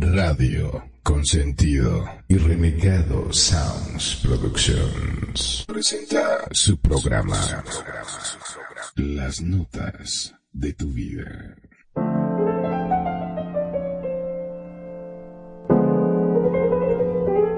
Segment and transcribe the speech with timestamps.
[0.00, 7.36] Radio Consentido y Renegado Sounds Productions presenta su programa
[8.96, 11.54] Las Notas de tu Vida.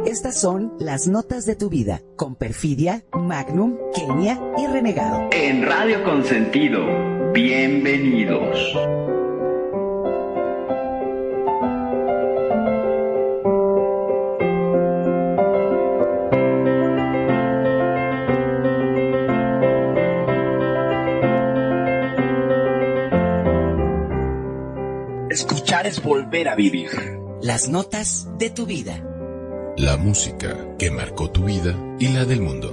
[0.05, 5.29] Estas son las notas de tu vida con Perfidia, Magnum, Kenia y Renegado.
[5.31, 9.02] En Radio Consentido, bienvenidos.
[25.93, 26.89] Es volver a vivir.
[27.43, 29.05] Las notas de tu vida.
[29.77, 32.73] La música que marcó tu vida y la del mundo.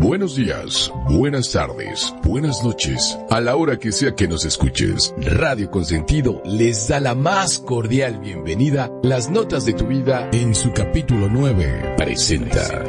[0.00, 5.12] Buenos días, buenas tardes, buenas noches, a la hora que sea que nos escuches.
[5.18, 8.92] Radio Consentido les da la más cordial bienvenida.
[9.02, 12.84] Las notas de tu vida en su capítulo 9 presenta.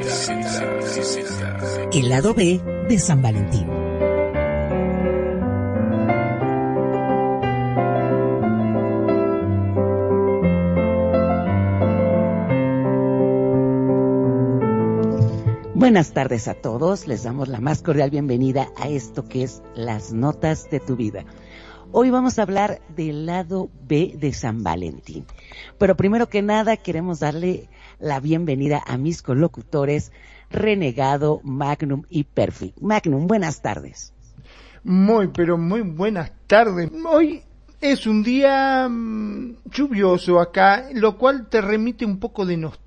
[1.92, 3.75] El lado B de San Valentín.
[15.96, 20.12] Buenas tardes a todos, les damos la más cordial bienvenida a esto que es las
[20.12, 21.24] notas de tu vida.
[21.94, 25.26] Hoy vamos a hablar del lado B de San Valentín.
[25.78, 30.12] Pero primero que nada queremos darle la bienvenida a mis colocutores
[30.50, 32.78] Renegado, Magnum y Perfect.
[32.82, 34.12] Magnum, buenas tardes.
[34.84, 36.92] Muy, pero muy buenas tardes.
[37.08, 37.42] Hoy
[37.80, 42.85] es un día mm, lluvioso acá, lo cual te remite un poco de nostalgia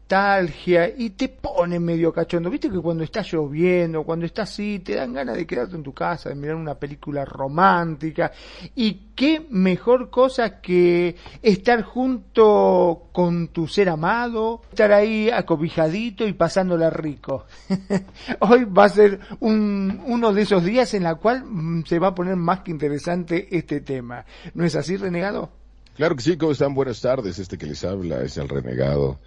[0.97, 2.49] y te pone medio cachondo.
[2.49, 5.93] Viste que cuando está lloviendo, cuando está así, te dan ganas de quedarte en tu
[5.93, 8.33] casa, de mirar una película romántica.
[8.75, 16.33] Y qué mejor cosa que estar junto con tu ser amado, estar ahí acobijadito y
[16.33, 17.45] pasándola rico.
[18.41, 22.09] Hoy va a ser un, uno de esos días en la cual mm, se va
[22.09, 24.25] a poner más que interesante este tema.
[24.55, 25.51] ¿No es así, renegado?
[25.99, 26.75] Claro que sí, ¿cómo están?
[26.75, 27.41] Buenas tardes.
[27.41, 29.19] Este que les habla es el renegado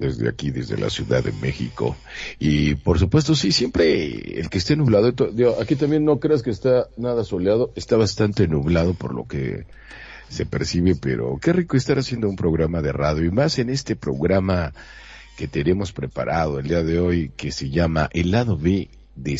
[0.00, 1.96] desde aquí, desde la Ciudad de México.
[2.38, 5.14] Y por supuesto, sí, siempre el que esté nublado,
[5.60, 9.66] aquí también no creas que está nada soleado, está bastante nublado por lo que
[10.28, 13.94] se percibe, pero qué rico estar haciendo un programa de radio y más en este
[13.94, 14.72] programa
[15.36, 19.38] que tenemos preparado el día de hoy que se llama El lado B de,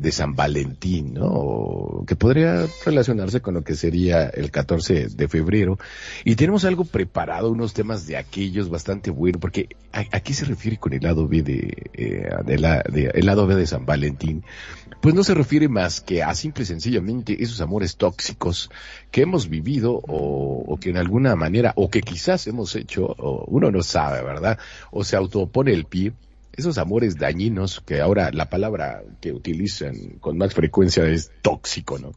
[0.00, 2.04] de San Valentín, ¿no?
[2.06, 5.78] Que podría relacionarse con lo que sería el 14 de febrero.
[6.24, 10.78] Y tenemos algo preparado, unos temas de aquellos bastante buenos, porque a, qué se refiere
[10.78, 14.44] con el lado B de, eh, el lado de San Valentín?
[15.00, 18.70] Pues no se refiere más que a simple y sencillamente esos amores tóxicos
[19.10, 23.44] que hemos vivido o, o que en alguna manera, o que quizás hemos hecho, o
[23.46, 24.58] uno no sabe, ¿verdad?
[24.90, 26.12] O se autopone el pie
[26.58, 32.12] esos amores dañinos que ahora la palabra que utilizan con más frecuencia es tóxico, ¿no?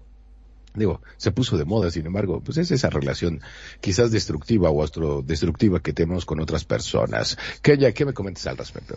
[0.74, 3.42] Digo, se puso de moda, sin embargo, pues es esa relación
[3.82, 7.38] quizás destructiva o destructiva que tenemos con otras personas.
[7.62, 8.96] ¿Qué, ¿Qué me comentas al respecto?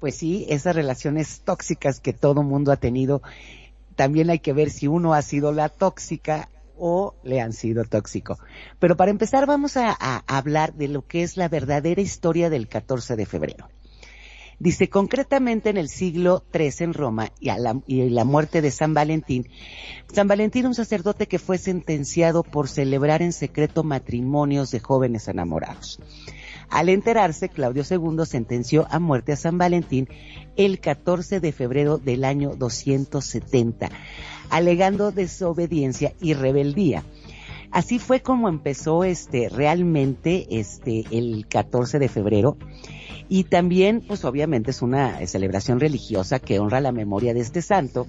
[0.00, 3.22] Pues sí, esas relaciones tóxicas que todo mundo ha tenido,
[3.94, 8.38] también hay que ver si uno ha sido la tóxica o le han sido tóxico.
[8.80, 9.92] Pero para empezar vamos a
[10.26, 13.68] hablar de lo que es la verdadera historia del 14 de febrero.
[14.58, 18.94] Dice, concretamente en el siglo III en Roma y, a la, la muerte de San
[18.94, 19.48] Valentín,
[20.12, 26.00] San Valentín un sacerdote que fue sentenciado por celebrar en secreto matrimonios de jóvenes enamorados.
[26.70, 30.08] Al enterarse, Claudio II sentenció a muerte a San Valentín
[30.56, 33.90] el 14 de febrero del año 270,
[34.50, 37.04] alegando desobediencia y rebeldía.
[37.70, 42.56] Así fue como empezó este realmente este el 14 de febrero
[43.28, 48.06] y también, pues obviamente es una celebración religiosa que honra la memoria de este santo.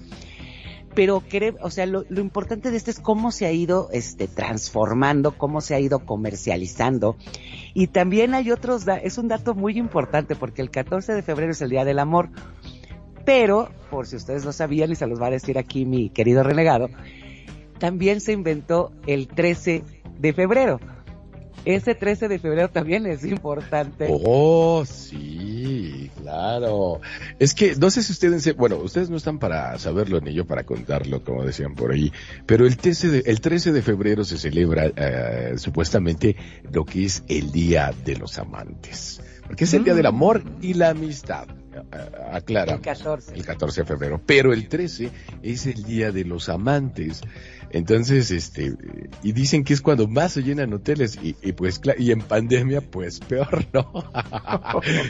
[0.94, 1.22] Pero,
[1.60, 5.74] o sea, lo, importante de esto es cómo se ha ido este, transformando, cómo se
[5.74, 7.16] ha ido comercializando.
[7.74, 11.60] Y también hay otros, es un dato muy importante porque el 14 de febrero es
[11.60, 12.30] el Día del Amor.
[13.24, 16.42] Pero, por si ustedes lo sabían y se los va a decir aquí mi querido
[16.42, 16.88] renegado,
[17.78, 19.84] también se inventó el 13
[20.18, 20.80] de febrero.
[21.64, 24.08] Ese 13 de febrero también es importante.
[24.10, 27.00] Oh, sí, claro.
[27.38, 30.64] Es que no sé si ustedes, bueno, ustedes no están para saberlo ni yo para
[30.64, 32.12] contarlo, como decían por ahí,
[32.46, 36.36] pero el 13 de, el 13 de febrero se celebra eh, supuestamente
[36.72, 40.08] lo que es el Día de los Amantes, porque es el Día del mm.
[40.08, 41.48] Amor y la Amistad
[42.32, 42.74] aclara.
[42.74, 43.34] El 14.
[43.34, 44.20] El 14 de febrero.
[44.24, 45.10] Pero el 13
[45.42, 47.22] es el día de los amantes.
[47.70, 48.74] Entonces, este,
[49.22, 52.80] y dicen que es cuando más se llenan hoteles y, y pues, y en pandemia,
[52.80, 53.92] pues peor, ¿no?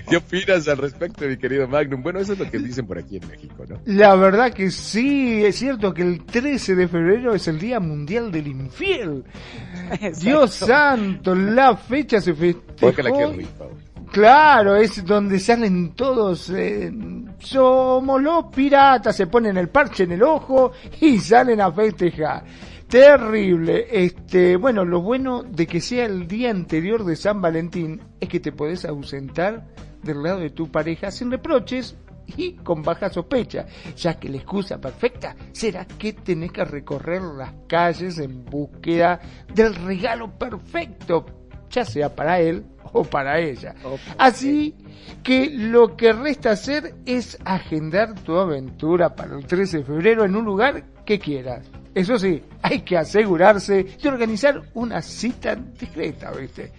[0.09, 2.03] ¿Qué opinas al respecto, mi querido Magnum?
[2.03, 3.79] Bueno, eso es lo que dicen por aquí en México, ¿no?
[3.87, 8.33] La verdad que sí, es cierto que el 13 de febrero es el Día Mundial
[8.33, 9.25] del Infiel.
[10.21, 12.93] Dios santo, la fecha se festejó.
[14.13, 16.91] Claro, es donde salen todos, eh,
[17.39, 22.45] somos los piratas, se ponen el parche en el ojo y salen a festejar.
[22.89, 23.87] Terrible.
[23.91, 28.41] Este, bueno, lo bueno de que sea el día anterior de San Valentín es que
[28.41, 29.67] te podés ausentar
[30.03, 31.97] del lado de tu pareja sin reproches
[32.37, 37.53] y con baja sospecha, ya que la excusa perfecta será que tenés que recorrer las
[37.67, 39.21] calles en búsqueda
[39.55, 41.27] del regalo perfecto,
[41.71, 43.75] ya sea para él o para ella.
[44.19, 44.75] Así
[45.23, 50.37] que lo que resta hacer es agendar tu aventura para el 13 de febrero en
[50.37, 51.67] un lugar que quieras.
[51.95, 56.73] Eso sí, hay que asegurarse de organizar una cita discreta, ¿viste?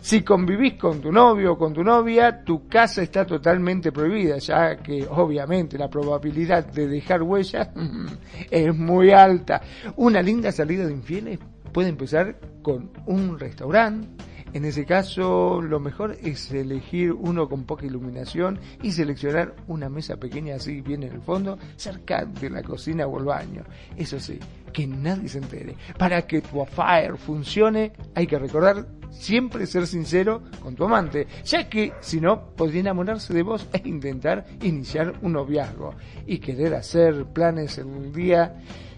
[0.00, 4.76] Si convivís con tu novio o con tu novia, tu casa está totalmente prohibida, ya
[4.76, 7.70] que obviamente la probabilidad de dejar huellas
[8.50, 9.62] es muy alta.
[9.96, 11.38] Una linda salida de infieles
[11.72, 14.06] puede empezar con un restaurante,
[14.54, 20.16] en ese caso, lo mejor es elegir uno con poca iluminación y seleccionar una mesa
[20.16, 23.64] pequeña así bien en el fondo, cerca de la cocina o el baño.
[23.96, 24.38] Eso sí,
[24.72, 25.74] que nadie se entere.
[25.98, 31.68] Para que tu affair funcione, hay que recordar siempre ser sincero con tu amante, ya
[31.68, 35.96] que si no, podría enamorarse de vos e intentar iniciar un noviazgo
[36.28, 38.54] y querer hacer planes en un día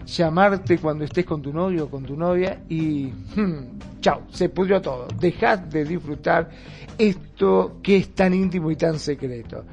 [0.07, 4.81] llamarte cuando estés con tu novio o con tu novia y hmm, chao, se pudrió
[4.81, 5.07] todo.
[5.19, 6.49] Dejad de disfrutar
[6.97, 9.65] esto que es tan íntimo y tan secreto.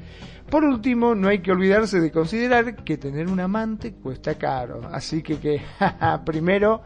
[0.50, 4.82] Por último, no hay que olvidarse de considerar que tener un amante cuesta caro.
[4.92, 5.62] Así que, que
[6.26, 6.82] primero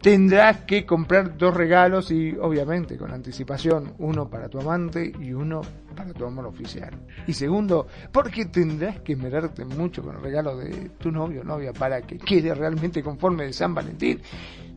[0.00, 5.62] tendrás que comprar dos regalos y obviamente con anticipación, uno para tu amante y uno
[5.96, 6.94] para tu amor oficial.
[7.26, 11.72] Y segundo, porque tendrás que esmerarte mucho con el regalo de tu novio o novia
[11.72, 14.20] para que quede realmente conforme de San Valentín,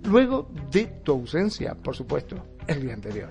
[0.06, 2.36] luego de tu ausencia, por supuesto,
[2.68, 3.30] el día anterior.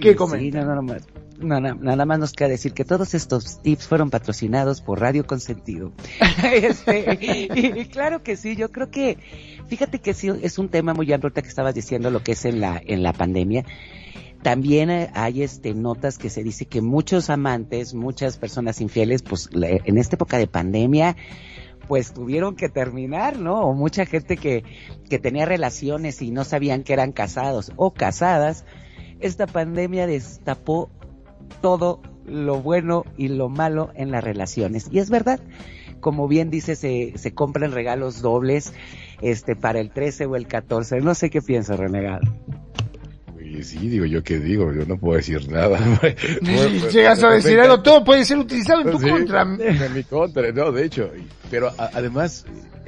[0.00, 1.06] ¿Qué comentas?
[1.42, 5.92] nada más nos queda decir que todos estos tips fueron patrocinados por Radio Consentido.
[6.52, 7.18] este,
[7.54, 9.18] y, claro que sí, yo creo que,
[9.68, 12.60] fíjate que sí, es un tema muy amplio que estabas diciendo lo que es en
[12.60, 13.64] la, en la pandemia.
[14.42, 19.98] También hay este notas que se dice que muchos amantes, muchas personas infieles, pues en
[19.98, 21.16] esta época de pandemia,
[21.86, 23.60] pues tuvieron que terminar, ¿no?
[23.60, 24.64] O mucha gente que,
[25.08, 28.64] que tenía relaciones y no sabían que eran casados o casadas.
[29.20, 30.90] Esta pandemia destapó
[31.60, 34.88] todo lo bueno y lo malo en las relaciones.
[34.90, 35.40] Y es verdad,
[36.00, 38.72] como bien dice, se, se compran regalos dobles
[39.22, 41.00] este para el 13 o el 14.
[41.00, 42.22] No sé qué piensa, renegado.
[43.62, 45.78] Sí, digo yo qué digo, yo no puedo decir nada.
[46.42, 49.42] si llegas a decir algo, todo puede ser utilizado en tu contra.
[49.42, 51.10] En mi contra, no, de hecho.
[51.50, 52.46] Pero además,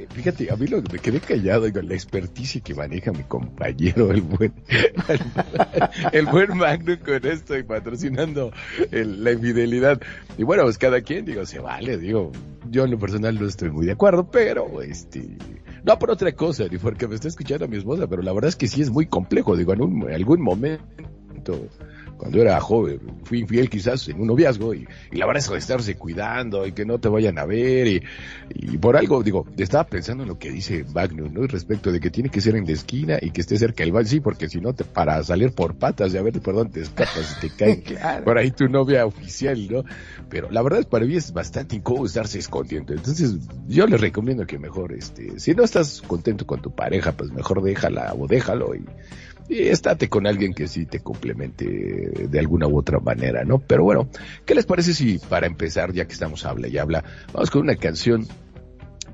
[0.09, 4.21] Fíjate, a mí lo, me quedé callado, digo, la experticia que maneja mi compañero, el
[4.21, 4.53] buen,
[6.11, 8.51] el, buen Magnum con esto y patrocinando
[8.91, 9.99] la infidelidad.
[10.37, 12.31] Y bueno, pues cada quien, digo, se vale, digo,
[12.69, 15.37] yo en lo personal no estoy muy de acuerdo, pero este,
[15.85, 18.55] no por otra cosa, ni porque me está escuchando mi esposa, pero la verdad es
[18.55, 21.69] que sí es muy complejo, digo, en algún momento
[22.25, 26.65] cuando era joven, fui infiel quizás en un noviazgo y, la verdad es estarse cuidando
[26.65, 28.03] y que no te vayan a ver y,
[28.49, 31.45] y, por algo, digo, estaba pensando en lo que dice Magnus, ¿no?
[31.45, 34.07] Respecto de que tiene que ser en la esquina y que esté cerca del baño,
[34.07, 36.81] sí, porque si no, te, para salir por patas y a ver por dónde te
[36.81, 37.55] escapas y te
[37.93, 39.83] cae por ahí tu novia oficial, ¿no?
[40.27, 42.93] Pero la verdad es para mí es bastante incómodo estarse escondiendo.
[42.93, 43.35] Entonces,
[43.67, 47.61] yo les recomiendo que mejor, este, si no estás contento con tu pareja, pues mejor
[47.61, 48.83] déjala o déjalo y
[49.47, 53.59] y estate con alguien que sí te complemente de alguna u otra manera, ¿no?
[53.59, 54.09] Pero bueno,
[54.45, 57.75] ¿qué les parece si para empezar, ya que estamos habla y habla, vamos con una
[57.75, 58.27] canción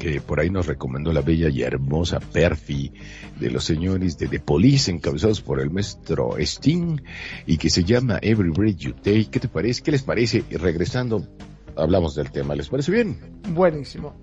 [0.02, 2.92] que por ahí nos recomendó la bella y hermosa Perfi
[3.40, 7.00] de los señores de The Police, encabezados por el maestro Sting,
[7.46, 9.28] y que se llama Every Breath You Take.
[9.30, 9.84] ¿Qué te parece?
[9.84, 10.44] ¿Qué les parece?
[10.50, 11.28] Y regresando,
[11.76, 12.56] hablamos del tema.
[12.56, 13.16] ¿Les parece bien?
[13.50, 14.16] Buenísimo.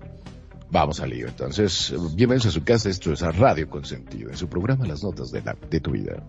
[0.71, 1.27] Vamos al lío.
[1.27, 2.89] Entonces, bienvenidos a su casa.
[2.89, 6.21] Esto es a Radio Consentido, en su programa Las Notas de, la, de tu Vida.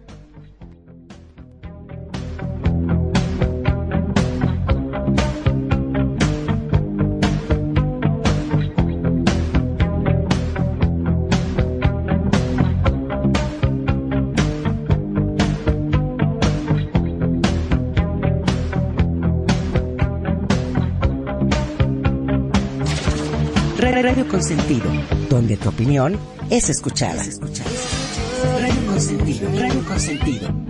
[24.21, 24.91] Radio Consentido
[25.31, 26.19] donde tu opinión
[26.51, 27.25] es escuchada.
[27.25, 29.49] Radio Consentido,
[29.89, 30.70] Consentido.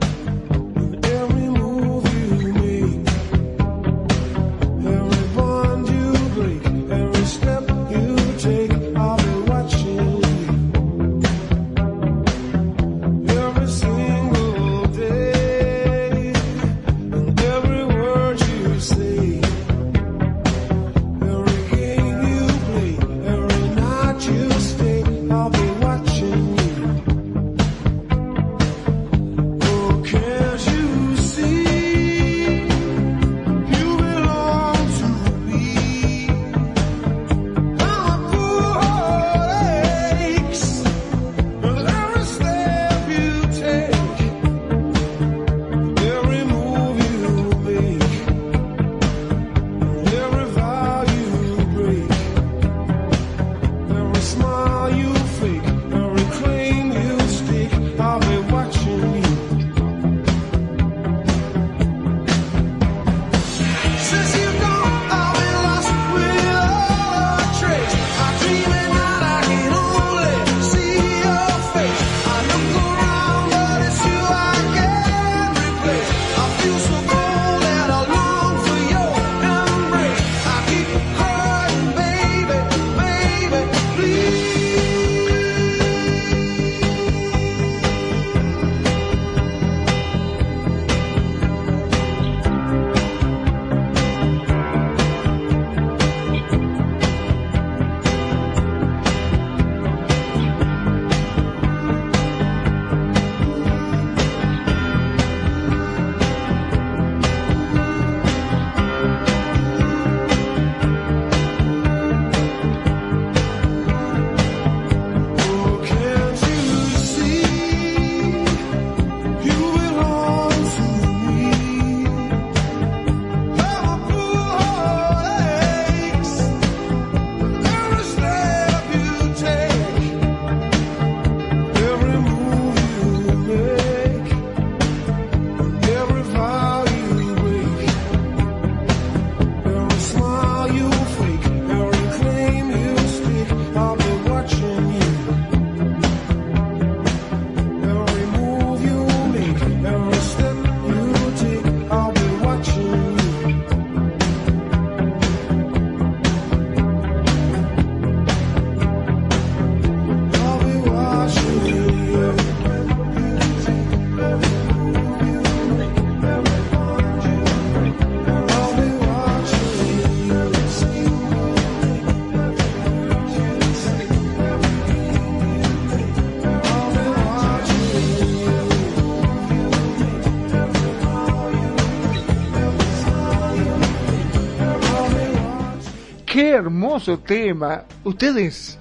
[186.48, 187.84] Hermoso tema.
[188.04, 188.78] Ustedes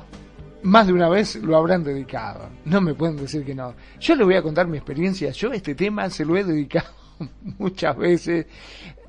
[0.64, 2.50] más de una vez lo habrán dedicado.
[2.66, 3.74] No me pueden decir que no.
[4.00, 5.32] Yo les voy a contar mi experiencia.
[5.32, 6.90] Yo este tema se lo he dedicado
[7.58, 8.46] muchas veces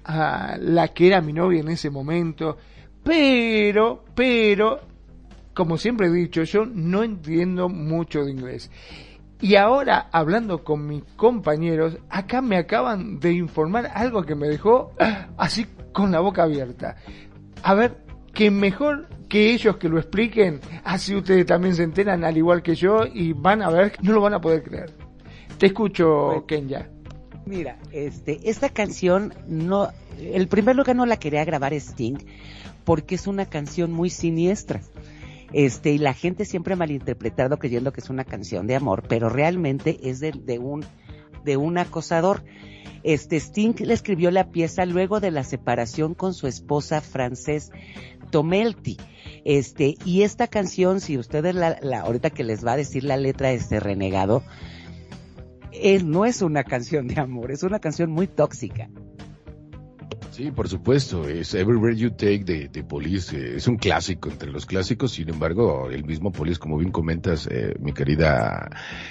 [0.04, 2.56] a la que era mi novia en ese momento.
[3.02, 4.80] Pero, pero,
[5.54, 8.70] como siempre he dicho, yo no entiendo mucho de inglés.
[9.40, 14.92] Y ahora, hablando con mis compañeros, acá me acaban de informar algo que me dejó
[15.38, 16.96] así con la boca abierta.
[17.62, 22.36] A ver, que mejor que ellos que lo expliquen, así ustedes también se enteran al
[22.36, 24.92] igual que yo y van a ver, no lo van a poder creer.
[25.58, 26.88] Te escucho, Kenya.
[27.46, 32.18] Mira, este, esta canción no, el primer lugar no la quería grabar Sting
[32.84, 34.80] porque es una canción muy siniestra.
[35.52, 39.28] Este, y la gente siempre ha malinterpretado creyendo que es una canción de amor, pero
[39.28, 40.84] realmente es de, de un,
[41.44, 42.42] de un acosador.
[43.02, 47.70] Este Sting le escribió la pieza luego de la separación con su esposa francés
[48.30, 48.96] Tomelti.
[49.44, 53.16] Este, y esta canción, si ustedes la, la, ahorita que les va a decir la
[53.16, 54.42] letra de este renegado,
[55.72, 58.88] él no es una canción de amor, es una canción muy tóxica.
[60.30, 64.50] Sí, por supuesto, es Everywhere You Take de, de Police, eh, es un clásico entre
[64.50, 68.70] los clásicos, sin embargo, el mismo Police, como bien comentas, eh, mi querida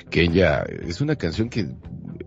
[0.09, 1.67] Kenya, es una canción que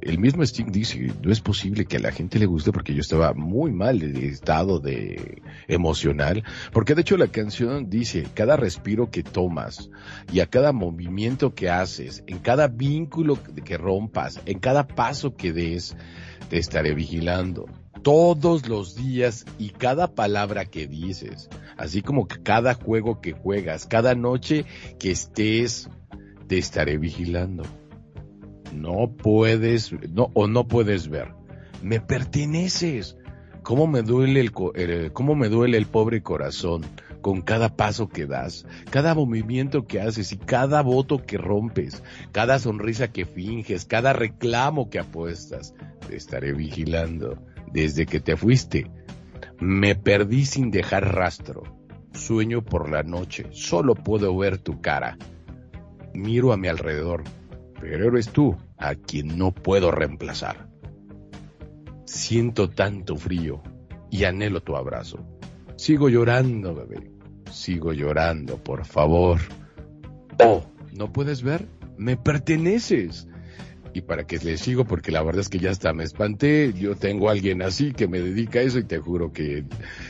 [0.03, 3.01] el mismo Sting dice, no es posible que a la gente le guste porque yo
[3.01, 9.11] estaba muy mal de estado de emocional, porque de hecho la canción dice, cada respiro
[9.11, 9.91] que tomas
[10.33, 15.53] y a cada movimiento que haces, en cada vínculo que rompas, en cada paso que
[15.53, 15.97] des,
[16.49, 17.67] te estaré vigilando
[18.03, 23.87] todos los días y cada palabra que dices, así como que cada juego que juegas,
[23.87, 24.65] cada noche
[24.99, 25.89] que estés,
[26.49, 27.63] te estaré vigilando.
[28.73, 31.29] No puedes, no, o no puedes ver.
[31.83, 33.17] Me perteneces.
[33.63, 36.83] ¿Cómo me duele el, cómo me duele el pobre corazón
[37.21, 42.03] con cada paso que das, cada movimiento que haces y cada voto que rompes,
[42.33, 45.75] cada sonrisa que finges, cada reclamo que apuestas?
[46.09, 47.39] Te estaré vigilando
[47.73, 48.91] desde que te fuiste.
[49.61, 51.63] Me perdí sin dejar rastro.
[52.15, 53.47] Sueño por la noche.
[53.53, 55.17] Solo puedo ver tu cara.
[56.13, 57.23] Miro a mi alrededor.
[57.83, 60.69] Pero eres tú a quien no puedo reemplazar.
[62.05, 63.61] Siento tanto frío
[64.09, 65.19] y anhelo tu abrazo.
[65.75, 67.11] Sigo llorando, bebé.
[67.51, 69.41] Sigo llorando, por favor.
[70.39, 70.63] Oh,
[70.93, 71.67] ¿no puedes ver?
[71.99, 73.27] Me perteneces
[73.93, 76.73] y para que le sigo porque la verdad es que ya hasta me espanté.
[76.73, 79.65] Yo tengo a alguien así que me dedica a eso y te juro que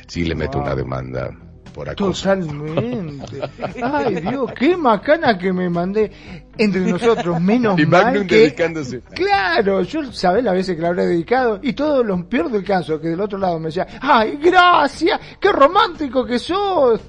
[0.08, 1.34] sí le meto una demanda
[1.72, 2.22] por acoso.
[2.22, 3.40] Totalmente.
[3.82, 6.10] Ay, Dios, qué macana que me mandé
[6.58, 8.36] entre nosotros, menos y mal que...
[8.36, 9.00] dedicándose.
[9.14, 13.00] Claro, yo sabés las veces que le habré dedicado y todo lo peor del caso,
[13.00, 17.00] que del otro lado me decía, ay, gracias, qué romántico que sos.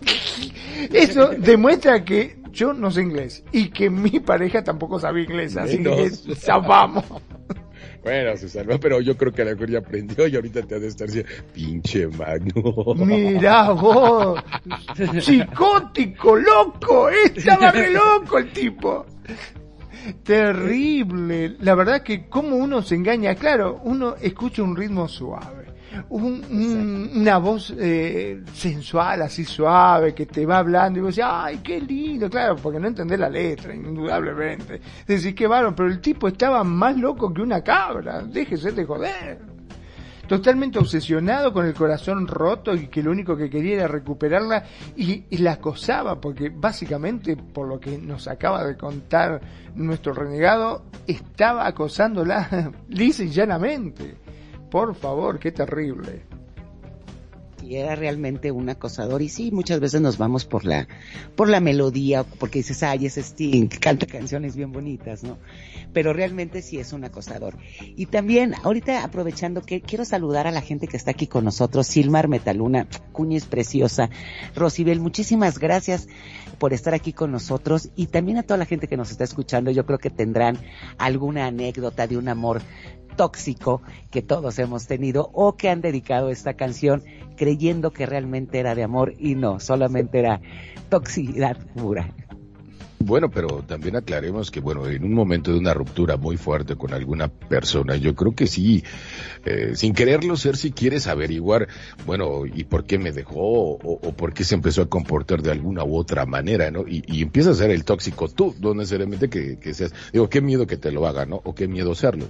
[0.92, 5.82] Eso demuestra que yo no sé inglés y que mi pareja tampoco sabe inglés, así
[5.82, 7.04] que salvamos.
[8.04, 10.76] Bueno, se salvó, pero yo creo que a lo mejor ya aprendió y ahorita te
[10.76, 12.94] ha de estar diciendo, pinche Magno.
[12.96, 14.44] Mirá vos,
[15.22, 19.06] psicótico, loco, estaba re loco el tipo.
[20.24, 21.56] Terrible.
[21.62, 25.73] La verdad que como uno se engaña, claro, uno escucha un ritmo suave
[26.10, 31.60] un, una voz eh, sensual, así suave, que te va hablando y vos decís, ay,
[31.64, 34.82] qué lindo, claro, porque no entendés la letra, indudablemente.
[35.08, 39.54] Decís, qué bárbaro, pero el tipo estaba más loco que una cabra, déjese de joder.
[40.28, 44.64] Totalmente obsesionado con el corazón roto y que lo único que quería era recuperarla
[44.96, 49.42] y, y la acosaba, porque básicamente, por lo que nos acaba de contar
[49.76, 54.23] nuestro renegado, estaba acosándola lisa y llanamente.
[54.74, 56.24] Por favor, qué terrible.
[57.62, 59.22] Y era realmente un acosador.
[59.22, 60.88] Y sí, muchas veces nos vamos por la,
[61.36, 65.38] por la melodía, porque dices, ay, ese Sting, canta canciones bien bonitas, ¿no?
[65.94, 67.56] Pero realmente sí es un acosador.
[67.96, 71.86] Y también, ahorita aprovechando que quiero saludar a la gente que está aquí con nosotros,
[71.86, 74.10] Silmar Metaluna, Cuñez Preciosa,
[74.56, 76.08] Rosibel, muchísimas gracias
[76.58, 79.70] por estar aquí con nosotros y también a toda la gente que nos está escuchando.
[79.70, 80.58] Yo creo que tendrán
[80.98, 82.64] alguna anécdota de un amor
[83.16, 87.04] tóxico que todos hemos tenido o que han dedicado esta canción
[87.36, 90.42] creyendo que realmente era de amor y no, solamente era
[90.90, 92.14] toxicidad pura.
[93.06, 96.94] Bueno, pero también aclaremos que, bueno, en un momento de una ruptura muy fuerte con
[96.94, 98.86] alguna persona, yo creo que sí,
[99.44, 101.68] eh, sin quererlo ser, si quieres averiguar,
[102.06, 103.74] bueno, ¿y por qué me dejó?
[103.74, 106.88] O, por qué se empezó a comportar de alguna u otra manera, ¿no?
[106.88, 110.40] Y, y empieza a ser el tóxico tú, no necesariamente que, que seas, digo, qué
[110.40, 111.42] miedo que te lo haga, ¿no?
[111.44, 112.28] O qué miedo serlo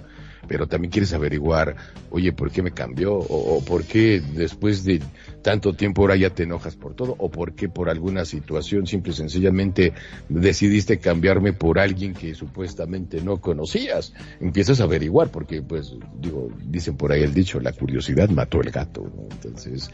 [0.48, 1.76] pero también quieres averiguar,
[2.10, 3.16] oye, ¿por qué me cambió?
[3.16, 5.02] O, por qué después de
[5.42, 7.16] tanto tiempo ahora ya te enojas por todo?
[7.18, 9.94] ¿O por qué por alguna situación simple y sencillamente
[10.30, 14.14] decidiste cambiarme por alguien que supuestamente no conocías?
[14.40, 18.72] Empiezas a averiguar, porque pues, digo, dicen por ahí el dicho, la curiosidad mató el
[18.72, 19.28] gato, ¿no?
[19.32, 19.90] Entonces,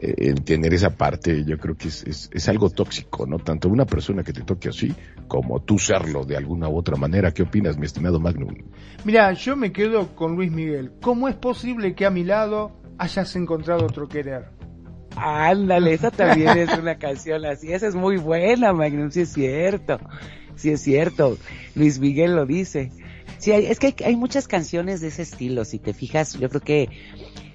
[0.00, 3.38] el tener esa parte yo creo que es, es, es, algo tóxico, ¿no?
[3.38, 4.94] Tanto una persona que te toque así
[5.28, 7.32] como tú serlo de alguna u otra manera.
[7.32, 8.54] ¿Qué opinas, mi estimado Magnum?
[9.04, 10.92] Mira, yo me quedo con Luis Miguel.
[11.02, 14.46] ¿Cómo es posible que a mi lado hayas encontrado otro querer?
[15.16, 17.72] Ándale, esa también es una canción así.
[17.72, 19.98] Esa es muy buena, Magnum, sí es cierto.
[20.54, 21.36] Sí es cierto.
[21.74, 22.90] Luis Miguel lo dice.
[23.38, 25.64] Sí, es que hay, hay muchas canciones de ese estilo.
[25.64, 26.88] Si te fijas, yo creo que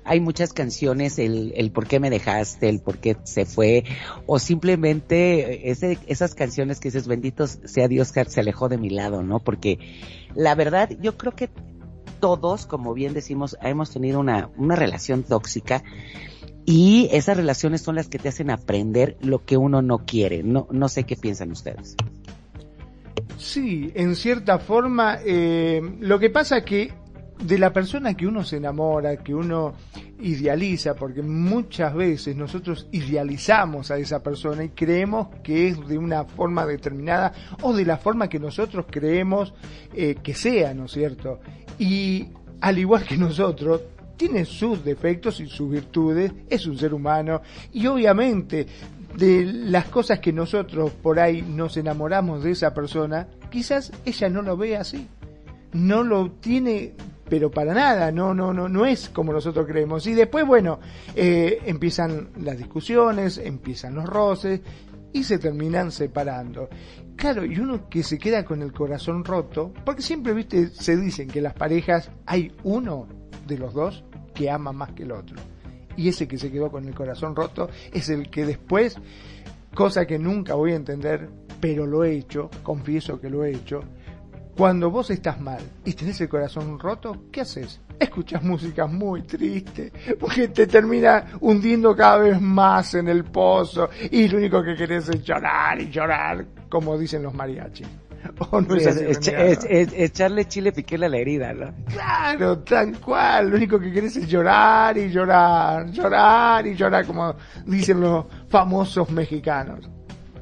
[0.05, 3.83] hay muchas canciones, el, el por qué me dejaste, el por qué se fue,
[4.27, 8.91] o simplemente ese, esas canciones que dices, benditos sea Dios que se alejó de mi
[8.91, 9.39] lado, ¿no?
[9.39, 9.79] Porque
[10.35, 11.49] la verdad, yo creo que
[12.19, 15.83] todos, como bien decimos, hemos tenido una, una relación tóxica
[16.65, 20.43] y esas relaciones son las que te hacen aprender lo que uno no quiere.
[20.43, 21.95] No, no sé qué piensan ustedes.
[23.37, 26.93] Sí, en cierta forma, eh, lo que pasa que
[27.39, 29.73] de la persona que uno se enamora, que uno
[30.19, 36.23] idealiza, porque muchas veces nosotros idealizamos a esa persona y creemos que es de una
[36.23, 39.53] forma determinada o de la forma que nosotros creemos
[39.93, 41.39] eh, que sea, ¿no es cierto?
[41.77, 42.27] Y
[42.61, 43.81] al igual que nosotros,
[44.17, 47.41] tiene sus defectos y sus virtudes, es un ser humano
[47.73, 48.65] y obviamente
[49.17, 54.41] de las cosas que nosotros por ahí nos enamoramos de esa persona, quizás ella no
[54.41, 55.07] lo ve así,
[55.73, 56.93] no lo tiene
[57.29, 60.05] pero para nada, no, no, no, no es como nosotros creemos.
[60.07, 60.79] Y después, bueno,
[61.15, 64.61] eh, empiezan las discusiones, empiezan los roces
[65.11, 66.69] y se terminan separando.
[67.15, 71.29] Claro, y uno que se queda con el corazón roto, porque siempre, viste, se dicen
[71.29, 73.07] que las parejas hay uno
[73.47, 75.37] de los dos que ama más que el otro.
[75.95, 78.97] Y ese que se quedó con el corazón roto es el que después,
[79.73, 81.29] cosa que nunca voy a entender,
[81.61, 83.81] pero lo he hecho, confieso que lo he hecho,
[84.55, 87.81] cuando vos estás mal y tenés el corazón roto, ¿qué haces?
[87.99, 94.27] Escuchas música muy triste, porque te termina hundiendo cada vez más en el pozo y
[94.27, 97.87] lo único que querés es llorar y llorar, como dicen los mariachis.
[98.51, 98.85] ¿O no es,
[99.27, 101.71] es, es- echarle chile piquela a la herida, ¿no?
[101.85, 103.51] Claro, tal cual.
[103.51, 107.35] Lo único que querés es llorar y llorar, llorar y llorar, como
[107.67, 109.87] dicen los famosos mexicanos.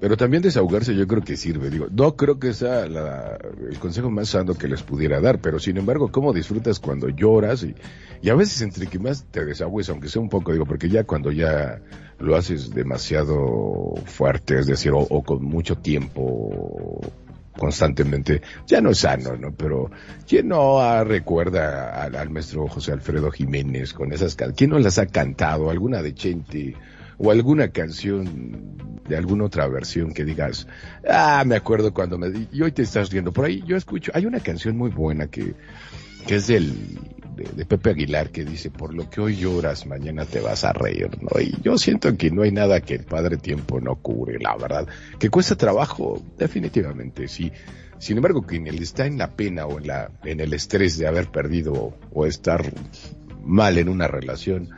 [0.03, 1.69] Pero también desahogarse yo creo que sirve.
[1.69, 3.37] Digo, no creo que sea la-
[3.69, 7.63] el consejo más sano que les pudiera dar, pero sin embargo, ¿cómo disfrutas cuando lloras?
[7.63, 7.73] Y,
[8.21, 11.05] y a veces entre que más te desahogues, aunque sea un poco, digo, porque ya
[11.05, 11.79] cuando ya
[12.19, 16.99] lo haces demasiado fuerte, es decir, o, con mucho tiempo
[17.57, 19.53] constantemente, ya no es sano, ¿no?
[19.53, 19.89] Pero
[20.27, 24.35] ¿quién no ah, recuerda al, al maestro José Alfredo Jiménez con esas?
[24.57, 25.69] ¿Quién no las ha cantado?
[25.69, 26.75] ¿Alguna de Chente?
[27.23, 28.75] O alguna canción
[29.07, 30.67] de alguna otra versión que digas,
[31.09, 33.31] ah, me acuerdo cuando me di, y hoy te estás riendo.
[33.31, 35.55] Por ahí yo escucho, hay una canción muy buena que,
[36.27, 36.99] que es del,
[37.35, 41.09] de, Pepe Aguilar que dice, por lo que hoy lloras, mañana te vas a reír,
[41.21, 41.39] ¿no?
[41.39, 44.87] Y yo siento que no hay nada que el padre tiempo no cubre, la verdad.
[45.17, 47.51] Que cuesta trabajo, definitivamente, sí.
[47.99, 51.27] Sin embargo, quien está en la pena o en la, en el estrés de haber
[51.27, 52.65] perdido o estar
[53.43, 54.69] mal en una relación,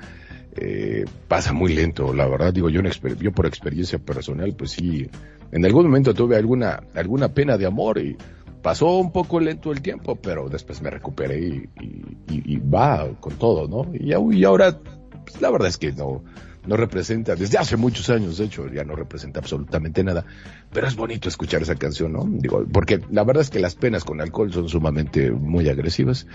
[0.56, 5.10] eh, pasa muy lento, la verdad, digo yo, yo por experiencia personal, pues sí,
[5.52, 8.16] en algún momento tuve alguna, alguna pena de amor y
[8.62, 13.94] pasó un poco lento el tiempo, pero después me recuperé y, va con todo, ¿no?
[13.94, 14.80] Y, y ahora,
[15.24, 16.24] pues, la verdad es que no,
[16.68, 20.26] no representa, desde hace muchos años, de hecho, ya no representa absolutamente nada,
[20.72, 22.26] pero es bonito escuchar esa canción, ¿no?
[22.28, 26.28] Digo, porque la verdad es que las penas con alcohol son sumamente muy agresivas.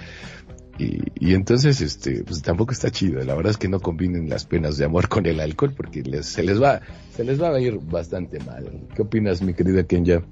[0.78, 3.22] Y, y entonces, este, pues tampoco está chido.
[3.22, 6.26] La verdad es que no combinen las penas de amor con el alcohol porque les,
[6.26, 6.80] se les va,
[7.14, 8.86] se les va a ir bastante mal.
[8.94, 10.22] ¿Qué opinas, mi querida Kenya?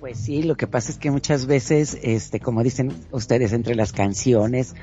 [0.00, 3.92] Pues sí, lo que pasa es que muchas veces, este, como dicen ustedes, entre las
[3.92, 4.74] canciones,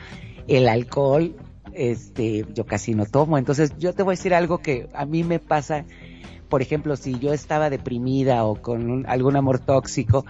[0.47, 1.35] el alcohol,
[1.73, 3.37] este, yo casi no tomo.
[3.37, 5.85] Entonces, yo te voy a decir algo que a mí me pasa,
[6.55, 10.25] por ejemplo, si yo estaba deprimida o con un- algún amor tóxico,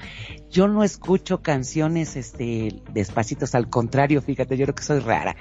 [0.49, 3.53] yo no escucho canciones, este, despacitos.
[3.53, 5.35] Al contrario, fíjate, yo creo que soy rara.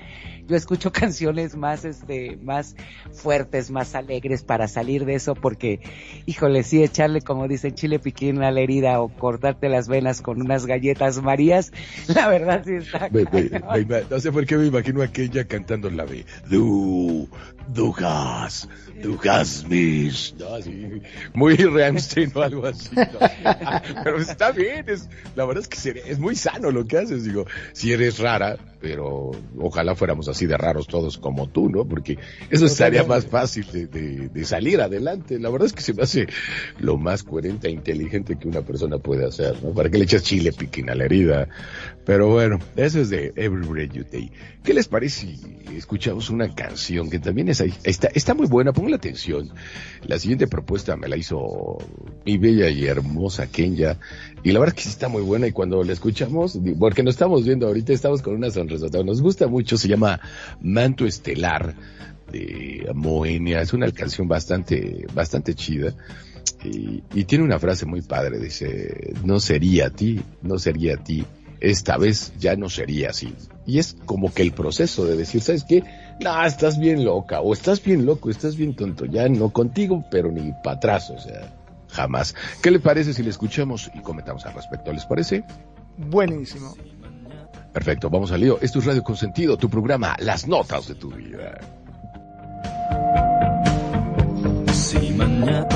[0.47, 2.77] Yo escucho canciones más, este, más
[3.15, 5.81] fuertes, más alegres para salir de eso porque
[6.27, 10.43] híjole, sí, echarle, como dicen, chile piquín a la herida o cortarte las venas con
[10.43, 11.73] unas galletas marías,
[12.15, 13.09] la verdad sí está.
[13.09, 13.63] Me- me- cañón.
[13.73, 17.27] me ima- no sé por qué me imagino a Kenya cantando la de Du,
[17.69, 18.69] du has,
[19.03, 20.35] du has mis.
[20.39, 21.01] No, así,
[21.33, 22.91] muy Ramstein o algo así.
[22.95, 23.05] ¿no?
[24.05, 27.25] Pero está bien, es, la verdad es que es muy sano lo que haces.
[27.25, 31.87] Digo, si eres rara, pero ojalá fuéramos así de raros todos como tú, ¿no?
[31.87, 32.19] Porque
[32.51, 35.39] eso estaría más fácil de, de- de salir adelante.
[35.39, 36.27] La verdad es que se me hace
[36.79, 39.73] lo más coherente e inteligente que una persona puede hacer, ¿no?
[39.73, 41.49] ¿Para qué le echas chile piquín a la herida?
[42.05, 44.31] Pero bueno, eso es de Every Breath You Take.
[44.63, 47.73] ¿Qué les parece si escuchamos una canción que también es ahí?
[47.83, 49.51] Está, está muy buena, pongan atención.
[50.07, 51.79] La siguiente propuesta me la hizo
[52.27, 53.99] mi bella y hermosa Kenya.
[54.43, 57.15] Y la verdad es que sí está muy buena y cuando la escuchamos, porque nos
[57.15, 58.87] estamos viendo ahorita, estamos con una sonrisa.
[59.03, 60.21] Nos gusta mucho, se llama
[60.61, 61.75] Manto Estelar
[62.31, 63.63] de Moenia.
[63.63, 65.95] Es una canción bastante, bastante chida.
[66.63, 70.97] Y, y tiene una frase muy padre, dice, no sería a ti, no sería a
[71.05, 71.25] ti,
[71.71, 73.35] esta vez ya no sería así.
[73.67, 75.83] Y es como que el proceso de decir, ¿sabes qué?
[76.21, 80.31] No, estás bien loca, o estás bien loco, estás bien tonto, ya no contigo, pero
[80.31, 81.53] ni para atrás, o sea,
[81.89, 82.35] jamás.
[82.63, 84.93] ¿Qué le parece si le escuchamos y comentamos al respecto?
[84.93, 85.45] ¿Les parece?
[85.97, 86.75] Buenísimo.
[87.73, 88.59] Perfecto, vamos al lío.
[88.61, 91.59] Esto es Radio Consentido, tu programa, las notas de tu vida.
[94.73, 95.67] Si mañana,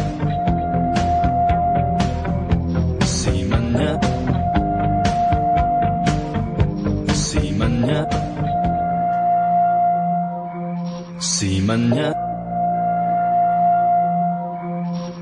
[11.38, 12.16] si mañana,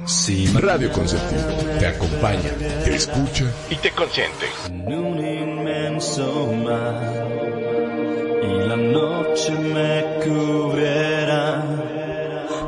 [0.06, 0.60] si mañana.
[0.72, 1.44] Radio Consentido
[1.78, 2.50] te acompaña,
[2.84, 4.46] te escucha y te consiente.
[4.66, 7.02] en un inmenso mar
[8.42, 11.62] y la noche me cubrirá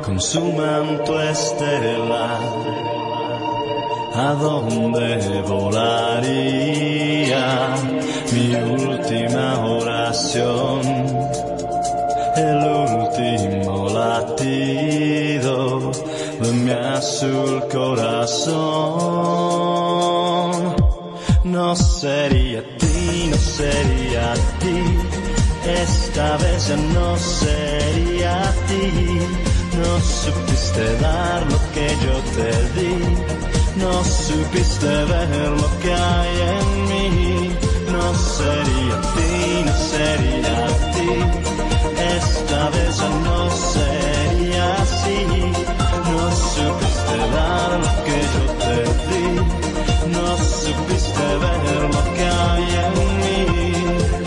[0.05, 2.41] con su manto estelar.
[4.13, 6.67] ¿A dónde volaría
[8.31, 9.89] mi última hora?
[12.35, 15.91] El último latido
[16.41, 18.49] de mi azul corazón.
[21.43, 24.83] No sería ti, no sería ti,
[25.65, 29.19] esta vez ya no sería ti.
[29.77, 32.95] No supiste dar lo que yo te di,
[33.77, 37.55] no supiste ver lo que hay en mí.
[37.91, 39.33] No sería ti,
[39.65, 40.57] no sería
[40.93, 41.09] ti,
[41.99, 45.25] esta vez no sería así.
[46.11, 48.77] No supiste dar lo que yo te
[49.09, 49.27] di,
[50.15, 54.18] no supiste ver lo que hay en mí.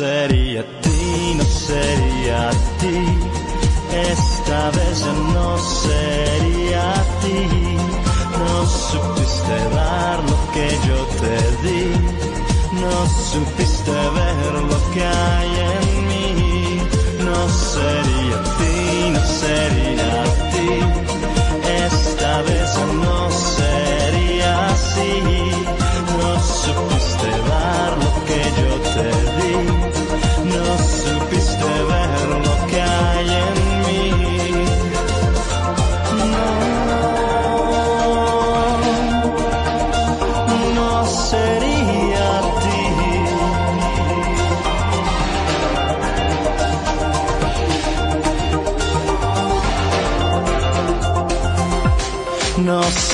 [0.00, 2.98] Sería ti, no sería ti,
[4.12, 4.98] esta vez
[5.34, 6.86] no sería
[7.22, 7.40] ti.
[8.40, 8.54] No
[8.88, 11.84] supiste dar lo que yo te di,
[12.82, 12.94] no
[13.30, 16.82] supiste ver lo que hay en mí.
[17.28, 17.38] No
[17.72, 20.18] sería ti, no sería
[20.52, 20.70] ti,
[21.84, 23.29] esta vez ya no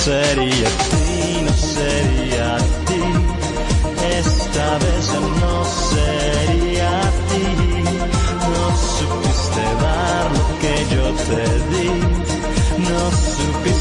[0.06, 3.02] Sería ti, no sería ti,
[4.20, 5.06] esta vez
[5.40, 6.94] no sería
[7.28, 7.46] ti.
[8.54, 8.64] No
[8.94, 11.90] supiste dar lo que yo te di,
[12.88, 13.02] no
[13.34, 13.75] supiste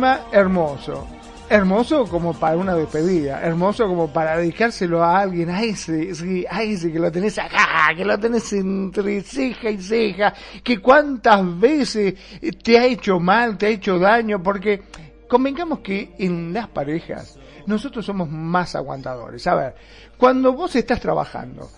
[0.00, 1.06] tema hermoso.
[1.50, 6.62] Hermoso como para una despedida, hermoso como para dedicárselo a alguien, a ese, sí, a
[6.62, 10.32] ese que lo tenés acá, que lo tenés entre ceja y ceja,
[10.64, 12.14] que cuántas veces
[12.62, 14.80] te ha hecho mal, te ha hecho daño, porque
[15.28, 17.36] convengamos que en las parejas
[17.66, 19.46] nosotros somos más aguantadores.
[19.48, 19.74] A ver,
[20.16, 21.68] cuando vos estás trabajando,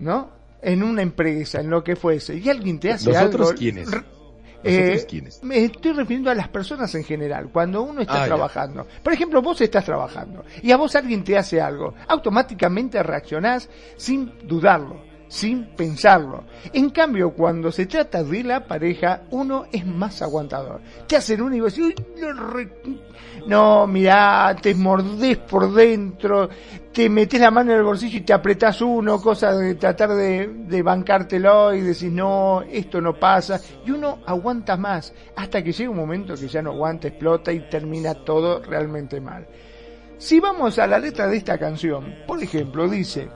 [0.00, 0.30] ¿no?
[0.62, 3.58] En una empresa, en lo que fuese, y alguien te hace ¿Nosotros algo...
[3.58, 3.88] quiénes?
[4.64, 5.42] R- ¿Nosotros eh, quiénes?
[5.42, 7.48] me estoy refiriendo a las personas en general.
[7.52, 8.26] Cuando uno está Ah, ya.
[8.26, 13.68] trabajando, por ejemplo, vos estás trabajando y a vos alguien te hace algo, automáticamente reaccionás
[13.96, 16.44] sin dudarlo, sin pensarlo.
[16.72, 20.80] En cambio, cuando se trata de la pareja, uno es más aguantador.
[21.06, 22.72] Te hacen uno y vos decís, "Uy, no, re-
[23.46, 26.48] no, mirá, te mordés por dentro,
[26.92, 30.48] te metes la mano en el bolsillo y te apretás uno, cosa de tratar de,
[30.66, 33.60] de bancártelo y decís, no, esto no pasa.
[33.86, 37.60] Y uno aguanta más hasta que llega un momento que ya no aguanta, explota y
[37.68, 39.46] termina todo realmente mal.
[40.18, 43.28] Si vamos a la letra de esta canción, por ejemplo, dice,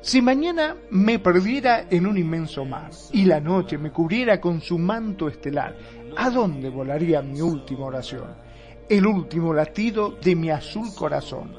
[0.00, 4.78] si mañana me perdiera en un inmenso mar y la noche me cubriera con su
[4.78, 5.76] manto estelar,
[6.16, 8.28] ¿a dónde volaría mi última oración?
[8.88, 11.52] El último latido de mi azul corazón.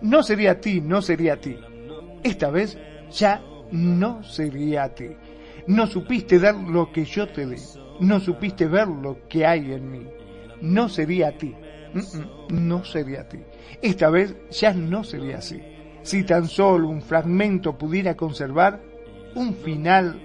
[0.00, 1.56] No sería a ti, no sería a ti.
[2.22, 2.76] Esta vez
[3.12, 5.10] ya no sería a ti.
[5.66, 7.56] No supiste dar lo que yo te di.
[8.00, 10.06] No supiste ver lo que hay en mí.
[10.62, 11.54] No sería a ti.
[11.92, 13.38] Mm, mm, No sería a ti.
[13.80, 15.60] Esta vez ya no sería así.
[16.04, 18.80] Si tan solo un fragmento pudiera conservar
[19.34, 20.20] un final,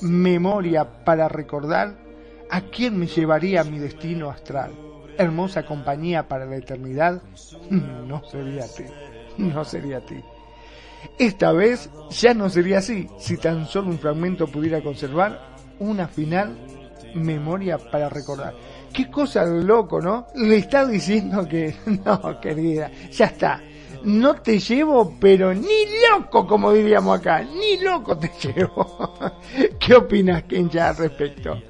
[0.00, 2.08] memoria para recordar
[2.50, 4.72] ¿A quién me llevaría mi destino astral?
[5.18, 7.22] Hermosa compañía para la eternidad.
[7.70, 8.84] No sería a ti.
[9.36, 10.16] No sería a ti.
[11.18, 15.38] Esta vez ya no sería así, si tan solo un fragmento pudiera conservar
[15.78, 16.56] una final
[17.14, 18.54] memoria para recordar.
[18.92, 20.26] Qué cosa de loco, ¿no?
[20.34, 23.60] Le está diciendo que, no, querida, ya está.
[24.02, 29.08] No te llevo, pero ni loco, como diríamos acá, ni loco te llevo.
[29.78, 31.60] ¿Qué opinas, Kenja, al respecto?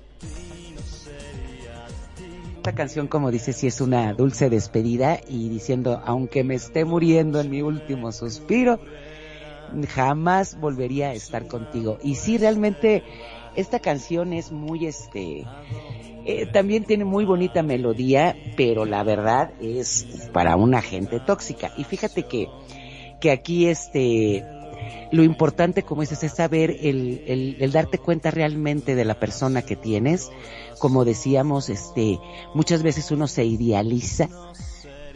[2.57, 7.41] Esta canción, como dice, sí es una dulce despedida y diciendo, aunque me esté muriendo
[7.41, 8.79] en mi último suspiro,
[9.89, 11.99] jamás volvería a estar contigo.
[12.03, 13.05] Y sí, realmente
[13.57, 15.47] esta canción es muy, este,
[16.31, 21.73] eh, también tiene muy bonita melodía, pero la verdad es para una gente tóxica.
[21.79, 22.49] Y fíjate que,
[23.19, 24.45] que aquí, este,
[25.11, 29.63] lo importante, como dices, es saber el, el, el, darte cuenta realmente de la persona
[29.63, 30.31] que tienes.
[30.79, 32.19] Como decíamos, este,
[32.53, 34.29] muchas veces uno se idealiza,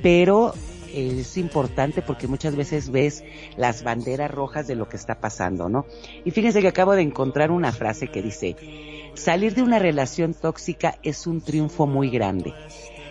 [0.02, 0.54] pero
[0.94, 3.22] es importante porque muchas veces ves
[3.58, 5.84] las banderas rojas de lo que está pasando, ¿no?
[6.24, 8.56] Y fíjense que acabo de encontrar una frase que dice,
[9.14, 12.54] salir de una relación tóxica es un triunfo muy grande.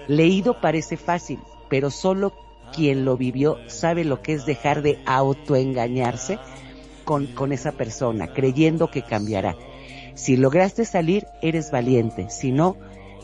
[0.08, 2.34] Leído parece fácil, pero solo
[2.74, 6.40] quien lo vivió sabe lo que es dejar de autoengañarse
[7.04, 9.56] con, con esa persona, creyendo que cambiará.
[10.16, 12.30] Si lograste salir, eres valiente.
[12.30, 12.78] Si no,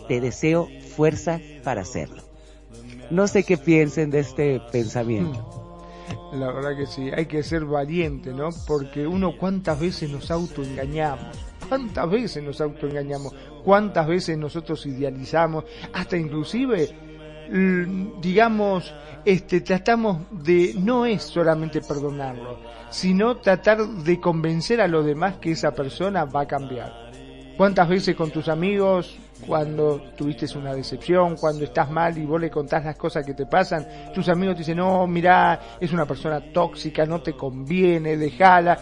[0.08, 2.24] te deseo fuerza para hacerlo.
[3.10, 5.68] No sé qué piensen de este pensamiento.
[6.34, 8.50] La verdad que sí, hay que ser valiente, ¿no?
[8.66, 16.18] Porque uno cuántas veces nos autoengañamos, cuántas veces nos autoengañamos, cuántas veces nosotros idealizamos, hasta
[16.18, 16.90] inclusive,
[18.22, 18.94] digamos,
[19.26, 25.52] este, tratamos de, no es solamente perdonarlo, sino tratar de convencer a los demás que
[25.52, 27.08] esa persona va a cambiar.
[27.58, 32.50] ¿Cuántas veces con tus amigos cuando tuviste una decepción, cuando estás mal y vos le
[32.50, 36.42] contás las cosas que te pasan, tus amigos te dicen, no, mirá, es una persona
[36.54, 38.80] tóxica, no te conviene, déjala.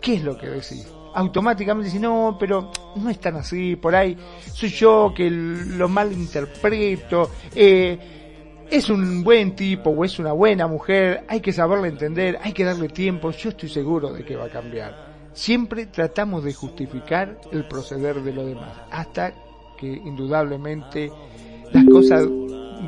[0.00, 0.86] ¿Qué es lo que decís?
[1.14, 4.16] Automáticamente decís, no, pero no es tan así, por ahí
[4.52, 7.98] soy yo que lo mal interpreto, eh,
[8.70, 12.64] es un buen tipo o es una buena mujer, hay que saberle entender, hay que
[12.64, 15.10] darle tiempo, yo estoy seguro de que va a cambiar.
[15.32, 19.32] Siempre tratamos de justificar el proceder de lo demás, hasta
[19.76, 21.10] que indudablemente
[21.72, 22.28] las cosas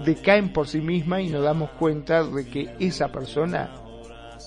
[0.05, 3.75] decaen por sí mismas y nos damos cuenta de que esa persona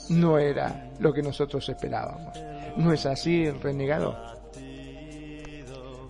[0.10, 2.45] no era lo que nosotros esperábamos.
[2.78, 4.16] ¿No es así, renegado?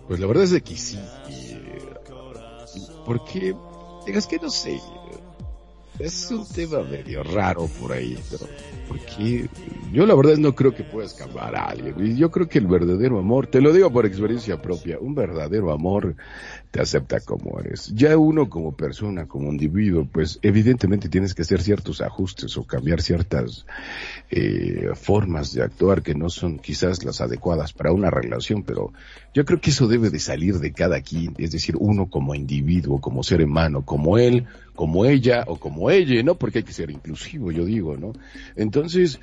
[0.08, 0.98] Pues la verdad es que sí.
[3.04, 3.54] Porque,
[4.06, 4.80] digas que no sé,
[5.98, 8.46] es un tema medio raro por ahí, pero
[8.88, 9.48] porque
[9.92, 11.94] yo la verdad no creo que puedas cambiar a alguien.
[11.98, 15.72] Y yo creo que el verdadero amor, te lo digo por experiencia propia, un verdadero
[15.72, 16.16] amor
[16.76, 17.90] te acepta como eres.
[17.94, 23.00] Ya uno como persona, como individuo, pues evidentemente tienes que hacer ciertos ajustes o cambiar
[23.00, 23.64] ciertas
[24.30, 28.92] eh, formas de actuar que no son quizás las adecuadas para una relación, pero
[29.32, 33.00] yo creo que eso debe de salir de cada quien, es decir, uno como individuo,
[33.00, 36.34] como ser humano, como él, como ella o como ella, ¿no?
[36.34, 38.12] Porque hay que ser inclusivo, yo digo, ¿no?
[38.54, 39.18] Entonces,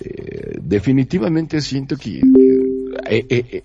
[0.00, 2.22] eh, definitivamente siento que
[3.06, 3.62] eh, eh,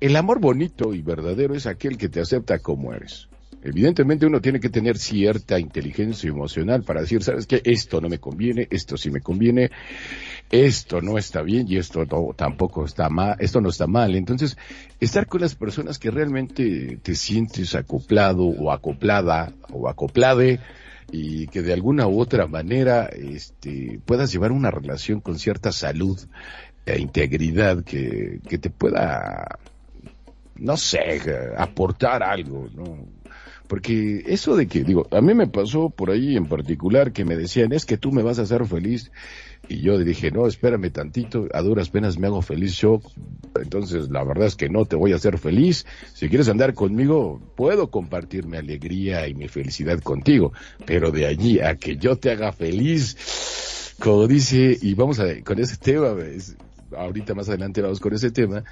[0.00, 3.28] el amor bonito y verdadero es aquel que te acepta como eres.
[3.66, 8.20] Evidentemente uno tiene que tener cierta inteligencia emocional para decir, sabes que esto no me
[8.20, 9.72] conviene, esto sí me conviene,
[10.50, 12.06] esto no está bien y esto
[12.36, 14.14] tampoco está mal, esto no está mal.
[14.14, 14.56] Entonces,
[15.00, 20.60] estar con las personas que realmente te sientes acoplado o acoplada o acoplade
[21.10, 26.20] y que de alguna u otra manera este, puedas llevar una relación con cierta salud
[26.84, 29.58] e integridad que te pueda,
[30.58, 31.22] no sé,
[31.56, 33.06] aportar algo, ¿no?
[33.66, 37.36] Porque eso de que, digo, a mí me pasó por ahí en particular que me
[37.36, 39.10] decían, es que tú me vas a hacer feliz.
[39.68, 43.00] Y yo dije, no, espérame tantito, a duras penas me hago feliz yo.
[43.60, 45.84] Entonces, la verdad es que no te voy a hacer feliz.
[46.14, 50.52] Si quieres andar conmigo, puedo compartir mi alegría y mi felicidad contigo.
[50.84, 55.58] Pero de allí a que yo te haga feliz, como dice, y vamos a, con
[55.58, 56.14] ese tema,
[56.96, 58.62] ahorita más adelante vamos con ese tema,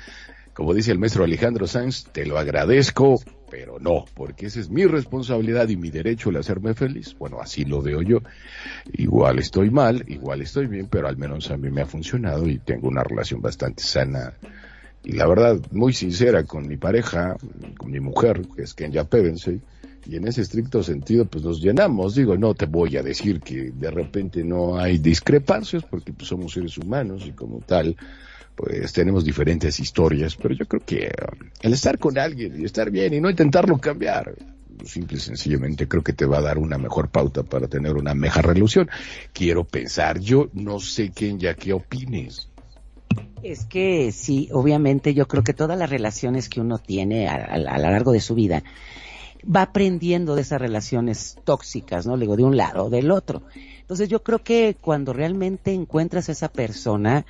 [0.54, 4.86] como dice el maestro Alejandro Sanz, te lo agradezco, pero no, porque esa es mi
[4.86, 7.14] responsabilidad y mi derecho el hacerme feliz.
[7.18, 8.18] Bueno, así lo veo yo.
[8.92, 12.58] Igual estoy mal, igual estoy bien, pero al menos a mí me ha funcionado y
[12.58, 14.34] tengo una relación bastante sana
[15.04, 17.36] y la verdad muy sincera con mi pareja,
[17.76, 19.60] con mi mujer, que es Kenya Pevensey,
[20.06, 22.14] y en ese estricto sentido pues nos llenamos.
[22.14, 26.52] Digo, no te voy a decir que de repente no hay discrepancias porque pues, somos
[26.52, 27.96] seres humanos y como tal
[28.54, 32.90] pues tenemos diferentes historias, pero yo creo que um, el estar con alguien y estar
[32.90, 34.34] bien y no intentarlo cambiar,
[34.84, 38.14] simple y sencillamente creo que te va a dar una mejor pauta para tener una
[38.14, 38.88] mejor relación.
[39.32, 42.48] Quiero pensar, yo no sé quién ya qué opines.
[43.42, 47.58] Es que sí, obviamente yo creo que todas las relaciones que uno tiene a, a-
[47.58, 48.62] lo largo de su vida
[49.44, 52.16] va aprendiendo de esas relaciones tóxicas, ¿no?
[52.16, 53.42] Le digo, de un lado o del otro.
[53.80, 57.26] Entonces yo creo que cuando realmente encuentras a esa persona,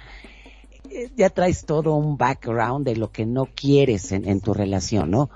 [1.16, 5.30] ya traes todo un background de lo que no quieres en, en tu relación, ¿no?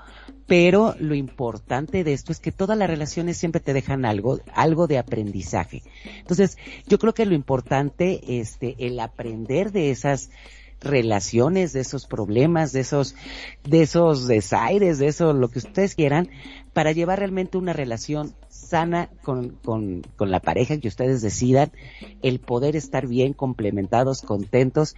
[0.49, 4.87] Pero lo importante de esto es que todas las relaciones siempre te dejan algo, algo
[4.87, 5.83] de aprendizaje.
[6.17, 10.31] Entonces, yo creo que lo importante, este, el aprender de esas
[10.81, 13.15] relaciones, de esos problemas, de esos,
[13.63, 16.29] de esos desaires, de eso, lo que ustedes quieran,
[16.73, 21.71] para llevar realmente una relación sana con, con, con la pareja que ustedes decidan,
[22.21, 24.95] el poder estar bien complementados, contentos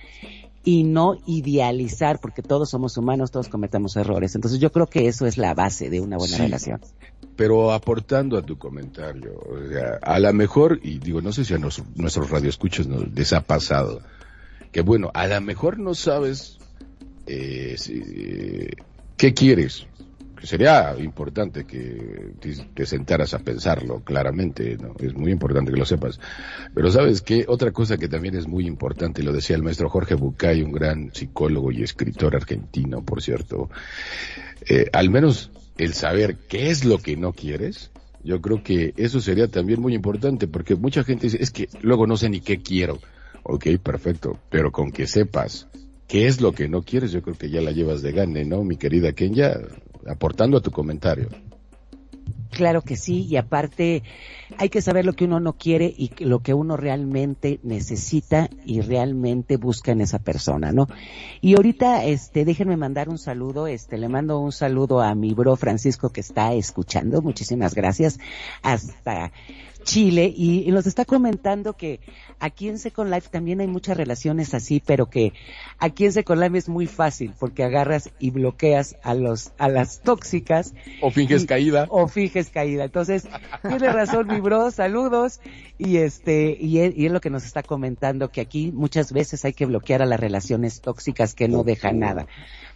[0.63, 4.35] y no idealizar, porque todos somos humanos, todos cometemos errores.
[4.35, 6.41] Entonces yo creo que eso es la base de una buena Sí.
[6.43, 6.79] relación.
[7.35, 11.53] Pero aportando a tu comentario, o sea, a lo mejor, y digo, no sé si
[11.53, 14.01] a nos- nuestros radioescuchos nos, les ha pasado,
[14.71, 16.57] que bueno, a lo mejor no sabes
[17.27, 18.69] eh, si-
[19.17, 19.85] qué quieres.
[20.43, 22.33] Sería importante que
[22.73, 24.95] te sentaras a pensarlo claramente, ¿no?
[24.99, 26.19] Es muy importante que lo sepas.
[26.73, 30.15] Pero sabes que otra cosa que también es muy importante, lo decía el maestro Jorge
[30.15, 33.69] Bucay, un gran psicólogo y escritor argentino, por cierto,
[34.67, 37.91] eh, al menos el saber qué es lo que no quieres,
[38.23, 42.07] yo creo que eso sería también muy importante, porque mucha gente dice, es que luego
[42.07, 42.99] no sé ni qué quiero.
[43.43, 45.67] Ok, perfecto, pero con que sepas
[46.07, 48.63] qué es lo que no quieres, yo creo que ya la llevas de gane, ¿no,
[48.63, 49.53] mi querida Kenya?
[50.07, 51.29] Aportando a tu comentario.
[52.51, 54.03] Claro que sí, y aparte
[54.57, 58.81] hay que saber lo que uno no quiere y lo que uno realmente necesita y
[58.81, 60.87] realmente busca en esa persona, ¿no?
[61.39, 65.55] Y ahorita, este, déjenme mandar un saludo, este, le mando un saludo a mi bro
[65.55, 68.19] Francisco que está escuchando, muchísimas gracias,
[68.63, 69.31] hasta
[69.83, 71.99] Chile, y, y nos está comentando que
[72.39, 75.33] aquí en Second Life también hay muchas relaciones así, pero que
[75.79, 80.01] aquí en Second Life es muy fácil, porque agarras y bloqueas a los, a las
[80.01, 81.87] tóxicas, O finges Y- caída.
[81.89, 82.83] o fijes caída.
[82.85, 83.27] Entonces,
[83.67, 85.39] tiene razón mi bro, saludos.
[85.77, 89.43] Y este, y es, y es lo que nos está comentando, que aquí muchas veces
[89.45, 92.27] hay que bloquear a las relaciones tóxicas que no dejan nada.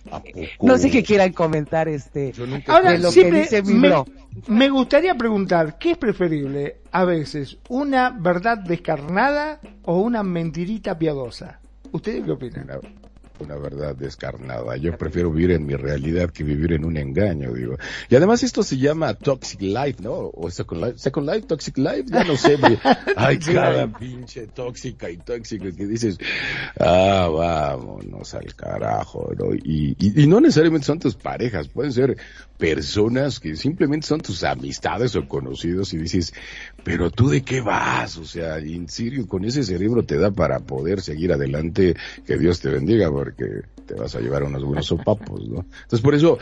[0.61, 3.89] No sé qué quieran comentar, este, Yo nunca Ahora, de lo que dice mi me,
[3.89, 4.05] bro.
[4.47, 7.57] me gustaría preguntar, ¿qué es preferible a veces?
[7.69, 11.59] ¿Una verdad descarnada o una mentirita piadosa?
[11.91, 12.67] ¿Ustedes qué opinan?
[13.39, 14.77] Una, verdad descarnada.
[14.77, 17.77] Yo prefiero vivir en mi realidad que vivir en un engaño, digo.
[18.09, 20.31] Y además esto se llama Toxic Life, ¿no?
[20.33, 22.55] O Second Life, Second Life, Toxic Life, ya no sé.
[22.55, 22.77] güey.
[23.15, 26.17] Ay, cada pinche tóxica y tóxico que dices,
[26.79, 29.53] ah, vámonos al carajo, ¿no?
[29.53, 32.17] Y, y, y no necesariamente son tus parejas, pueden ser
[32.57, 36.33] personas que simplemente son tus amistades o conocidos y dices,
[36.83, 38.17] pero tú de qué vas?
[38.17, 41.95] O sea, en serio, con ese cerebro te da para poder seguir adelante,
[42.25, 43.45] que Dios te bendiga, porque
[43.85, 45.65] te vas a llevar unos buenos sopapos, ¿no?
[45.83, 46.37] Entonces por eso,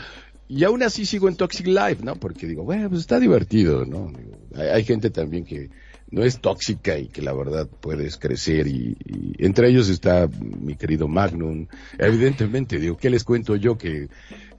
[0.48, 2.16] y aún así sigo en Toxic Life, ¿no?
[2.16, 4.12] Porque digo, bueno, pues está divertido, ¿no?
[4.56, 5.70] Hay gente también que
[6.10, 10.76] no es tóxica y que la verdad puedes crecer y, y entre ellos está mi
[10.76, 11.66] querido Magnum.
[11.98, 14.08] Evidentemente, digo, ¿qué les cuento yo que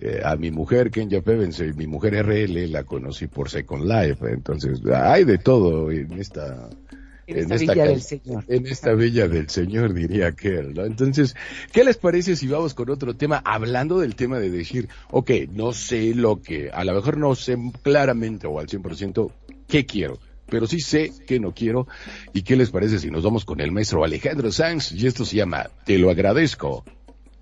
[0.06, 4.80] eh, a mi mujer Kenya Pevensey, mi mujer RL, la conocí por Second Life, entonces
[4.86, 6.70] hay de todo en esta
[7.26, 8.44] En esta esta villa del Señor.
[8.48, 10.86] En esta villa del Señor, diría aquel, ¿no?
[10.86, 11.36] Entonces,
[11.72, 13.42] ¿qué les parece si vamos con otro tema?
[13.44, 17.58] Hablando del tema de decir, ok, no sé lo que, a lo mejor no sé
[17.82, 19.32] claramente o al 100%
[19.68, 21.88] qué quiero, pero sí sé qué no quiero.
[22.32, 24.92] ¿Y qué les parece si nos vamos con el maestro Alejandro Sanz?
[24.92, 26.86] Y esto se llama Te lo agradezco,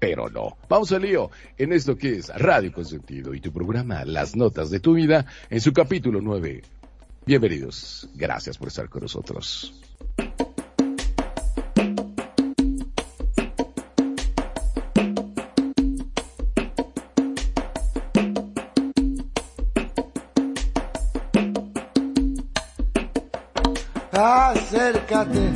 [0.03, 0.57] pero no.
[0.67, 4.81] Vamos al lío en esto que es Radio Consentido y tu programa Las Notas de
[4.81, 6.61] tu Vida en su capítulo 9.
[7.25, 8.09] Bienvenidos.
[8.13, 9.81] Gracias por estar con nosotros.
[24.11, 25.49] Acércate,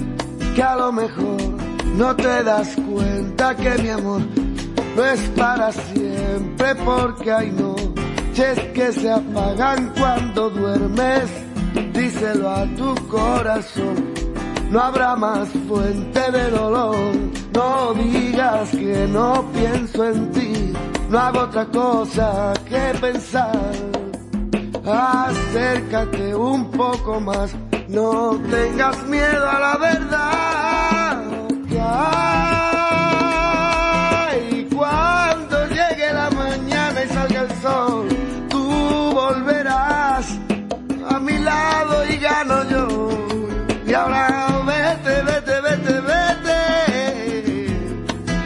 [0.56, 1.67] que a lo mejor
[1.98, 4.22] no te das cuenta que mi amor
[4.96, 11.30] no es para siempre porque hay noches que se apagan cuando duermes.
[11.94, 14.14] Díselo a tu corazón,
[14.70, 16.96] no habrá más fuente de dolor.
[17.54, 20.74] No digas que no pienso en ti,
[21.10, 23.74] no hago otra cosa que pensar.
[24.86, 27.56] Acércate un poco más,
[27.90, 30.57] no tengas miedo a la verdad.
[34.30, 38.08] Ay, cuando llegue la mañana y salga el sol,
[38.50, 38.64] tú
[39.14, 40.38] volverás
[41.10, 42.88] a mi lado y gano yo.
[43.86, 46.60] Y ahora vete, vete, vete, vete,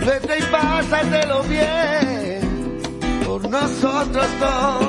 [0.06, 2.42] vete y pásatelo bien
[3.26, 4.80] por nosotros dos.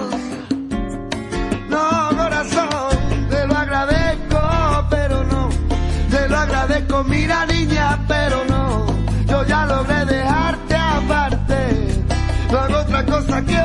[13.40, 13.58] Que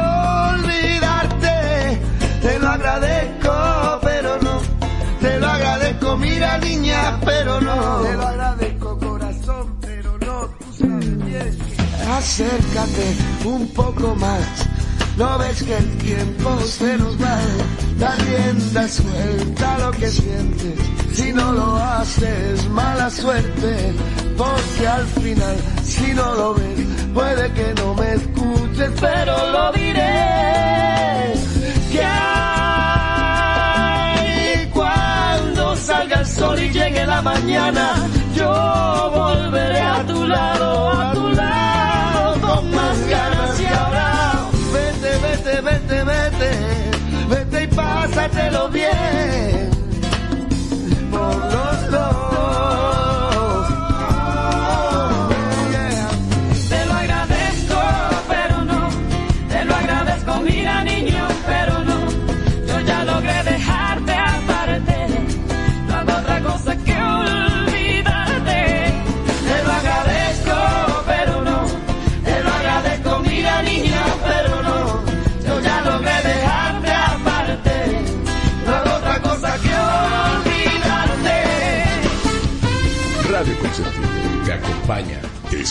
[0.53, 1.99] olvidarte.
[2.41, 4.61] Te lo agradezco, pero no.
[5.20, 8.01] Te lo agradezco, mira niña, pero no.
[8.01, 10.47] Te lo agradezco, corazón, pero no.
[10.59, 11.57] Tú sabes bien.
[12.09, 14.68] Acércate un poco más.
[15.18, 17.38] No ves que el tiempo se nos va.
[17.99, 20.80] Da rienda suelta lo que sientes.
[21.13, 23.93] Si no lo haces, mala suerte.
[24.38, 31.34] Porque al final, si no lo ves, puede que no me escuches, pero lo diré.
[31.92, 32.70] Que hay
[34.72, 37.96] cuando salga el sol y llegue la mañana,
[38.36, 44.36] yo volveré a tu lado, a tu lado, con más ganas y ahora.
[44.72, 46.52] Vete, vete, vete, vete,
[47.28, 49.76] vete y pásatelo bien.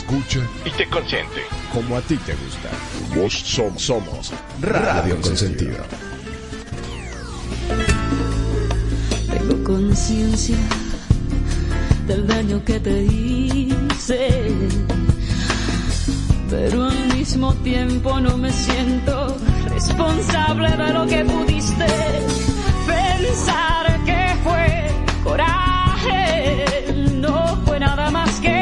[0.06, 1.42] Escucha Y te consiente.
[1.72, 2.70] como a ti te gusta.
[3.14, 5.78] Vos somos, somos Radio Consentido.
[9.30, 10.56] Tengo conciencia
[12.06, 14.52] del daño que te hice,
[16.50, 19.36] pero al mismo tiempo no me siento
[19.70, 21.86] responsable de lo que pudiste
[22.86, 24.86] pensar que fue
[25.24, 26.64] coraje,
[27.14, 28.55] no fue nada más que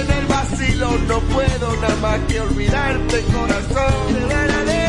[0.00, 4.87] en el vacilo, no puedo nada más que olvidarte, corazón.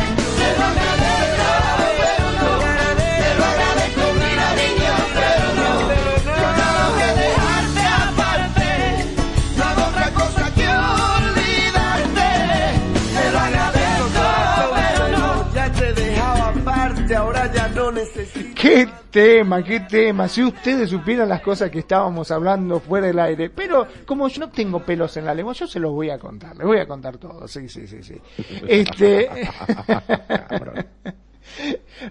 [18.70, 20.28] Qué tema, qué tema.
[20.28, 23.50] Si ustedes supieran las cosas que estábamos hablando fuera del aire.
[23.50, 26.56] Pero como yo no tengo pelos en la lengua, yo se los voy a contar.
[26.56, 27.48] Les voy a contar todo.
[27.48, 28.14] Sí, sí, sí, sí.
[28.68, 29.28] Este.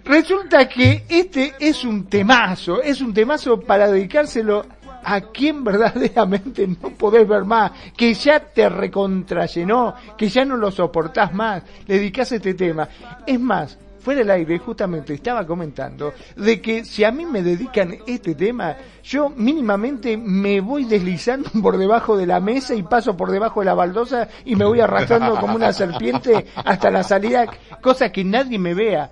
[0.04, 2.82] Resulta que este es un temazo.
[2.82, 4.66] Es un temazo para dedicárselo
[5.04, 10.72] a quien verdaderamente no podés ver más, que ya te recontrallenó, que ya no lo
[10.72, 12.88] soportás más, le dedicás este tema.
[13.24, 13.78] Es más,
[14.08, 18.74] fuera del aire justamente estaba comentando de que si a mí me dedican este tema,
[19.02, 23.66] yo mínimamente me voy deslizando por debajo de la mesa y paso por debajo de
[23.66, 27.48] la baldosa y me voy arrastrando como una serpiente hasta la salida,
[27.82, 29.10] cosa que nadie me vea.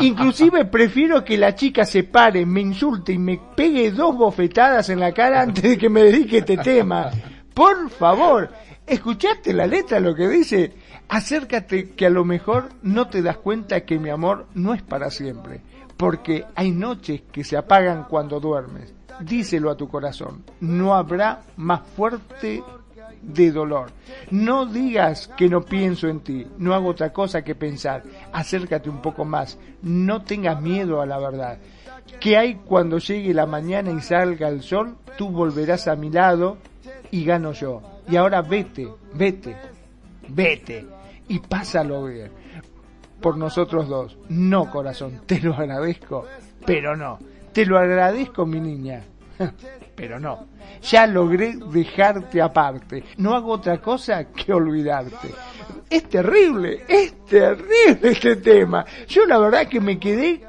[0.00, 4.98] Inclusive prefiero que la chica se pare, me insulte y me pegue dos bofetadas en
[4.98, 7.10] la cara antes de que me dedique este tema.
[7.52, 8.48] Por favor,
[8.86, 10.72] ¿escuchaste la letra lo que dice?
[11.08, 15.10] Acércate que a lo mejor no te das cuenta que mi amor no es para
[15.10, 15.60] siempre,
[15.96, 18.92] porque hay noches que se apagan cuando duermes.
[19.20, 22.64] Díselo a tu corazón, no habrá más fuerte
[23.22, 23.90] de dolor.
[24.30, 28.02] No digas que no pienso en ti, no hago otra cosa que pensar.
[28.32, 31.58] Acércate un poco más, no tengas miedo a la verdad.
[32.18, 34.96] ¿Qué hay cuando llegue la mañana y salga el sol?
[35.16, 36.58] Tú volverás a mi lado
[37.10, 37.82] y gano yo.
[38.08, 39.56] Y ahora vete, vete,
[40.28, 40.93] vete
[41.28, 42.30] y pásalo bien.
[43.20, 44.18] Por nosotros dos.
[44.28, 46.26] No, corazón, te lo agradezco,
[46.66, 47.18] pero no.
[47.52, 49.04] Te lo agradezco, mi niña,
[49.94, 50.46] pero no.
[50.82, 53.04] Ya logré dejarte aparte.
[53.16, 55.30] No hago otra cosa que olvidarte.
[55.88, 58.84] Es terrible, es terrible este tema.
[59.06, 60.42] Yo la verdad que me quedé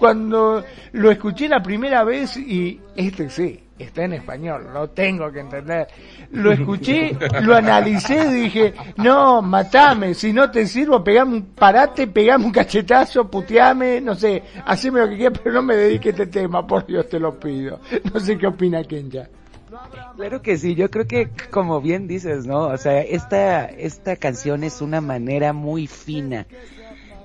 [0.00, 5.40] cuando lo escuché la primera vez y este sí, está en español, lo tengo que
[5.40, 5.88] entender.
[6.32, 12.46] Lo escuché, lo analicé, dije, no, matame, si no te sirvo, pegame un parate, pegame
[12.46, 16.26] un cachetazo, puteame, no sé, haceme lo que quieras, pero no me dedique a este
[16.26, 17.78] tema, por Dios te lo pido.
[18.12, 19.28] No sé qué opina Kenya.
[20.16, 22.68] Claro que sí, yo creo que como bien dices, ¿no?
[22.68, 26.46] O sea, esta, esta canción es una manera muy fina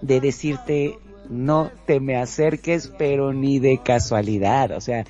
[0.01, 0.99] de decirte
[1.29, 5.05] no te me acerques, pero ni de casualidad, o sea,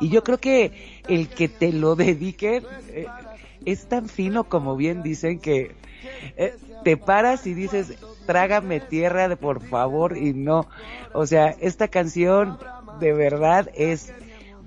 [0.00, 3.06] y yo creo que el que te lo dedique eh,
[3.64, 5.72] es tan fino como bien dicen que
[6.36, 6.54] eh,
[6.84, 7.94] te paras y dices,
[8.26, 10.66] trágame tierra por favor y no,
[11.12, 12.58] o sea, esta canción
[13.00, 14.12] de verdad es,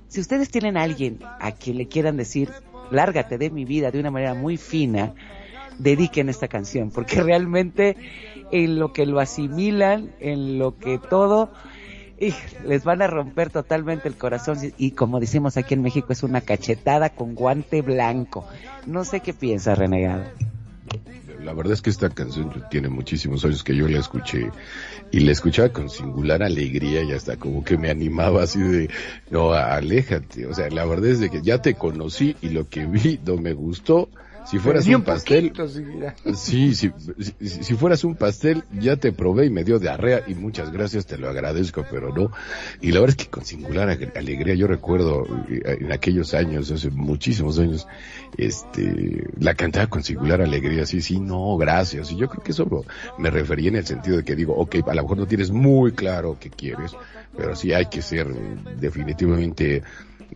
[0.07, 2.49] si ustedes tienen a alguien a quien le quieran decir,
[2.91, 5.13] lárgate de mi vida de una manera muy fina,
[5.79, 7.97] dediquen esta canción, porque realmente
[8.51, 11.49] en lo que lo asimilan, en lo que todo,
[12.65, 16.41] les van a romper totalmente el corazón y como decimos aquí en México es una
[16.41, 18.45] cachetada con guante blanco.
[18.85, 20.23] No sé qué piensa Renegado.
[21.43, 24.51] La verdad es que esta canción tiene muchísimos años que yo la escuché
[25.11, 28.89] y la escuchaba con singular alegría y hasta como que me animaba así de,
[29.29, 30.47] no, aléjate.
[30.47, 33.37] O sea, la verdad es de que ya te conocí y lo que vi no
[33.37, 34.09] me gustó
[34.49, 35.51] si fueras un, pastel,
[36.35, 36.91] sí, si,
[37.41, 41.17] si, fueras un pastel, ya te probé y me dio diarrea y muchas gracias, te
[41.17, 42.31] lo agradezco, pero no.
[42.81, 46.89] Y la verdad es que con singular alegría, yo recuerdo eh, en aquellos años, hace
[46.89, 47.87] muchísimos años,
[48.37, 52.11] este, la cantaba con singular alegría, sí, sí, no, gracias.
[52.13, 52.85] Y yo creo que eso
[53.17, 55.91] me refería en el sentido de que digo, ok, a lo mejor no tienes muy
[55.91, 56.93] claro qué quieres,
[57.35, 58.27] pero sí hay que ser
[58.79, 59.83] definitivamente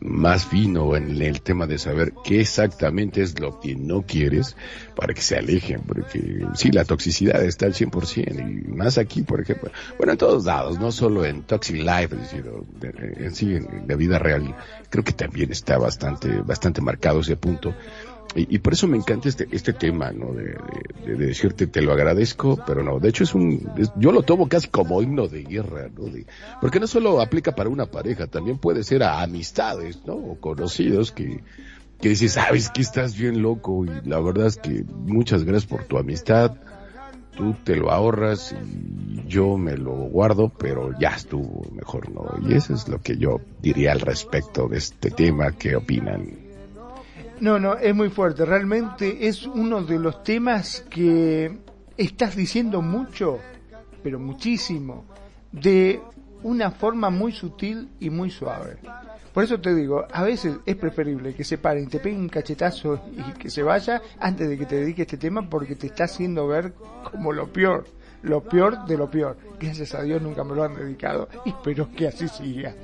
[0.02, 4.58] más fino en el tema de saber qué exactamente es lo que no quieres
[4.96, 9.42] para que se alejen, porque sí, la toxicidad está al 100% y más aquí, por
[9.42, 13.96] ejemplo, bueno, en todos lados, no solo en Toxic Life, sino en sí, en la
[13.96, 14.56] vida real,
[14.90, 17.74] creo que también está bastante, bastante marcado ese punto
[18.34, 20.34] y, por eso me encanta este, este tema, ¿no?
[20.34, 20.56] De,
[21.16, 25.02] decirte te lo agradezco, pero no, de hecho es un, yo lo tomo casi como
[25.02, 26.06] himno de guerra, ¿no?
[26.62, 30.14] porque no solo aplica para una pareja, también puede ser a amistades, ¿no?
[30.14, 31.44] O conocidos que,
[32.00, 35.84] que dices, sabes que estás bien loco y la verdad es que muchas gracias por
[35.84, 36.56] tu amistad,
[37.36, 42.48] tú te lo ahorras y yo me lo guardo, pero ya estuvo mejor, ¿no?
[42.48, 46.41] Y eso es lo que yo diría al respecto de este tema, ¿qué opinan?
[47.42, 48.46] No, no, es muy fuerte.
[48.46, 51.52] Realmente es uno de los temas que
[51.98, 53.40] estás diciendo mucho,
[54.04, 55.06] pero muchísimo,
[55.52, 56.00] de
[56.44, 58.78] una forma muy sutil y muy suave.
[59.34, 63.02] Por eso te digo, a veces es preferible que se paren, te peguen un cachetazo
[63.12, 66.46] y que se vaya antes de que te dedique este tema porque te está haciendo
[66.46, 66.74] ver
[67.12, 67.86] como lo peor
[68.24, 69.38] lo peor de lo peor.
[69.60, 72.76] Gracias a Dios nunca me lo han dedicado y espero que así siga.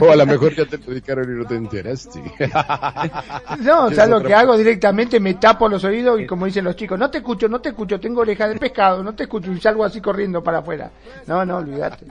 [0.00, 2.20] o a lo mejor ya te dedicaron y no te enteraste.
[3.60, 6.76] no, o sea, lo que hago directamente me tapo los oídos y como dicen los
[6.76, 9.60] chicos, no te escucho, no te escucho, tengo oreja de pescado, no te escucho y
[9.60, 10.90] salgo así corriendo para afuera.
[11.26, 12.06] No, no, olvídate.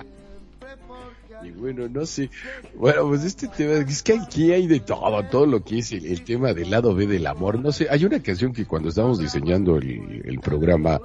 [1.44, 2.30] Y bueno, no sé.
[2.76, 6.24] Bueno, pues este tema, es que aquí hay de todo, todo lo que es el,
[6.24, 7.60] tema del lado B del amor.
[7.60, 11.02] No sé, hay una canción que cuando estábamos diseñando el, el programa,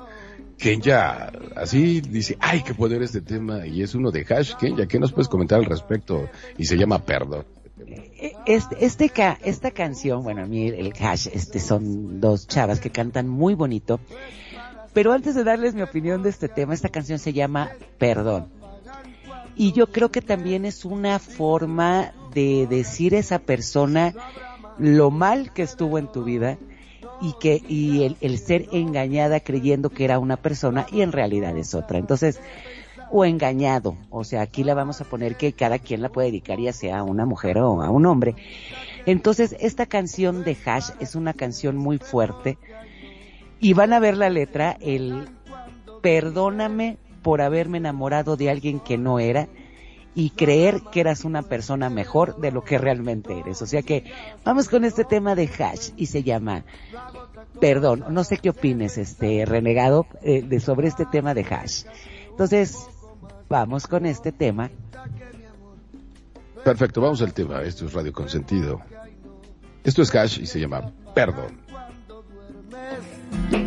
[0.59, 4.55] Kenya así dice, ay, qué poder este tema, y es uno de Hash.
[4.55, 6.29] Kenya, ¿qué nos puedes comentar al respecto?
[6.57, 7.45] Y se llama Perdón.
[7.79, 9.13] Eh, este, este
[9.45, 14.01] esta canción, bueno, a mí el Hash, este son dos chavas que cantan muy bonito.
[14.95, 18.49] Pero antes de darles mi opinión de este tema, esta canción se llama Perdón.
[19.55, 24.15] Y yo creo que también es una forma de decir a esa persona
[24.79, 26.59] lo mal que estuvo en tu vida
[27.21, 31.57] y que y el, el ser engañada creyendo que era una persona y en realidad
[31.57, 31.99] es otra.
[31.99, 32.41] Entonces,
[33.11, 36.59] o engañado, o sea, aquí la vamos a poner que cada quien la puede dedicar
[36.59, 38.35] ya sea a una mujer o a un hombre.
[39.07, 42.59] Entonces, esta canción de Hash es una canción muy fuerte
[43.61, 45.29] y van a ver la letra, el
[46.03, 49.49] perdóname por haberme enamorado de alguien que no era
[50.14, 53.61] y creer que eras una persona mejor de lo que realmente eres.
[53.62, 54.05] O sea que
[54.45, 56.64] vamos con este tema de hash y se llama
[57.61, 61.85] Perdón, no sé qué opines, este renegado, eh, de sobre este tema de hash.
[62.31, 62.77] Entonces,
[63.49, 64.71] vamos con este tema.
[66.65, 67.63] Perfecto, vamos al tema.
[67.63, 68.81] Esto es Radio Consentido.
[69.85, 71.67] Esto es hash y se llama Perdón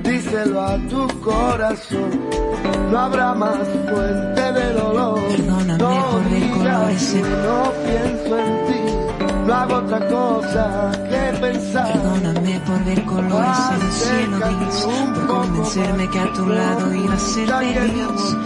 [0.03, 2.19] díselo a tu corazón,
[2.91, 5.19] no habrá más fuente de dolor.
[5.29, 7.15] Perdóname no por colores.
[7.15, 9.08] No pienso en ti,
[9.49, 11.91] no hago otra cosa que pensar.
[11.91, 17.13] Perdóname por ver colores en el cielo gris, por convencerme que a tu lado iba
[17.15, 18.37] a ser feliz.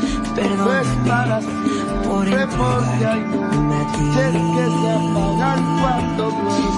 [1.08, 1.42] para
[2.08, 4.06] por entregarme a ti.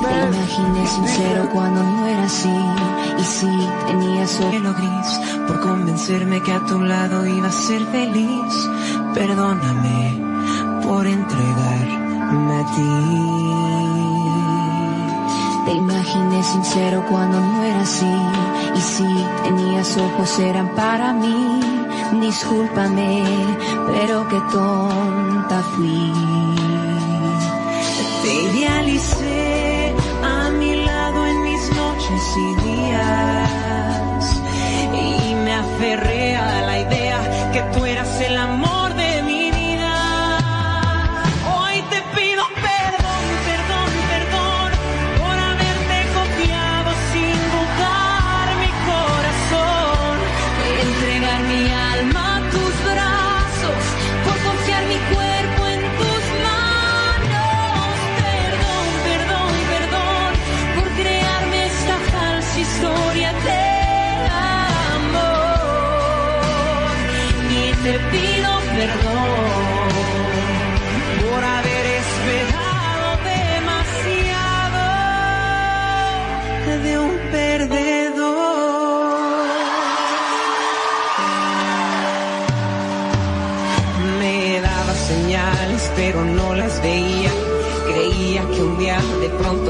[0.06, 2.56] Te imaginé sincero cuando no era así
[3.20, 8.70] Y sí, tenía suelo gris Por convencerme que a tu lado iba a ser feliz
[9.14, 10.22] Perdóname
[10.84, 14.05] por entregarme a ti
[15.66, 18.16] Te imaginé sincero cuando no era así.
[18.76, 21.60] Y sí, tenías ojos eran para mí.
[22.22, 23.24] Discúlpame,
[23.88, 26.14] pero qué tonta fui.
[28.22, 34.42] Te idealicé a mi lado en mis noches y días.
[34.94, 36.65] Y me aferré a la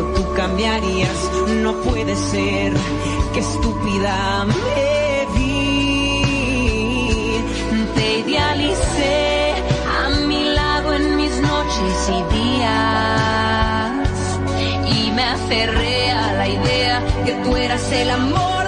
[0.01, 1.31] tú cambiarías.
[1.63, 2.73] No puede ser,
[3.33, 6.21] que estúpida me vi.
[7.95, 9.53] Te idealicé
[9.99, 13.91] a mi lado en mis noches y días.
[14.97, 18.64] Y me aferré a la idea que tú eras el amor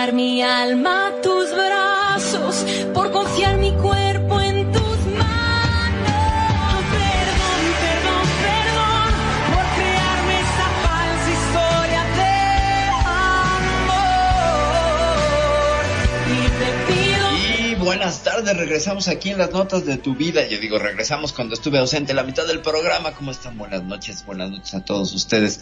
[0.00, 6.06] entregar mi alma a tus brazos, por confiar mi cuerpo en tus manos.
[6.90, 9.12] Perdón, perdón, perdón
[9.52, 12.34] por crearme esa falsa historia de
[13.84, 14.24] amor
[16.30, 17.26] y te pido
[17.68, 20.46] Y buenas tardes, regresamos aquí en las notas de tu vida.
[20.48, 23.12] Yo digo, regresamos cuando estuve ausente la mitad del programa.
[23.12, 23.58] ¿Cómo están?
[23.58, 25.60] Buenas noches, buenas noches a todos ustedes.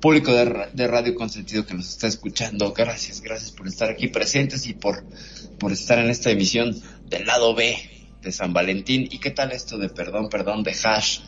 [0.00, 4.66] Público de, de Radio Consentido que nos está escuchando, gracias, gracias por estar aquí presentes
[4.66, 5.04] y por,
[5.58, 6.76] por estar en esta emisión
[7.06, 7.76] del lado B
[8.22, 9.08] de San Valentín.
[9.10, 11.20] ¿Y qué tal esto de perdón, perdón, de hash?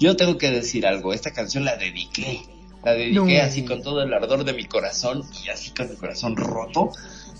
[0.00, 2.42] Yo tengo que decir algo, esta canción la dediqué,
[2.84, 3.42] la dediqué No.
[3.42, 6.90] así con todo el ardor de mi corazón y así con el corazón roto,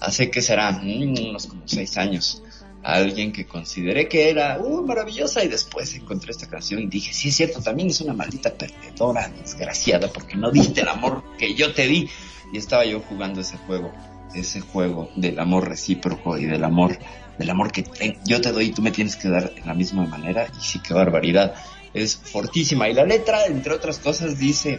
[0.01, 2.43] hace que será mm, unos como seis años
[2.87, 7.31] alguien que consideré que era uh, maravillosa y después encontré esta canción y dije, sí
[7.31, 11.75] es cierto, también es una maldita perdedora, desgraciada, porque no diste el amor que yo
[11.75, 12.09] te di
[12.53, 13.93] y estaba yo jugando ese juego,
[14.35, 16.97] ese juego del amor recíproco y del amor,
[17.39, 17.85] del amor que
[18.25, 20.47] yo te doy y tú me tienes que dar de la misma manera.
[20.57, 21.55] Y sí, qué barbaridad,
[21.93, 22.89] es fortísima.
[22.89, 24.79] Y la letra, entre otras cosas, dice,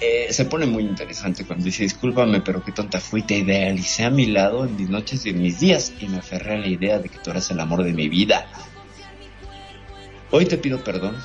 [0.00, 4.10] eh, se pone muy interesante cuando dice, discúlpame, pero qué tonta fui, te idealicé a
[4.10, 6.98] mi lado en mis noches y en mis días y me aferré a la idea
[6.98, 8.46] de que tú eras el amor de mi vida.
[10.30, 11.16] Hoy te pido perdón,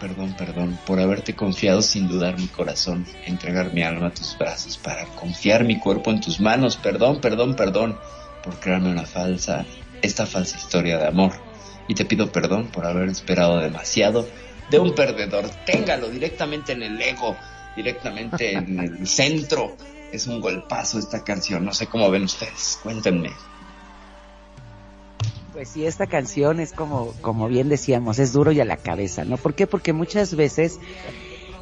[0.00, 4.78] perdón, perdón, por haberte confiado sin dudar mi corazón, entregar mi alma a tus brazos,
[4.78, 7.98] para confiar mi cuerpo en tus manos, perdón, perdón, perdón,
[8.42, 9.66] por crearme una falsa,
[10.02, 11.32] esta falsa historia de amor.
[11.88, 14.26] Y te pido perdón por haber esperado demasiado
[14.70, 15.48] de un perdedor.
[15.64, 17.36] Téngalo directamente en el ego,
[17.76, 19.76] directamente en el centro.
[20.12, 21.64] Es un golpazo esta canción.
[21.64, 22.80] No sé cómo ven ustedes.
[22.82, 23.30] Cuéntenme.
[25.52, 29.24] Pues sí, esta canción es como, como bien decíamos, es duro y a la cabeza,
[29.24, 29.36] ¿no?
[29.38, 29.66] ¿Por qué?
[29.66, 30.78] Porque muchas veces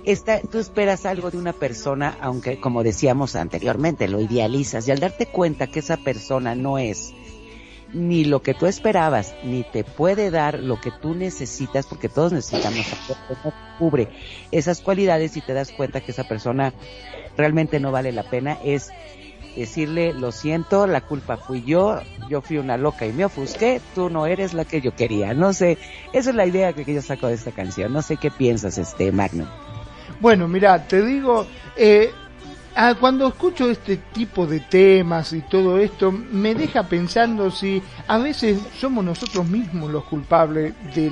[0.04, 4.98] esta, tú esperas algo de una persona, aunque como decíamos anteriormente, lo idealizas y al
[4.98, 7.14] darte cuenta que esa persona no es
[7.94, 12.32] ni lo que tú esperabas, ni te puede dar lo que tú necesitas, porque todos
[12.32, 12.86] necesitamos,
[13.78, 14.08] cubre
[14.50, 16.74] esas cualidades y te das cuenta que esa persona
[17.36, 18.90] realmente no vale la pena, es
[19.56, 24.10] decirle, lo siento, la culpa fui yo, yo fui una loca y me ofusqué, tú
[24.10, 25.32] no eres la que yo quería.
[25.32, 25.78] No sé,
[26.12, 27.92] esa es la idea que yo saco de esta canción.
[27.92, 29.46] No sé qué piensas, este Magnum.
[30.20, 32.10] Bueno, mira, te digo, eh,
[32.74, 38.18] ah, cuando escucho este tipo de temas y todo esto, me deja pensando si a
[38.18, 41.10] veces somos nosotros mismos los culpables de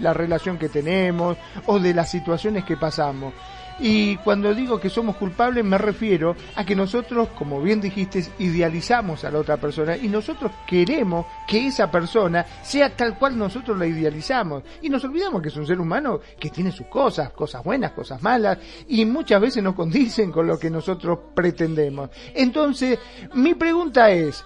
[0.00, 1.36] la relación que tenemos
[1.66, 3.34] o de las situaciones que pasamos.
[3.80, 9.24] Y cuando digo que somos culpables me refiero a que nosotros, como bien dijiste, idealizamos
[9.24, 13.86] a la otra persona y nosotros queremos que esa persona sea tal cual nosotros la
[13.86, 14.62] idealizamos.
[14.82, 18.22] Y nos olvidamos que es un ser humano que tiene sus cosas, cosas buenas, cosas
[18.22, 18.58] malas,
[18.88, 22.10] y muchas veces no condicen con lo que nosotros pretendemos.
[22.34, 22.98] Entonces,
[23.34, 24.44] mi pregunta es,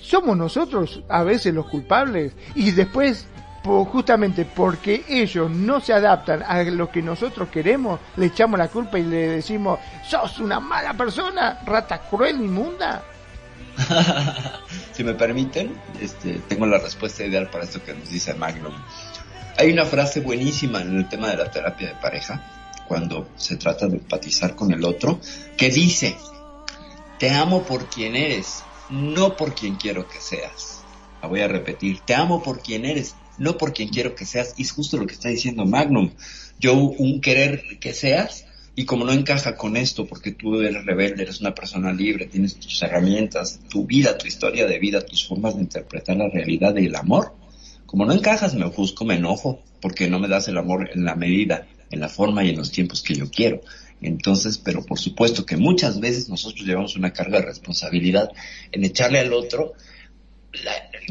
[0.00, 2.34] ¿somos nosotros a veces los culpables?
[2.54, 3.26] Y después
[3.62, 8.98] justamente porque ellos no se adaptan a lo que nosotros queremos, le echamos la culpa
[8.98, 13.04] y le decimos, sos una mala persona, rata cruel, inmunda.
[14.92, 18.74] si me permiten, este, tengo la respuesta ideal para esto que nos dice Magnum.
[19.58, 22.42] Hay una frase buenísima en el tema de la terapia de pareja,
[22.88, 25.20] cuando se trata de empatizar con el otro,
[25.56, 26.16] que dice,
[27.18, 30.82] te amo por quien eres, no por quien quiero que seas.
[31.22, 34.54] La voy a repetir, te amo por quien eres, no por quien quiero que seas.
[34.56, 36.10] Y es justo lo que está diciendo Magnum.
[36.58, 41.24] Yo un querer que seas, y como no encaja con esto, porque tú eres rebelde,
[41.24, 45.56] eres una persona libre, tienes tus herramientas, tu vida, tu historia de vida, tus formas
[45.56, 47.34] de interpretar la realidad y el amor,
[47.92, 51.14] como no encajas, me ofusco, me enojo, porque no me das el amor en la
[51.14, 53.60] medida, en la forma y en los tiempos que yo quiero.
[54.00, 58.30] Entonces, pero por supuesto que muchas veces nosotros llevamos una carga de responsabilidad
[58.72, 59.74] en echarle al otro,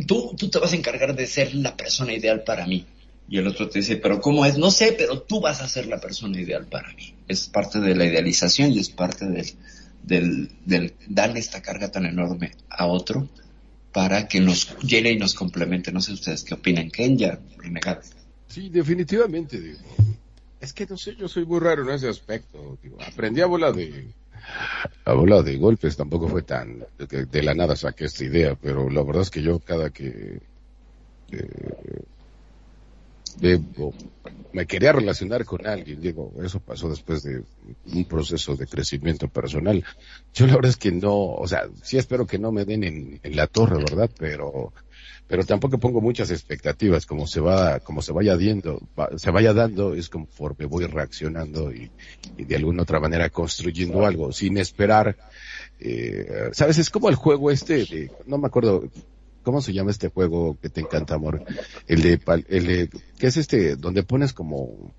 [0.08, 2.86] tú, tú te vas a encargar de ser la persona ideal para mí.
[3.30, 4.58] Y el otro te dice, pero ¿cómo es?
[4.58, 7.14] No sé, pero tú vas a ser la persona ideal para mí.
[7.28, 12.52] Es parte de la idealización y es parte del, del, darle esta carga tan enorme
[12.70, 13.30] a otro
[13.94, 15.92] para que nos llene y nos complemente.
[15.92, 18.02] No sé ustedes qué opinan, Kenya, renegado.
[18.48, 19.80] Sí, definitivamente, digo.
[20.60, 22.78] Es que no sé, yo soy muy raro en ese aspecto.
[22.84, 24.14] Digo, aprendí a bola de
[25.06, 29.04] a bola de golpes, tampoco fue tan de, la nada saqué esta idea, pero la
[29.04, 30.40] verdad es que yo cada que
[31.32, 32.02] eh,
[34.54, 37.44] me quería relacionar con alguien, digo, eso pasó después de
[37.94, 39.84] un proceso de crecimiento personal.
[40.34, 43.20] Yo la verdad es que no, o sea, sí espero que no me den en,
[43.24, 44.10] en la torre, ¿verdad?
[44.18, 44.74] Pero
[45.32, 49.54] pero tampoco pongo muchas expectativas, como se va, como se vaya dando, va- se vaya
[49.54, 51.90] dando, es conforme voy reaccionando y,
[52.38, 55.16] y de alguna otra manera construyendo algo, sin esperar,
[55.80, 58.84] eh, sabes, es como el juego este, de- no me acuerdo,
[59.42, 61.42] ¿cómo se llama este juego que te encanta, amor?
[61.88, 63.78] El de, pal- el de, ¿qué es este?
[63.78, 64.92] Donde pones como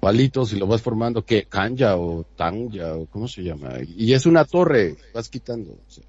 [0.00, 1.46] palitos y lo vas formando, ¿qué?
[1.48, 3.78] Kanja o Tanja o cómo se llama?
[3.86, 5.70] Y es una torre, vas quitando.
[5.72, 6.04] o sea.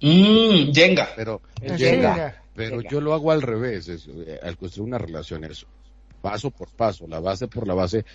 [0.00, 1.10] Mmm, Jenga.
[1.14, 2.14] Pero, El Jenga.
[2.14, 2.43] Jenga.
[2.54, 5.66] Pero yo lo hago al revés, es, eh, al construir una relación es
[6.20, 8.06] paso por paso, la base por la base,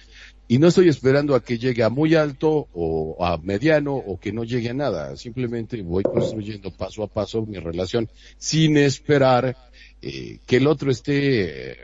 [0.48, 4.32] y no estoy esperando a que llegue a muy alto o a mediano o que
[4.32, 8.10] no llegue a nada, simplemente voy construyendo paso a paso mi relación
[8.40, 9.56] sin esperar
[10.02, 11.78] eh, que el otro esté, eh,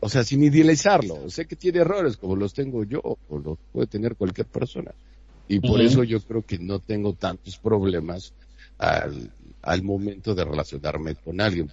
[0.00, 1.28] o sea, sin idealizarlo.
[1.28, 4.92] Sé que tiene errores como los tengo yo o los puede tener cualquier persona.
[5.48, 8.32] Y por eso yo creo que no tengo tantos problemas
[8.78, 9.30] al,
[9.62, 11.70] al momento de relacionarme con alguien.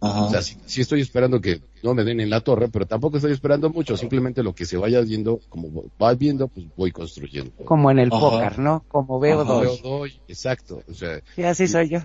[0.00, 3.16] O sea, sí, sí estoy esperando que no me den en la torre, pero tampoco
[3.16, 7.52] estoy esperando mucho, simplemente lo que se vaya viendo, como va viendo, pues voy construyendo.
[7.64, 8.20] Como en el Ajá.
[8.20, 8.84] póker, ¿no?
[8.88, 9.54] Como veo Ajá.
[9.54, 9.66] doy.
[9.66, 12.00] Yo doy, exacto, o sea, Y así soy yo.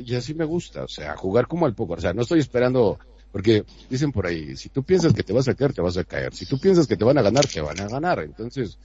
[0.00, 2.98] y así me gusta, o sea, jugar como al póker, o sea, no estoy esperando,
[3.30, 6.04] porque dicen por ahí, si tú piensas que te vas a caer, te vas a
[6.04, 8.78] caer, si tú piensas que te van a ganar, te van a ganar, entonces,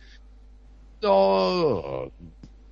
[1.01, 2.11] no,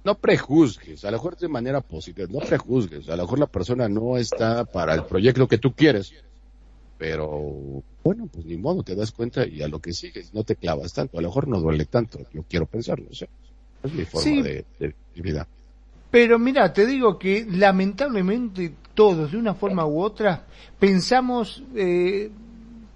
[0.06, 3.90] no prejuzgues, a lo mejor de manera positiva, no prejuzgues, a lo mejor la persona
[3.90, 6.14] no está para el proyecto que tú quieres,
[6.98, 10.56] pero bueno, pues ni modo, te das cuenta y a lo que sigues, no te
[10.56, 13.28] clavas tanto, a lo mejor no duele tanto, yo quiero pensar, no sé,
[13.84, 14.42] es mi forma Sí.
[14.42, 15.48] de, de, de vida.
[16.12, 20.46] Pero mira, te digo que lamentablemente todos, de una forma u otra,
[20.80, 22.30] pensamos, eh,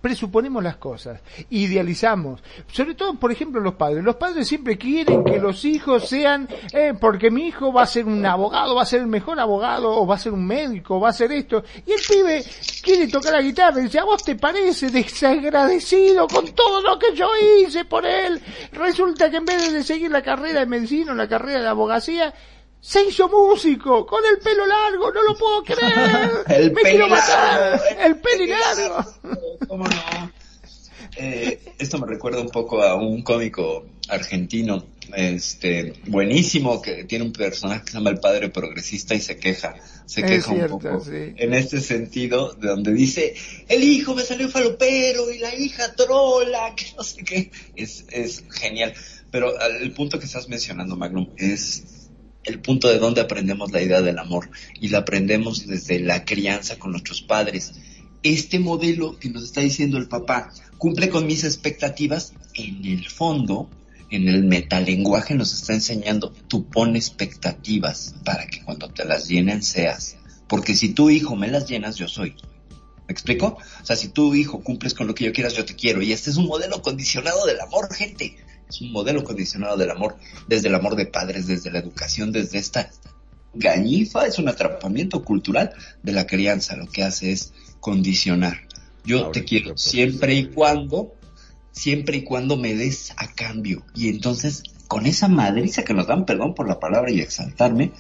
[0.02, 2.42] presuponemos las cosas, idealizamos.
[2.72, 4.04] Sobre todo, por ejemplo, los padres.
[4.04, 8.06] Los padres siempre quieren que los hijos sean, eh, porque mi hijo va a ser
[8.06, 11.10] un abogado, va a ser el mejor abogado, o va a ser un médico, va
[11.10, 11.64] a ser esto.
[11.86, 12.44] Y el pibe
[12.82, 17.14] quiere tocar la guitarra y dice, ¿a vos te parece desagradecido con todo lo que
[17.16, 17.30] yo
[17.62, 18.42] hice por él?
[18.72, 22.34] Resulta que en vez de seguir la carrera de medicina o la carrera de abogacía,
[22.82, 26.32] se hizo músico, con el pelo largo, no lo puedo creer.
[26.48, 29.14] El Me quiero pelo matar, largo, el pelo largo.
[29.68, 30.32] ¿Cómo no?
[31.18, 37.34] Eh, esto me recuerda un poco a un cómico argentino este, buenísimo, que tiene un
[37.34, 39.76] personaje que se llama el padre progresista y se queja,
[40.06, 41.34] se Es queja cierto, un poco sí.
[41.36, 43.34] en este sentido, de donde dice,
[43.68, 48.44] el hijo me salió falopero y la hija trola, que no sé qué, es, es
[48.52, 48.94] genial.
[49.32, 51.99] Pero al- el punto que estás mencionando, Magnum, es
[52.50, 56.78] el punto de donde aprendemos la idea del amor y la aprendemos desde la crianza
[56.78, 57.74] con nuestros padres.
[58.24, 63.70] Este modelo que nos está diciendo el papá cumple con mis expectativas, en el fondo,
[64.10, 69.62] en el metalenguaje nos está enseñando, tú pon expectativas para que cuando te las llenen
[69.62, 70.18] seas.
[70.48, 72.36] Porque si tu hijo me las llenas, yo soy.
[73.08, 73.58] ¿Me explico?
[73.82, 76.02] O sea, si tu hijo cumples con lo que yo quieras, yo te quiero.
[76.02, 78.36] Y este es un modelo condicionado del amor, gente.
[78.70, 80.18] Es un modelo condicionado del amor,
[80.48, 82.92] desde el amor de padres, desde la educación, desde esta
[83.54, 86.76] gañifa, es un atrapamiento cultural de la crianza.
[86.76, 88.68] Lo que hace es condicionar.
[89.04, 91.14] Yo te quiero siempre y cuando,
[91.72, 93.84] siempre y cuando me des a cambio.
[93.96, 97.92] Y entonces, con esa madriza que nos dan, perdón por la palabra y exaltarme,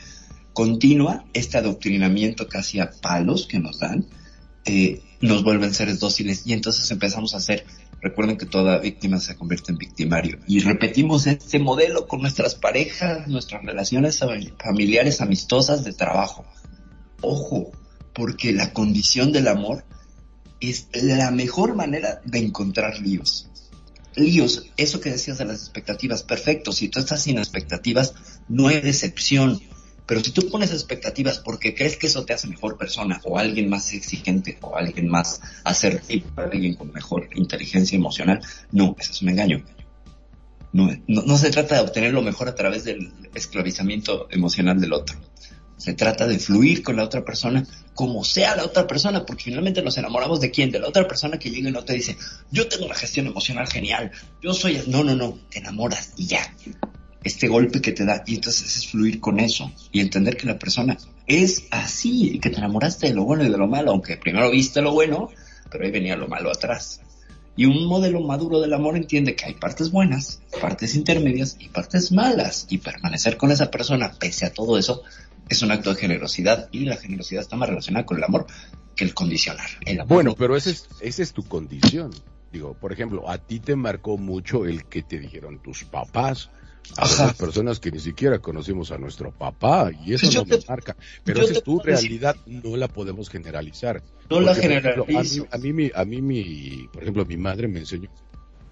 [0.54, 4.06] continúa este adoctrinamiento casi a palos que nos dan,
[4.66, 7.66] eh, nos vuelven seres dóciles y entonces empezamos a hacer,
[8.02, 13.28] recuerden que toda víctima se convierte en victimario y repetimos este modelo con nuestras parejas,
[13.28, 16.46] nuestras relaciones fami- familiares, amistosas, de trabajo.
[17.22, 17.72] Ojo,
[18.14, 19.84] porque la condición del amor
[20.60, 23.50] es la mejor manera de encontrar líos.
[24.16, 28.14] Líos, eso que decías de las expectativas, perfecto, si tú estás sin expectativas,
[28.48, 29.62] no hay decepción.
[30.10, 33.70] Pero si tú pones expectativas porque crees que eso te hace mejor persona, o alguien
[33.70, 38.42] más exigente, o alguien más asertivo, alguien con mejor inteligencia emocional,
[38.72, 39.64] no, eso es un engaño.
[40.74, 44.94] No, no, no se trata de obtener lo mejor a través del esclavizamiento emocional del
[44.94, 45.16] otro.
[45.78, 49.84] Se trata de fluir con la otra persona como sea la otra persona, porque finalmente
[49.84, 52.18] nos enamoramos de quién, de la otra persona que llega y no te dice,
[52.50, 56.52] yo tengo una gestión emocional genial, yo soy, no, no, no, te enamoras y ya.
[57.24, 60.58] Este golpe que te da, y entonces es fluir con eso y entender que la
[60.58, 60.98] persona
[61.28, 64.50] es así y que te enamoraste de lo bueno y de lo malo, aunque primero
[64.50, 65.30] viste lo bueno,
[65.70, 67.02] pero ahí venía lo malo atrás.
[67.58, 72.10] Y un modelo maduro del amor entiende que hay partes buenas, partes intermedias y partes
[72.14, 72.66] malas.
[72.70, 75.04] Y permanecer con esa persona pese a todo eso
[75.50, 76.70] es un acto de generosidad.
[76.72, 78.48] Y la generosidad está más relacionada con el amor
[78.96, 79.68] que el condicionar.
[79.86, 82.12] El amor Bueno, no- pero esa es, esa es tu condición.
[82.54, 86.50] Digo, por ejemplo, a ti te marcó mucho el que te dijeron tus papás.
[86.98, 90.96] A personas que ni siquiera conocimos a nuestro papá y eso no me te- marca.
[91.24, 94.02] Pero esa te es tu realidad, no la podemos generalizar.
[94.30, 95.48] No la Porque, por ejemplo, generalizo.
[95.52, 98.10] A mí, a mí, a mí, mi, por ejemplo, mi madre me enseñó,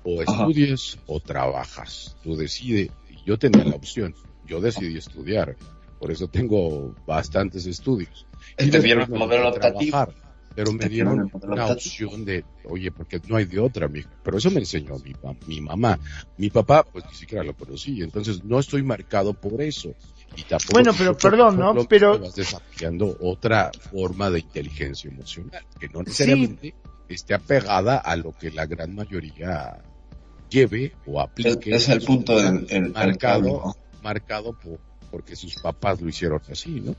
[0.03, 0.31] o Ajá.
[0.31, 2.15] estudias o trabajas.
[2.23, 2.89] Tú decides.
[3.25, 4.15] Yo tenía la opción.
[4.45, 5.55] Yo decidí estudiar.
[5.99, 8.25] Por eso tengo bastantes estudios.
[8.55, 9.91] Te dieron me el modelo optativo.
[9.91, 10.13] trabajar,
[10.57, 14.09] Pero me dieron el una opción de, oye, porque no hay de otra, mijo.
[14.23, 14.95] Pero eso me enseñó
[15.45, 15.99] mi, mamá.
[16.37, 18.01] Mi papá, pues ni siquiera lo conocí.
[18.01, 19.93] Entonces no estoy marcado por eso.
[20.35, 21.85] Y tampoco Bueno, pero mucho- perdón, ¿no?
[21.87, 26.73] Pero- vas desafiando otra forma de inteligencia emocional, que no necesariamente
[27.07, 29.79] esté apegada a lo que la gran mayoría
[30.49, 31.69] lleve o aplique.
[31.75, 33.75] Es- es el punto del- el- el marcado, ¿no?
[34.01, 34.79] marcado por,
[35.11, 36.95] porque sus papás lo hicieron así, ¿no?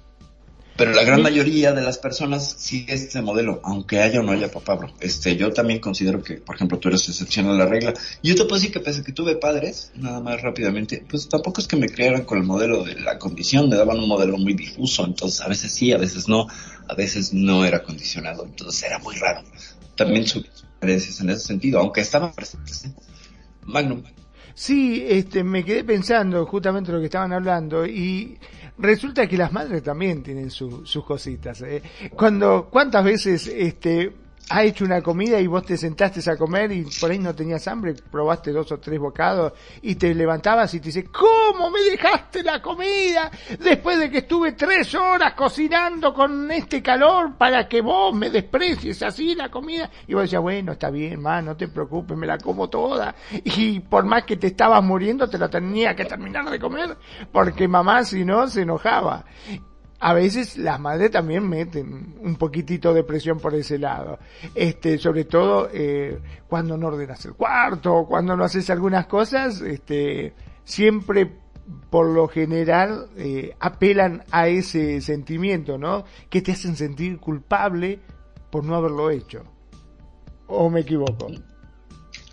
[0.78, 4.48] Pero la gran mayoría de las personas sigue este modelo, aunque haya o no haya
[4.48, 4.92] papá, bro.
[5.00, 7.92] Este, yo también considero que, por ejemplo, tú eres excepción a la regla.
[8.22, 11.60] Yo te puedo decir que pese a que tuve padres, nada más rápidamente, pues tampoco
[11.60, 14.54] es que me criaran con el modelo de la condición, me daban un modelo muy
[14.54, 16.46] difuso, entonces a veces sí, a veces no,
[16.86, 19.42] a veces no era condicionado, entonces era muy raro.
[19.96, 22.88] También su diferencias en ese sentido, aunque estaban presentes.
[23.64, 24.04] Magnum.
[24.54, 28.38] Sí, este, me quedé pensando justamente lo que estaban hablando y
[28.78, 31.60] resulta que las madres también tienen su- sus cositas.
[31.62, 31.82] ¿eh?
[32.14, 34.12] Cuando, ¿cuántas veces este,
[34.51, 37.66] ha hecho una comida y vos te sentaste a comer y por ahí no tenías
[37.68, 42.42] hambre, probaste dos o tres bocados y te levantabas y te dice, ¿cómo me dejaste
[42.42, 43.30] la comida
[43.61, 49.03] después de que estuve tres horas cocinando con este calor para que vos me desprecies
[49.03, 49.90] así la comida?
[50.07, 53.14] Y vos decías, bueno, está bien, ma, no te preocupes, me la como toda.
[53.44, 56.96] Y por más que te estabas muriendo, te la tenía que terminar de comer,
[57.30, 59.24] porque mamá si no se enojaba.
[60.01, 64.18] A veces las madres también meten un poquitito de presión por ese lado.
[64.55, 66.18] Este, sobre todo eh,
[66.49, 70.34] cuando no ordenas el cuarto, cuando no haces algunas cosas, este,
[70.64, 71.32] siempre
[71.90, 76.05] por lo general eh, apelan a ese sentimiento, ¿no?
[76.30, 77.99] Que te hacen sentir culpable
[78.51, 79.42] por no haberlo hecho.
[80.46, 81.26] ¿O me equivoco?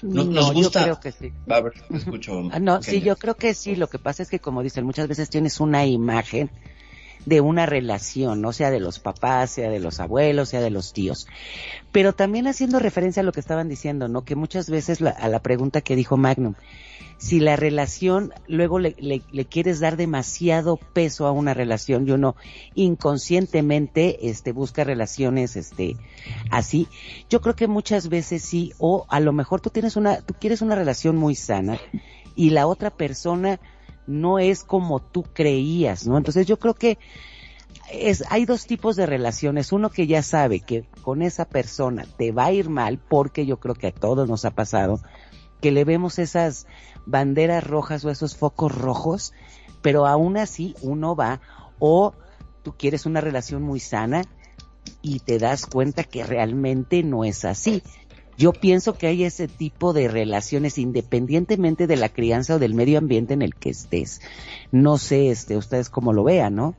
[0.04, 1.34] No- nos gusta- yo creo que sí.
[1.50, 2.48] A ver, escucho.
[2.52, 3.76] Ah, no, sí, yo creo que sí.
[3.76, 6.52] Lo que pasa es que, como dicen, muchas veces tienes una imagen
[7.26, 10.94] de una relación, no sea de los papás, sea de los abuelos, sea de los
[10.94, 11.28] tíos.
[11.92, 14.24] Pero también haciendo referencia a lo que estaban diciendo, ¿no?
[14.24, 16.54] Que muchas veces la- a la pregunta que dijo Magnum,
[17.18, 22.12] si la relación luego le, le- le quieres dar demasiado peso a una relación y
[22.12, 22.36] uno
[22.74, 25.96] inconscientemente este busca relaciones este
[26.52, 26.88] así
[27.30, 30.62] yo creo que muchas veces sí o a lo mejor tú tienes una tú quieres
[30.62, 31.80] una relación muy sana
[32.36, 33.60] y la otra persona
[34.08, 36.98] no es como tú creías no entonces yo creo que
[37.92, 39.72] es, hay dos tipos de relaciones.
[39.72, 43.60] Uno que ya sabe que con esa persona te va a ir mal, porque yo
[43.60, 45.00] creo que a todos nos ha pasado,
[45.62, 46.68] que le vemos esas
[47.06, 49.34] banderas rojas o esos focos rojos,
[49.82, 51.42] pero aún así uno va,
[51.80, 52.14] o
[52.64, 54.24] tú quieres una relación muy sana
[55.02, 57.84] y te das cuenta que realmente no es así.
[58.38, 62.98] Yo pienso que hay ese tipo de relaciones independientemente de la crianza o del medio
[62.98, 64.20] ambiente en el que estés.
[64.72, 66.76] No sé, este, ustedes cómo lo vean, ¿no?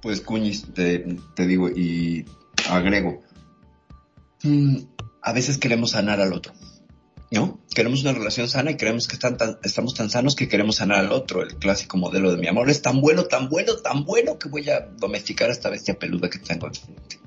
[0.00, 2.24] Pues Cuñis, te, te digo y
[2.70, 3.20] agrego,
[4.42, 4.76] mm,
[5.22, 6.52] a veces queremos sanar al otro,
[7.30, 7.58] ¿no?
[7.74, 11.00] Queremos una relación sana y creemos que están tan- estamos tan sanos que queremos sanar
[11.00, 11.42] al otro.
[11.42, 14.68] El clásico modelo de mi amor es tan bueno, tan bueno, tan bueno que voy
[14.70, 17.18] a domesticar a esta bestia peluda que tengo enfrente,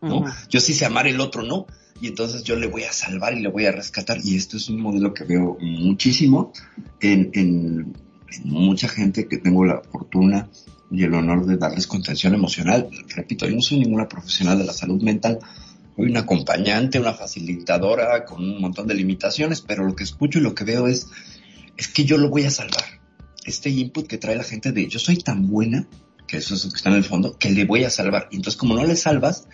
[0.00, 0.24] ¿no?
[0.48, 1.66] Yo sí sé amar, el otro no.
[2.00, 4.18] Y entonces yo le voy a salvar y le voy a rescatar.
[4.24, 6.52] Y esto es un modelo que veo muchísimo
[7.00, 7.92] en,
[8.44, 10.48] mucha gente que tengo la fortuna
[10.90, 12.88] y el honor de darles contención emocional.
[13.14, 15.38] Repito, yo no soy ninguna profesional de la salud mental.
[15.96, 20.42] Soy una acompañante, una facilitadora con un montón de limitaciones, pero lo que escucho y
[20.42, 21.08] lo que veo es,
[21.76, 22.84] es que yo lo voy a salvar.
[23.44, 25.86] Este input que trae la gente de yo soy tan buena,
[26.26, 28.28] que eso es lo que está en el fondo, que le voy a salvar.
[28.30, 29.48] Y entonces como no le salvas,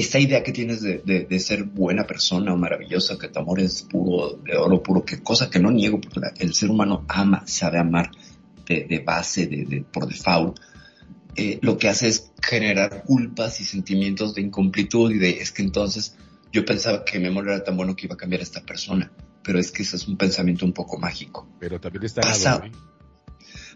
[0.00, 3.60] esta idea que tienes de, de- de ser buena persona o maravillosa, que tu amor
[3.60, 7.42] es puro, de oro puro, que cosa que no niego, porque el ser humano ama,
[7.46, 8.10] sabe amar
[8.66, 10.58] de, de base, de, por default,
[11.36, 15.62] eh, lo que hace es generar culpas y sentimientos de incomplitud y de es que
[15.62, 16.16] entonces
[16.52, 19.10] yo pensaba que mi amor era tan bueno que iba a cambiar a esta persona,
[19.44, 21.46] pero es que ese es un pensamiento un poco mágico.
[21.60, 22.72] Pero también está Pasa- lado B.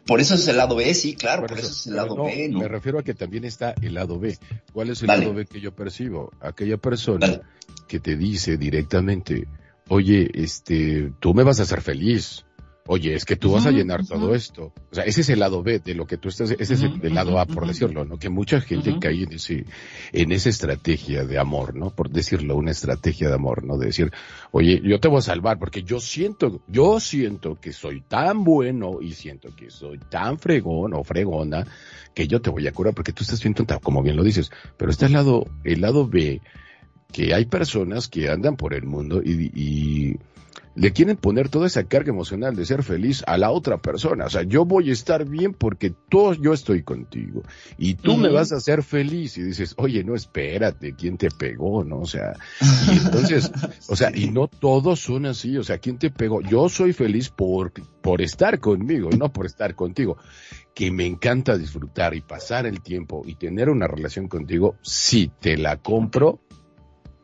[0.07, 2.17] Por eso es el lado B, sí, claro, por, Por eso, eso, es el lado
[2.17, 2.59] no, B, ¿no?
[2.59, 4.37] Me refiero a que también está el lado B.
[4.73, 6.33] ¿Cuál es el lado B que yo percibo?
[6.41, 7.41] Aquella persona
[7.87, 9.47] que te dice directamente,
[9.89, 12.45] oye, este, tú me vas a hacer feliz.
[12.89, 14.73] Oye, es que tú vas a llenar todo esto.
[14.91, 16.99] O sea, ese es el lado B de lo que tú estás, ese es el,
[17.01, 18.19] el lado A, por decirlo, ¿no?
[18.19, 19.67] Que mucha gente cae en ese,
[20.13, 21.91] en esa estrategia de amor, ¿no?
[21.91, 23.79] Por decirlo, una estrategia de amor, ¿no?
[23.79, 24.11] De decir,
[24.51, 29.01] oye, yo te voy a salvar porque yo siento, yo siento que soy tan bueno
[29.01, 31.65] y siento que soy tan fregón o fregona
[32.15, 34.51] que yo te voy a curar porque tú estás bien tonta, como bien lo dices.
[34.77, 36.41] Pero está el lado, el lado B,
[37.13, 40.19] que hay personas que andan por el mundo y, y
[40.75, 44.27] le quieren poner toda esa carga emocional de ser feliz a la otra persona.
[44.27, 47.43] O sea, yo voy a estar bien porque tú, yo estoy contigo
[47.77, 51.85] y tú me vas a hacer feliz y dices, oye, no, espérate, ¿quién te pegó?
[51.85, 52.01] ¿No?
[52.01, 52.33] O sea,
[52.91, 53.53] y entonces,
[53.89, 55.59] o sea, y no todos son así.
[55.59, 56.41] O sea, ¿quién te pegó?
[56.41, 60.17] Yo soy feliz por, por estar conmigo, no por estar contigo.
[60.75, 65.59] Que me encanta disfrutar y pasar el tiempo y tener una relación contigo, sí, te
[65.59, 66.41] la compro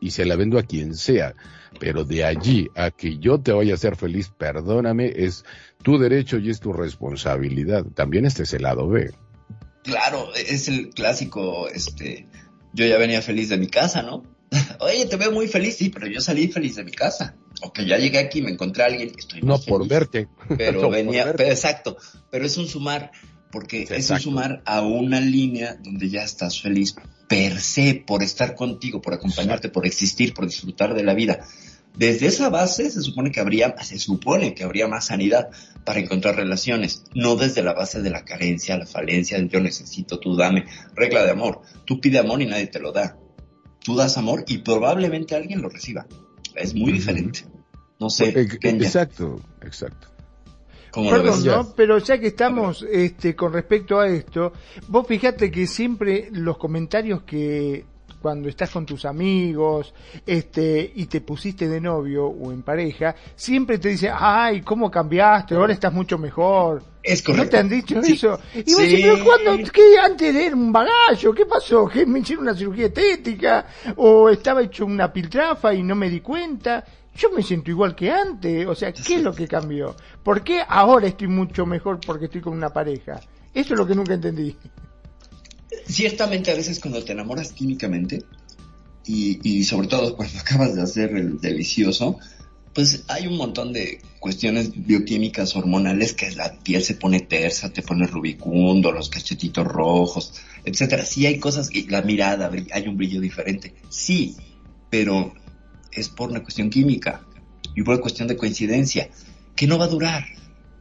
[0.00, 1.34] y se la vendo a quien sea.
[1.78, 5.44] Pero de allí a que yo te vaya a hacer feliz, perdóname, es
[5.82, 7.84] tu derecho y es tu responsabilidad.
[7.94, 9.10] También este es el lado B.
[9.84, 12.26] Claro, es el clásico, este,
[12.74, 14.22] yo ya venía feliz de mi casa, ¿no?
[14.80, 17.36] Oye, te veo muy feliz, sí, pero yo salí feliz de mi casa.
[17.62, 20.28] Ok, ya llegué aquí, me encontré a alguien, estoy No por verte.
[20.58, 21.38] Pero No venía, verte.
[21.44, 21.96] pero exacto,
[22.30, 23.10] pero es un sumar,
[23.50, 26.94] porque es un sumar a una línea donde ya estás feliz
[27.28, 31.46] per se, por estar contigo, por acompañarte, por existir, por disfrutar de la vida.
[31.96, 35.50] Desde esa base se supone que habría, se supone que habría más sanidad
[35.84, 40.18] para encontrar relaciones, no desde la base de la carencia, la falencia, del yo necesito,
[40.18, 40.64] tú dame,
[40.94, 43.18] regla de amor, tú pide amor y nadie te lo da.
[43.82, 46.06] Tú das amor y probablemente alguien lo reciba.
[46.54, 47.44] Es muy diferente.
[47.98, 50.08] No sé, Eh, Kenya, Exacto, exacto.
[50.90, 51.44] ¿Cómo lo Perdón?
[51.46, 51.72] ¿no?
[51.76, 54.52] Pero ya que estamos este, con respecto a esto,
[54.88, 57.84] vos fijate que siempre los comentarios que
[58.20, 59.94] cuando estás con tus amigos
[60.26, 65.54] este, y te pusiste de novio o en pareja, siempre te dicen, ay, ¿cómo cambiaste?
[65.54, 66.82] Ahora estás mucho mejor.
[67.00, 67.50] Es ¿No correcto.
[67.52, 68.14] te han dicho Sí.
[68.14, 68.40] eso?
[68.54, 68.88] Y vos Sí.
[68.88, 69.70] decís, pero ¿cuándo?
[69.72, 71.32] ¿Qué antes era un bagallo?
[71.32, 71.86] ¿Qué pasó?
[71.86, 73.66] ¿Que me hicieron una cirugía estética?
[73.96, 76.84] ¿O estaba hecho una piltrafa y no me di cuenta?
[77.18, 78.66] Yo me siento igual que antes.
[78.66, 79.96] O sea, ¿qué es lo que cambió?
[80.22, 83.20] ¿Por qué ahora estoy mucho mejor porque estoy con una pareja?
[83.52, 84.56] Eso es lo que nunca entendí.
[85.86, 88.22] Ciertamente a veces cuando te enamoras químicamente
[89.04, 92.18] y, y sobre todo cuando acabas de hacer el delicioso,
[92.72, 97.82] Pues hay un montón de cuestiones bioquímicas hormonales que la piel se pone tersa, te
[97.82, 100.34] pone rubicundo, los cachetitos rojos,
[100.64, 101.04] etcétera.
[101.04, 103.74] Sí hay cosas, la mirada, hay un brillo diferente.
[103.88, 104.36] Sí,
[104.90, 105.34] pero
[105.98, 107.24] es por una cuestión química
[107.74, 109.10] y por una cuestión de coincidencia,
[109.54, 110.24] que no va a durar.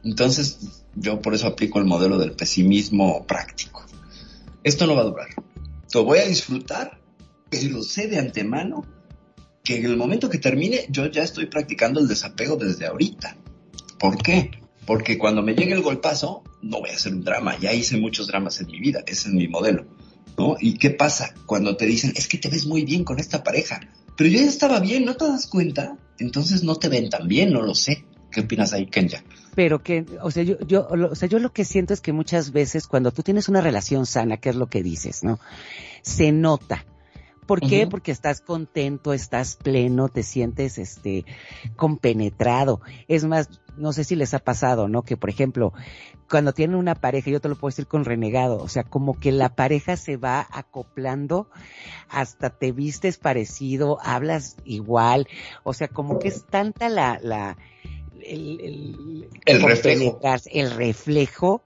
[0.04, 3.84] Entonces, yo por eso aplico el modelo del pesimismo práctico.
[4.64, 5.28] Esto no va a durar.
[5.94, 7.00] Lo voy a disfrutar,
[7.50, 8.84] pero sé de antemano
[9.64, 13.36] que en el momento que termine yo ya estoy practicando el desapego desde ahorita.
[13.98, 14.50] ¿Por qué?
[14.86, 17.58] Porque cuando me llegue el golpazo, no voy a hacer un drama.
[17.58, 19.02] Ya hice muchos dramas en mi vida.
[19.06, 19.86] Ese es mi modelo.
[20.38, 20.56] ¿no?
[20.60, 23.80] ¿Y qué pasa cuando te dicen, es que te ves muy bien con esta pareja?
[24.18, 25.96] Pero yo ya estaba bien, ¿no te das cuenta?
[26.18, 28.04] Entonces no te ven tan bien, no lo sé.
[28.32, 29.22] ¿Qué opinas ahí, Kenya?
[29.54, 32.50] Pero que, o sea, yo, yo, o sea, yo lo que siento es que muchas
[32.50, 35.38] veces cuando tú tienes una relación sana, que es lo que dices, ¿no?
[36.02, 36.84] Se nota
[37.48, 37.86] ¿Por qué?
[37.86, 41.24] Porque estás contento, estás pleno, te sientes este
[41.76, 42.82] compenetrado.
[43.08, 45.00] Es más, no sé si les ha pasado, ¿no?
[45.00, 45.72] Que por ejemplo,
[46.28, 49.32] cuando tienen una pareja, yo te lo puedo decir con renegado, o sea, como que
[49.32, 51.48] la pareja se va acoplando,
[52.10, 55.26] hasta te vistes parecido, hablas igual,
[55.64, 57.56] o sea, como que es tanta la, la,
[58.26, 60.20] el, el, el reflejo.
[60.52, 61.62] El reflejo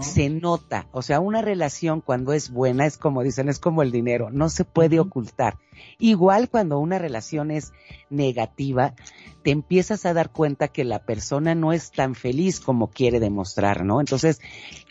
[0.00, 0.88] se nota.
[0.92, 4.48] O sea, una relación cuando es buena es como dicen, es como el dinero, no
[4.48, 5.58] se puede ocultar.
[5.98, 7.72] Igual cuando una relación es
[8.10, 8.94] negativa,
[9.42, 13.84] te empiezas a dar cuenta que la persona no es tan feliz como quiere demostrar,
[13.84, 14.00] ¿no?
[14.00, 14.40] Entonces,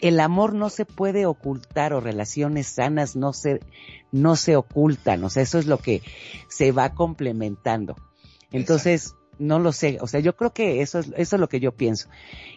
[0.02, 3.60] el amor no se puede ocultar o relaciones sanas no se,
[4.12, 5.24] no se ocultan.
[5.24, 6.02] O sea, eso es lo que
[6.48, 7.96] se va complementando.
[8.52, 11.60] Entonces, no lo sé, o sea, yo creo que eso es, eso es lo que
[11.60, 12.10] yo pienso.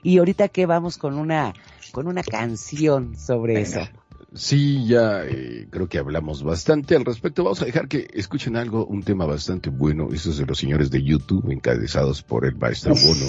[0.03, 1.55] Y ahorita que vamos con una,
[1.93, 3.81] con una canción sobre eso.
[4.33, 7.43] Sí, ya eh, creo que hablamos bastante al respecto.
[7.43, 10.09] Vamos a dejar que escuchen algo, un tema bastante bueno.
[10.13, 13.27] Esto es de los señores de YouTube, encabezados por el maestro Bono.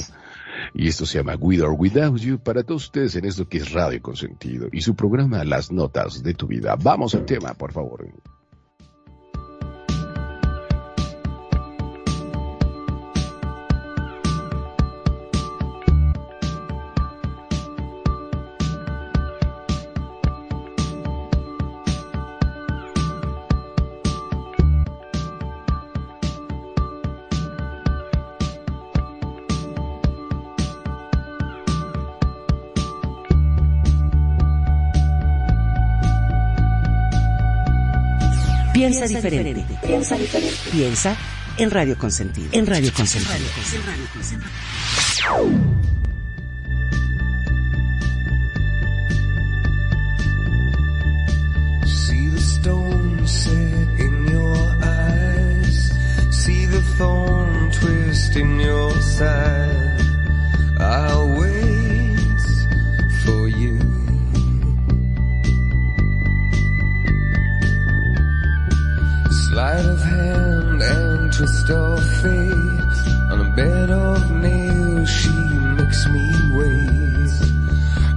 [0.75, 3.71] Y esto se llama With or Without You para todos ustedes en esto que es
[3.71, 6.75] Radio Consentido y su programa Las Notas de tu Vida.
[6.75, 8.07] Vamos al tema, por favor.
[38.91, 39.65] Piensa diferente.
[39.85, 40.55] Piensa diferente.
[40.71, 41.17] Piensa
[41.57, 42.49] en Radio Consentido.
[42.51, 43.33] En Radio Consentido.
[43.33, 44.51] En Radio Consentido.
[51.85, 55.93] See the stone set in your eyes.
[56.31, 60.01] See the thorn twist in your side.
[60.79, 61.30] I'll
[71.41, 72.97] twist of fate.
[73.31, 75.33] On a bed of nails, she
[75.79, 77.33] makes me wait.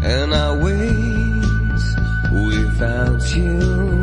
[0.02, 1.82] And I wait
[2.30, 3.93] without you.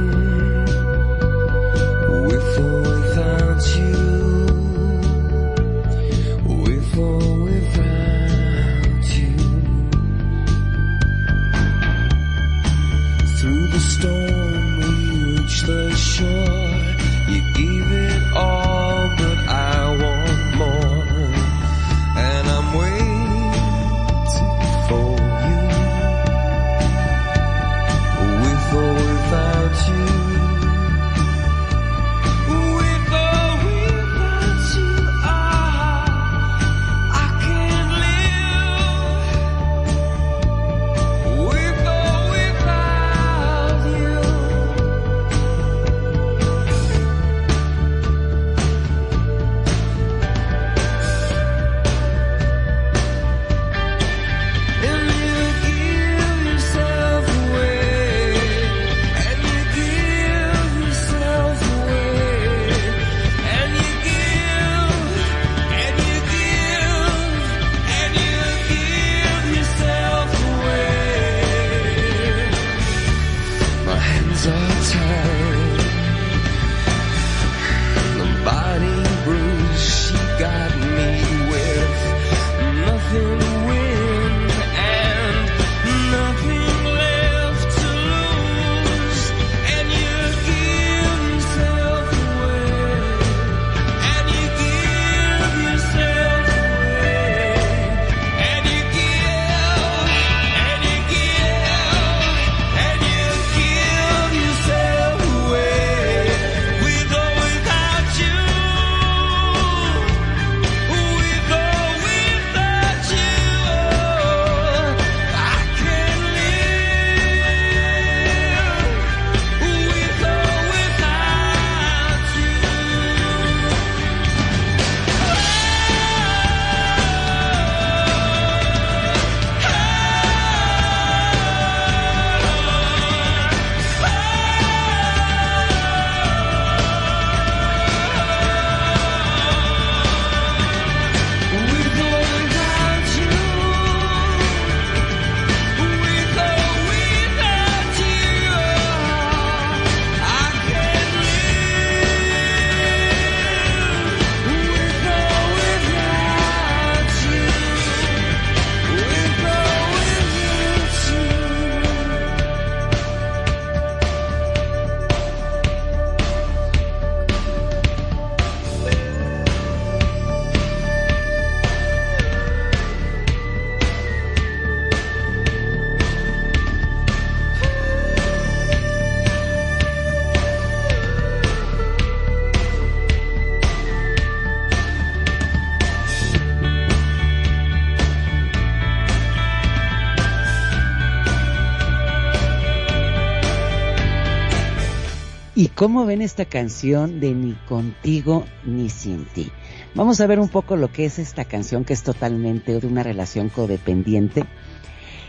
[195.82, 199.52] Cómo ven esta canción de Ni contigo ni sin ti?
[199.95, 203.02] Vamos a ver un poco lo que es esta canción que es totalmente de una
[203.02, 204.45] relación codependiente.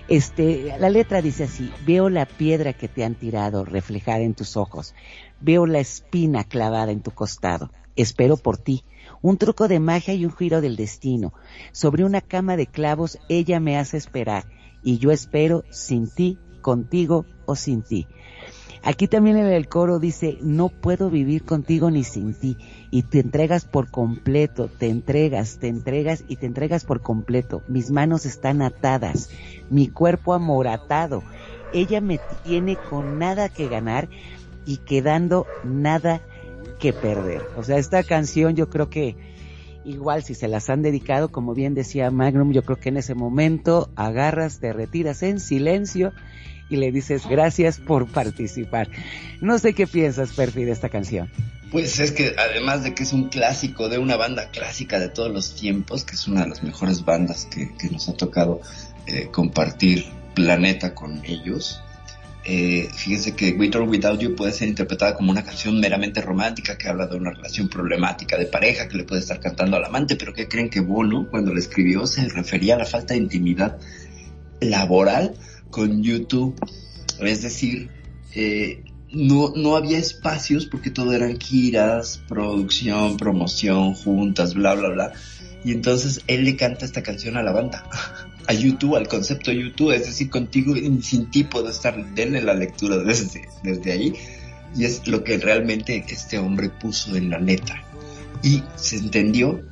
[0.09, 4.59] Este, la letra dice así, veo la piedra que te han tirado reflejada en tus
[4.59, 4.95] ojos,
[5.41, 8.85] veo la espina clavada en tu costado, espero por ti,
[9.23, 11.33] un truco de magia y un giro del destino.
[11.73, 14.45] Sobre una cama de clavos ella me hace esperar
[14.83, 18.07] y yo espero sin ti, contigo o sin ti.
[18.85, 22.57] Aquí también en el coro dice, no puedo vivir contigo ni sin ti.
[22.91, 27.63] Y te entregas por completo, te entregas, te entregas y te entregas por completo.
[27.69, 29.31] Mis manos están atadas,
[29.71, 31.23] mi cuerpo amoratado.
[31.73, 34.09] Ella me tiene con nada que ganar
[34.67, 36.21] y quedando nada
[36.81, 37.43] que perder.
[37.57, 39.17] O sea, esta canción yo creo que
[39.85, 43.15] igual si se las han dedicado, como bien decía Magnum, yo creo que en ese
[43.15, 46.13] momento agarras, te retiras en silencio
[46.73, 48.89] y le dices gracias por participar.
[49.43, 51.31] No sé qué piensas, Perfi, de esta canción.
[51.71, 55.31] Pues es que además de que es un clásico de una banda clásica de todos
[55.31, 58.63] los tiempos, que es una de las mejores bandas que, nos ha tocado
[59.07, 61.83] eh, compartir planeta con ellos,
[62.45, 66.79] eh, fíjense que With or Without You puede ser interpretada como una canción meramente romántica
[66.79, 70.17] que habla de una relación problemática de pareja que le puede estar cantando al amante,
[70.17, 73.79] pero que creen que Bono cuando la escribió se refería a la falta de intimidad
[74.61, 75.35] laboral
[75.73, 76.55] con YouTube?
[77.19, 77.91] Es decir,
[78.37, 85.13] eh, no, no había espacios porque todo eran giras, producción, promoción, juntas, bla, bla, bla.
[85.65, 87.89] Y entonces él le canta esta canción a la banda.
[88.47, 92.55] a YouTube, al concepto YouTube, es decir, contigo y sin ti puedo estar, denle la
[92.55, 94.15] lectura desde, desde ahí,
[94.77, 97.85] y es lo que realmente este hombre puso en la letra.
[98.43, 99.63] Y se entendió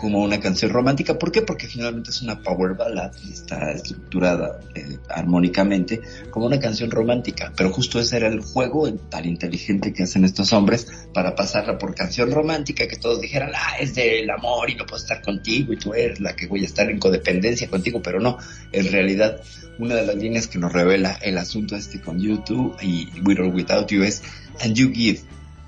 [0.00, 1.18] como una canción romántica.
[1.18, 1.42] ¿Por qué?
[1.42, 6.00] Porque finalmente es una power ballad y está estructurada eh, armónicamente
[6.30, 7.52] como una canción romántica.
[7.54, 11.94] Pero justo ese era el juego tan inteligente que hacen estos hombres para pasarla por
[11.94, 15.76] canción romántica, que todos dijeran, ah, es del amor y no puedo estar contigo y
[15.76, 18.38] tú eres la que voy a estar en codependencia contigo, pero no,
[18.72, 19.42] en realidad
[19.78, 23.54] una de las líneas que nos revela el asunto este con YouTube y With or
[23.54, 24.22] Without You es,
[24.62, 25.20] and you give,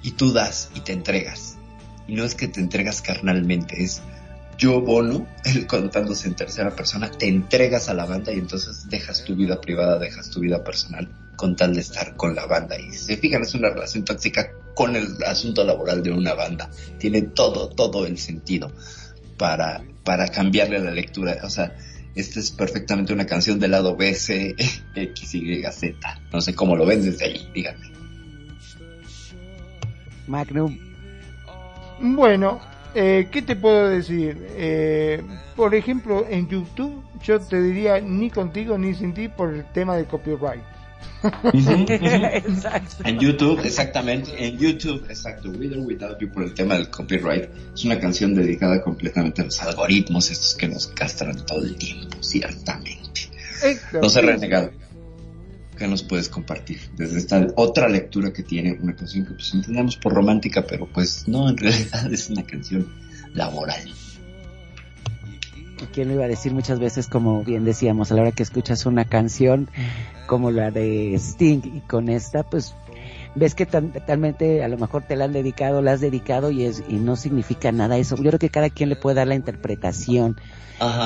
[0.03, 1.59] y tú das y te entregas.
[2.09, 4.03] Y no es que te entregas carnalmente, es
[4.59, 9.25] yo Bono, él contándose en tercera persona, te entregas a la banda y entonces dejas
[9.25, 12.79] tu vida privada, dejas tu vida personal con tal de estar con la banda.
[12.79, 16.71] Y se fijan, es una relación tóxica con el asunto laboral de una banda.
[16.99, 18.73] Tiene todo, todo el sentido
[19.37, 21.39] para, para cambiarle la lectura.
[21.43, 21.77] O sea,
[22.15, 24.55] esta es perfectamente una canción del lado B, C,
[24.95, 26.21] X, Y, Z.
[26.33, 27.91] No sé cómo lo ven desde ahí, díganme.
[30.27, 30.79] Magnum.
[32.01, 32.61] Bueno,
[32.95, 34.47] eh, ¿Qué te puedo decir?
[34.57, 35.23] Eh,
[35.57, 39.97] por ejemplo, en YouTube yo te diría ni contigo ni sin ti por el tema
[39.97, 40.63] de copyright.
[43.05, 47.49] en YouTube, exactamente, en YouTube, exacto, With or Without You por el tema del copyright.
[47.75, 52.17] Es una canción dedicada completamente a los algoritmos, estos que nos castran todo el tiempo,
[52.21, 53.31] ciertamente.
[53.93, 54.73] No se renegado.
[55.83, 56.79] ¿Qué nos puedes compartir?
[56.97, 61.27] Desde esta otra lectura que tiene una canción que pues entendemos por romántica, pero pues
[61.27, 62.87] no, en realidad es una canción
[63.35, 63.93] laboral.
[65.93, 68.87] ¿Quién lo iba a decir muchas veces, como bien decíamos, a la hora que escuchas
[68.87, 69.69] una canción
[70.29, 72.77] como la de Sting y con esta, pues
[73.35, 76.83] ves que totalmente a lo mejor te la han dedicado, la has dedicado y, es,
[76.89, 78.17] y no significa nada eso.
[78.17, 80.37] Yo creo que cada quien le puede dar la interpretación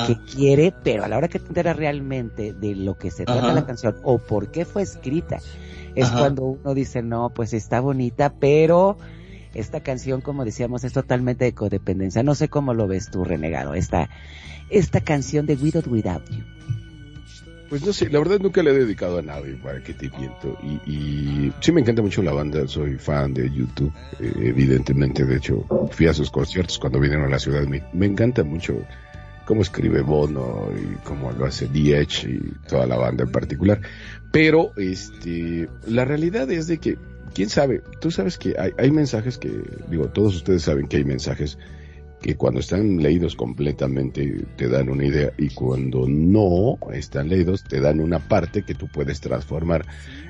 [0.07, 3.53] que quiere, pero a la hora que te enteras realmente de lo que se trata
[3.53, 5.37] la canción o por qué fue escrita,
[5.93, 8.97] es cuando uno dice, no, pues está bonita, pero
[9.53, 12.23] esta canción, como decíamos, es totalmente de codependencia.
[12.23, 14.09] No sé cómo lo ves tú, renegado, esta,
[14.69, 16.56] esta canción de Without Without You.
[17.69, 20.57] Pues no sé, la verdad nunca le he dedicado a nadie, para que te miento.
[20.63, 25.25] Y, y sí me encanta mucho la banda, soy fan de YouTube, eh, evidentemente.
[25.25, 27.65] De hecho, fui a sus conciertos cuando vinieron a la ciudad.
[27.67, 28.85] Me, me encanta mucho
[29.45, 33.81] cómo escribe Bono y cómo lo hace DH y toda la banda en particular.
[34.31, 36.97] Pero este, la realidad es de que,
[37.33, 41.05] quién sabe, tú sabes que hay, hay mensajes que, digo, todos ustedes saben que hay
[41.05, 41.57] mensajes
[42.21, 47.79] que cuando están leídos completamente te dan una idea y cuando no están leídos te
[47.79, 49.85] dan una parte que tú puedes transformar.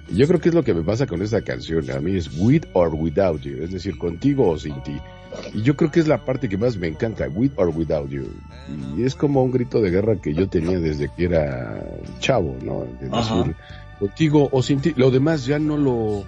[0.10, 1.90] Y yo creo que es lo que me pasa con esta canción.
[1.92, 4.98] A mí es with or without you, es decir, contigo o sin ti.
[5.54, 8.28] Y yo creo que es la parte que más me encanta, with or without you.
[8.98, 11.84] Y es como un grito de guerra que yo tenía desde que era
[12.20, 12.86] chavo, ¿no?
[13.00, 13.56] De decir,
[14.00, 14.94] contigo o sin ti.
[14.96, 16.26] Lo demás ya no lo,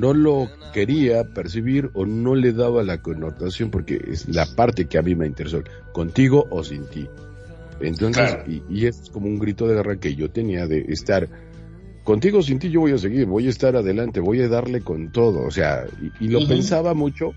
[0.00, 4.98] no lo quería percibir o no le daba la connotación porque es la parte que
[4.98, 5.62] a mí me interesó,
[5.92, 7.06] contigo o sin ti.
[7.80, 11.28] Entonces, y, y, es como un grito de guerra que yo tenía de estar
[12.04, 15.10] contigo sin ti yo voy a seguir, voy a estar adelante, voy a darle con
[15.10, 17.32] todo, o sea, y, y lo pensaba mucho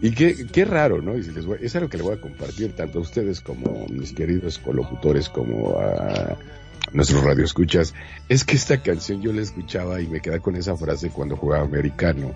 [0.00, 1.16] y qué, qué raro, ¿no?
[1.16, 3.86] Y si les voy- es algo que le voy a compartir tanto a ustedes como
[3.88, 6.36] mis queridos colocutores como a
[6.92, 7.94] nuestros radioescuchas,
[8.28, 11.64] es que esta canción yo la escuchaba y me quedaba con esa frase cuando jugaba
[11.64, 12.32] americano.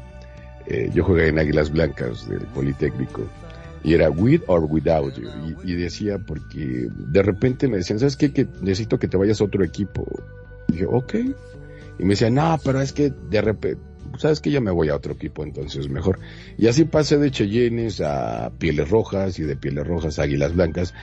[0.67, 3.27] Eh, yo jugué en Águilas Blancas del Politécnico
[3.83, 5.29] y era with or without you.
[5.65, 9.45] Y, decía porque de repente me decían sabes qué que necesito que te vayas a
[9.45, 10.07] otro equipo
[10.69, 11.15] y dije ok
[11.99, 13.81] y me decían no pero es que de repente
[14.19, 16.19] sabes que ya me voy a otro equipo entonces mejor
[16.57, 20.95] y así pasé de Cheyennes a Pieles Rojas y de Pieles Rojas a Águilas Blancas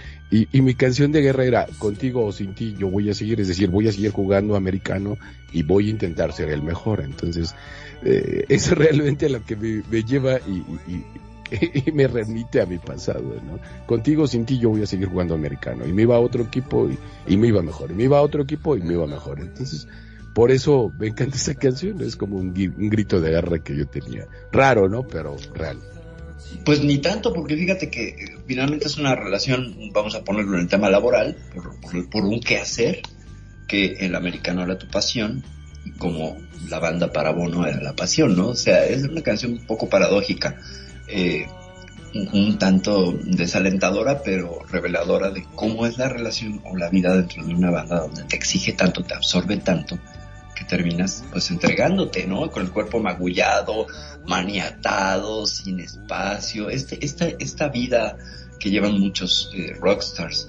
[0.51, 3.47] y, mi canción de guerra era contigo o sin ti yo voy a seguir es
[3.47, 5.17] decir voy a seguir jugando americano
[5.53, 7.55] y voy a intentar ser el mejor entonces
[8.03, 13.59] eh, es realmente lo que me, lleva y, y- me remite a mi pasado, ¿no?
[13.85, 15.85] Contigo, sin ti, yo voy a seguir jugando americano.
[15.85, 16.89] Y me iba a otro equipo
[17.27, 17.91] y, me iba mejor.
[17.91, 19.39] Y me iba a otro equipo y me iba mejor.
[19.39, 19.87] Entonces,
[20.33, 22.01] por eso me encanta esa canción.
[22.01, 24.27] Es como un, un grito de guerra que yo tenía.
[24.51, 25.03] Raro, ¿no?
[25.03, 25.77] Pero real.
[26.63, 30.63] Pues ni tanto, porque fíjate que eh, finalmente es una relación, vamos a ponerlo en
[30.63, 33.01] el tema laboral, por, por, por un quehacer,
[33.67, 35.43] que el americano era tu pasión,
[35.97, 36.37] como
[36.69, 38.49] la banda para Bono era la pasión, ¿no?
[38.49, 40.57] O sea, es una canción un poco paradójica,
[41.07, 41.45] eh,
[42.33, 47.53] un tanto desalentadora, pero reveladora de cómo es la relación o la vida dentro de
[47.53, 49.99] una banda donde te exige tanto, te absorbe tanto,
[50.55, 52.49] que terminas pues entregándote, ¿no?
[52.49, 53.87] Con el cuerpo magullado,
[54.25, 58.17] maniatado, sin espacio, este, esta, esta vida
[58.59, 60.47] que llevan muchos eh, rockstars,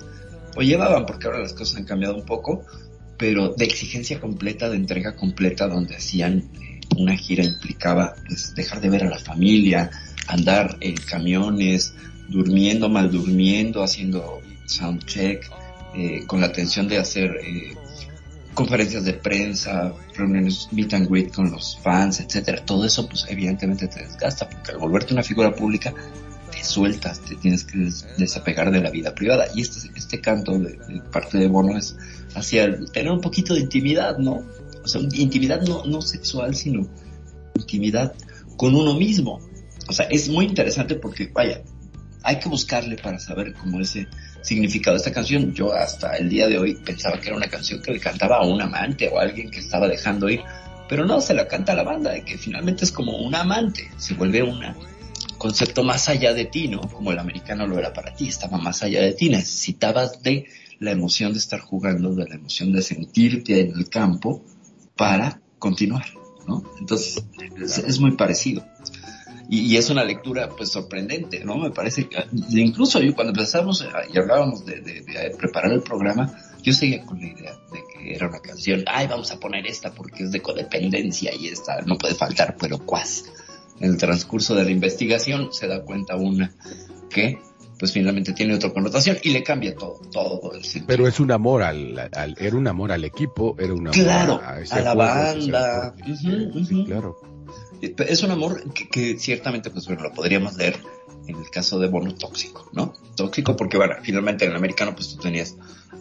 [0.57, 2.65] o llevaban porque ahora las cosas han cambiado un poco,
[3.19, 8.81] pero de exigencia completa, de entrega completa, donde hacían eh, una gira implicaba pues dejar
[8.81, 9.91] de ver a la familia,
[10.28, 11.95] andar en camiones,
[12.28, 15.51] durmiendo, mal durmiendo, haciendo soundcheck,
[15.95, 17.74] eh, con la atención de hacer eh,
[18.57, 22.65] conferencias de prensa, reuniones meet and greet con los fans, etcétera.
[22.65, 25.95] Todo eso, pues evidentemente te desgasta, porque al volverte una figura pública,
[26.51, 29.47] te sueltas, te tienes que des- desapegar de la vida privada.
[29.55, 30.78] Y este, este canto de,
[31.12, 31.97] parte de Bono es
[32.35, 34.43] hacia tener un poquito de intimidad, ¿no?
[34.83, 36.89] O sea, intimidad no, no sexual, sino
[37.55, 38.15] intimidad
[38.57, 39.39] con uno mismo.
[39.89, 41.62] O sea, es muy interesante porque, vaya,
[42.23, 44.09] hay que buscarle para saber cómo ese
[44.47, 45.52] significado de esta canción.
[45.52, 48.47] Yo hasta el día de hoy pensaba que era una canción que le cantaba a
[48.47, 50.43] un amante o a alguien que estaba dejando ir,
[50.89, 53.90] pero no, se la canta a la banda, de que finalmente es como un amante,
[53.97, 54.60] se vuelve un
[55.36, 56.81] concepto más allá de ti, ¿no?
[56.81, 60.47] Como el americano lo era para ti, estaba más allá de ti, necesitabas de
[60.78, 64.44] la emoción de estar jugando, de la emoción de sentirte en el campo
[64.94, 66.06] para continuar,
[66.47, 66.62] ¿no?
[66.78, 67.24] Entonces,
[67.60, 68.64] es, es muy parecido.
[69.48, 71.56] Y, y es una lectura pues sorprendente, ¿no?
[71.56, 75.82] Me parece que incluso yo cuando empezamos a- y hablábamos de, de- de preparar el
[75.82, 76.32] programa,
[76.62, 79.93] yo seguía con la idea de que era una canción, ay, vamos a poner esta
[79.93, 83.24] porque es de codependencia y esta no puede faltar, pero cuás.
[83.78, 86.52] En el transcurso de la investigación se da cuenta una
[87.10, 87.39] que
[87.78, 90.86] pues finalmente tiene otra connotación y le cambia todo, todo el sentido.
[90.86, 94.40] Pero es un amor al, al- era un amor al equipo, era un amor Claro,
[94.43, 95.94] a, la juego, banda.
[96.66, 97.20] Sí, claro.
[97.81, 100.78] Es un amor que, que ciertamente, pues bueno, lo podríamos leer
[101.27, 102.94] en el caso de Bono tóxico, ¿no?
[103.16, 105.57] Tóxico porque, bueno, finalmente en el americano, pues tú tenías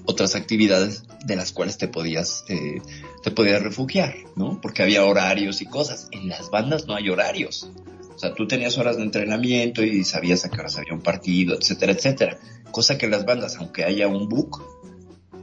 [0.05, 2.81] otras actividades de las cuales te podías, eh,
[3.23, 4.59] te podías refugiar, ¿no?
[4.61, 6.07] Porque había horarios y cosas.
[6.11, 7.69] En las bandas no hay horarios.
[8.15, 11.57] O sea, tú tenías horas de entrenamiento y sabías a qué horas había un partido,
[11.59, 12.39] etcétera, etcétera.
[12.71, 14.63] Cosa que en las bandas, aunque haya un book,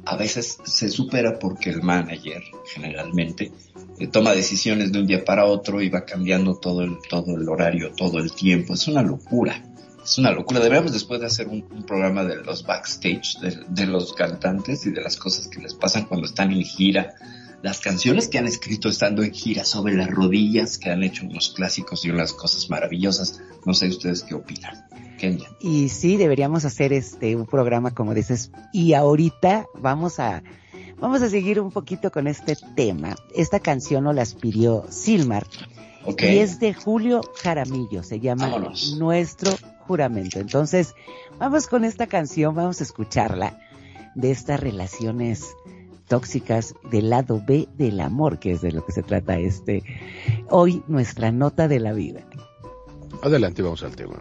[0.05, 2.43] a veces se supera porque el manager,
[2.73, 3.53] generalmente,
[3.98, 7.48] eh, toma decisiones de un día para otro y va cambiando todo el, todo el
[7.48, 8.74] horario, todo el tiempo.
[8.74, 9.62] Es una locura.
[10.02, 10.60] Es una locura.
[10.60, 14.90] Deberíamos después de hacer un, un programa de los backstage, de, de los cantantes y
[14.90, 17.14] de las cosas que les pasan cuando están en gira.
[17.62, 21.51] Las canciones que han escrito estando en gira sobre las rodillas, que han hecho unos
[21.55, 23.40] clásicos y unas cosas maravillosas.
[23.64, 24.85] No sé ustedes qué opinan.
[25.19, 25.48] Kenia.
[25.60, 28.51] Y sí, deberíamos hacer este un programa como dices.
[28.73, 30.43] Y ahorita vamos a
[31.03, 33.16] vamos a seguir un poquito con este tema.
[33.35, 35.45] Esta canción nos las pidió Silmar
[36.07, 36.23] Ok.
[36.23, 38.03] y es de Julio Jaramillo.
[38.03, 38.97] Se llama Vámonos.
[38.99, 39.51] Nuestro
[39.87, 40.39] Juramento.
[40.39, 40.95] Entonces,
[41.39, 43.59] vamos con esta canción, vamos a escucharla
[44.15, 45.55] de estas relaciones
[46.07, 49.83] tóxicas del lado B del amor, que es de lo que se trata este
[50.49, 52.20] hoy nuestra nota de la vida.
[53.23, 54.16] Adelante, vamos al tema.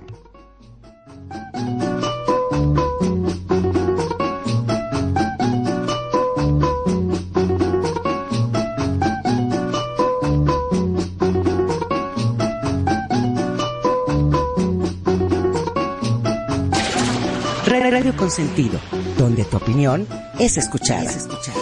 [17.91, 18.79] Radio Consentido,
[19.17, 20.07] donde tu opinión
[20.39, 21.03] es escuchada.
[21.03, 21.57] Es escuchada.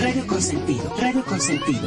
[0.00, 1.86] Radio Consentido, Radio Consentido.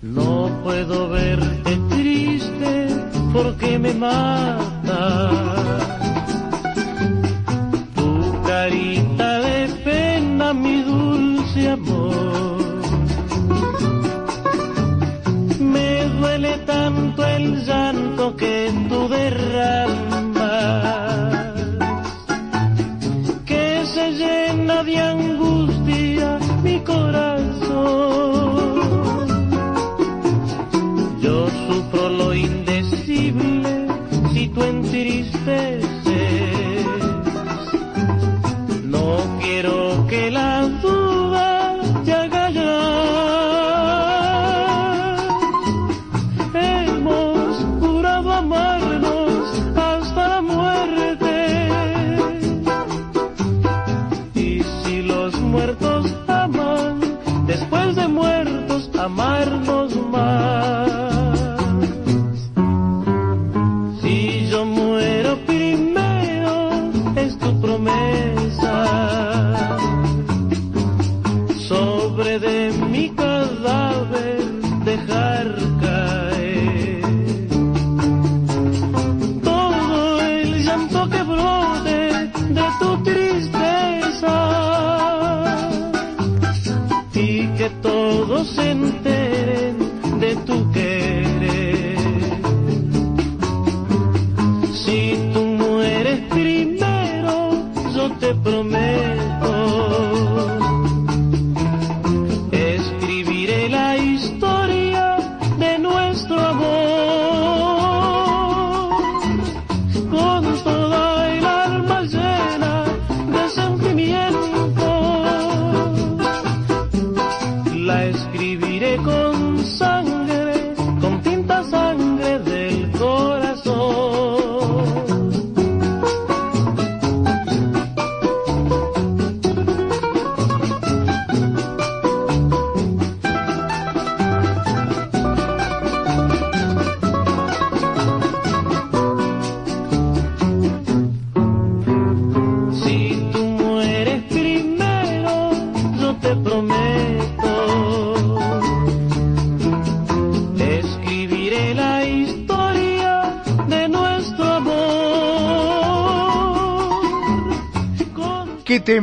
[0.00, 2.88] No puedo verte triste
[3.34, 5.35] porque me mata.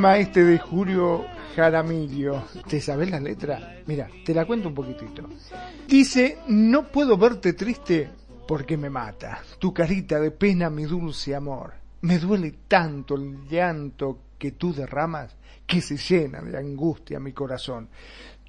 [0.03, 1.23] Tema este de Julio
[1.55, 2.43] Jaramillo?
[2.67, 3.77] ¿Te sabes la letra?
[3.85, 5.29] Mira, te la cuento un poquitito.
[5.87, 8.09] Dice, no puedo verte triste
[8.45, 9.41] porque me mata.
[9.59, 11.75] Tu carita de pena, mi dulce amor.
[12.01, 17.87] Me duele tanto el llanto que tú derramas que se llena de angustia mi corazón.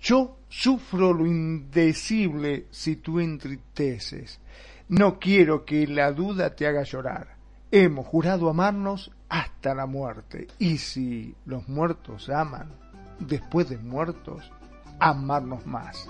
[0.00, 4.40] Yo sufro lo indecible si tú entristeces.
[4.88, 7.36] No quiero que la duda te haga llorar.
[7.70, 10.48] Hemos jurado amarnos hasta la muerte.
[10.58, 12.70] Y si los muertos aman,
[13.18, 14.50] después de muertos,
[14.98, 16.08] amarnos más.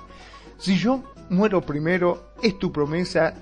[0.58, 3.34] Si yo muero primero, es tu promesa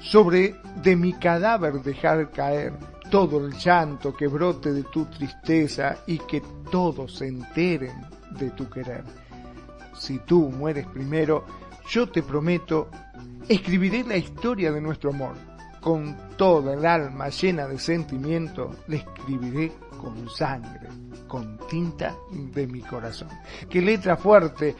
[0.00, 2.74] sobre de mi cadáver dejar caer
[3.10, 7.94] todo el llanto que brote de tu tristeza y que todos se enteren
[8.38, 9.04] de tu querer.
[9.96, 11.44] Si tú mueres primero,
[11.88, 12.88] yo te prometo,
[13.48, 15.53] escribiré la historia de nuestro amor.
[15.84, 19.70] Con toda el alma llena de sentimiento, la escribiré
[20.00, 20.88] con sangre,
[21.28, 23.28] con tinta de mi corazón.
[23.68, 24.74] Qué letra fuerte.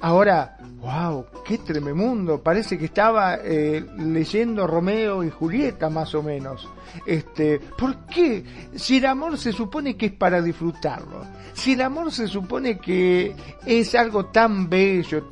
[0.00, 2.42] Ahora, wow, qué trememundo.
[2.42, 6.68] Parece que estaba eh, leyendo Romeo y Julieta más o menos.
[7.06, 8.44] Este, ¿por qué?
[8.74, 13.32] Si el amor se supone que es para disfrutarlo, si el amor se supone que
[13.64, 15.30] es algo tan bello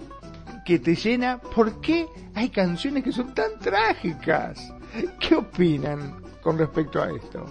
[0.65, 4.73] que te llena, ¿por qué hay canciones que son tan trágicas?
[5.21, 7.45] ¿Qué opinan con respecto a esto?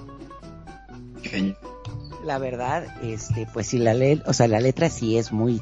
[2.24, 5.62] La verdad, este, pues si la le o sea, la letra sí es muy,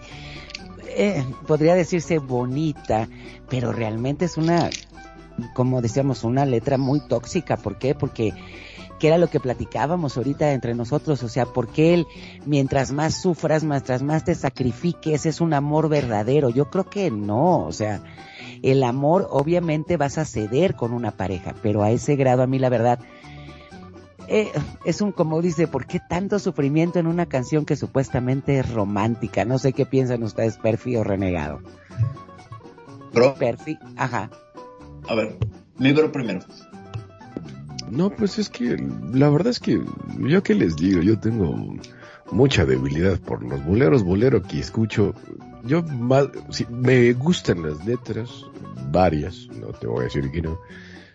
[0.87, 3.07] eh, podría decirse bonita,
[3.49, 4.69] pero realmente es una,
[5.53, 7.57] como decíamos, una letra muy tóxica.
[7.57, 7.95] ¿Por qué?
[7.95, 8.33] Porque
[9.03, 12.07] que era lo que platicábamos ahorita entre nosotros, o sea, porque él,
[12.45, 16.49] mientras más sufras, mientras más te sacrifiques, es un amor verdadero.
[16.49, 18.01] Yo creo que no, o sea,
[18.61, 22.59] el amor obviamente vas a ceder con una pareja, pero a ese grado a mí
[22.59, 22.99] la verdad
[24.29, 24.53] eh,
[24.85, 29.43] es un, como dice, ¿por qué tanto sufrimiento en una canción que supuestamente es romántica?
[29.43, 31.59] No sé qué piensan ustedes, Perfi o Renegado.
[33.37, 34.29] Perfi, ajá.
[35.09, 35.35] A ver,
[35.77, 36.39] mi bro primero.
[37.93, 38.75] No, pues es que
[39.13, 39.79] la verdad es que
[40.17, 41.75] yo qué les digo, yo tengo
[42.31, 45.13] mucha debilidad por los boleros, bolero que escucho.
[45.63, 46.27] Yo más,
[46.71, 48.29] me gustan las letras,
[48.91, 50.59] varias, no te voy a decir que no.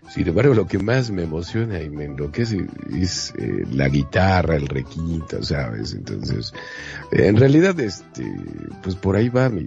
[0.09, 4.69] Sin embargo, lo que más me emociona y me enloquece es eh, la guitarra, el
[4.69, 5.95] requinto, ¿sabes?
[5.95, 6.55] Entonces,
[7.11, 8.25] en realidad, este,
[8.85, 9.67] pues por ahí va mi,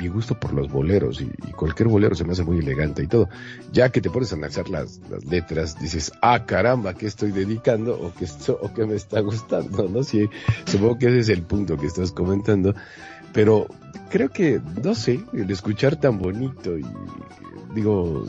[0.00, 3.28] mi gusto por los boleros y, cualquier bolero se me hace muy elegante y todo.
[3.72, 8.12] Ya que te pones a analizar las, letras, dices, ah, caramba, ¿qué estoy dedicando o
[8.14, 9.88] qué, o qué me está gustando?
[9.88, 10.02] ¿No?
[10.02, 10.28] Sí,
[10.64, 12.74] supongo que ese es el punto que estás comentando.
[13.32, 13.66] Pero
[14.10, 16.84] creo que, no sé, el escuchar tan bonito y
[17.74, 18.26] digo,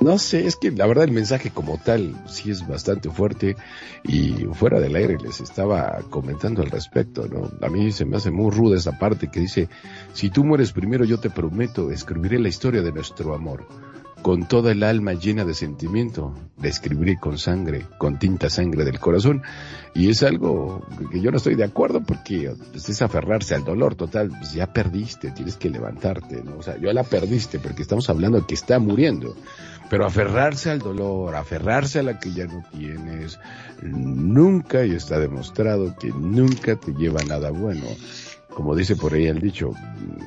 [0.00, 3.56] no sé, es que la verdad el mensaje como tal sí es bastante fuerte
[4.04, 7.50] y fuera del aire les estaba comentando al respecto, ¿no?
[7.66, 9.68] A mí se me hace muy ruda esa parte que dice,
[10.12, 13.66] si tú mueres primero yo te prometo, escribiré la historia de nuestro amor.
[14.22, 18.98] Con toda el alma llena de sentimiento, la escribiré con sangre, con tinta sangre del
[18.98, 19.42] corazón.
[19.94, 23.94] Y es algo que yo no estoy de acuerdo porque pues, es aferrarse al dolor
[23.94, 24.30] total.
[24.30, 26.56] Pues ya perdiste, tienes que levantarte, ¿no?
[26.58, 29.36] O sea, yo la perdiste porque estamos hablando de que está muriendo.
[29.90, 33.38] Pero aferrarse al dolor, aferrarse a la que ya no tienes,
[33.82, 37.86] nunca, y está demostrado que nunca te lleva a nada bueno.
[38.48, 39.70] Como dice por ahí el dicho,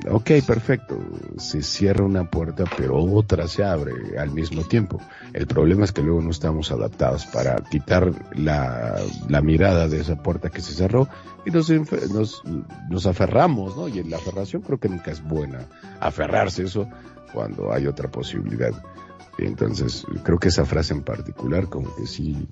[0.08, 0.98] ok, perfecto,
[1.36, 4.98] se cierra una puerta, pero otra se abre al mismo tiempo.
[5.34, 8.96] El problema es que luego no estamos adaptados para quitar la,
[9.28, 11.08] la mirada de esa puerta que se cerró
[11.44, 12.42] y nos, nos,
[12.88, 13.88] nos aferramos, ¿no?
[13.88, 15.66] Y en la aferración creo que nunca es buena
[16.00, 16.88] aferrarse eso
[17.34, 18.72] cuando hay otra posibilidad.
[19.38, 22.46] Entonces, creo que esa frase en particular, como que sí,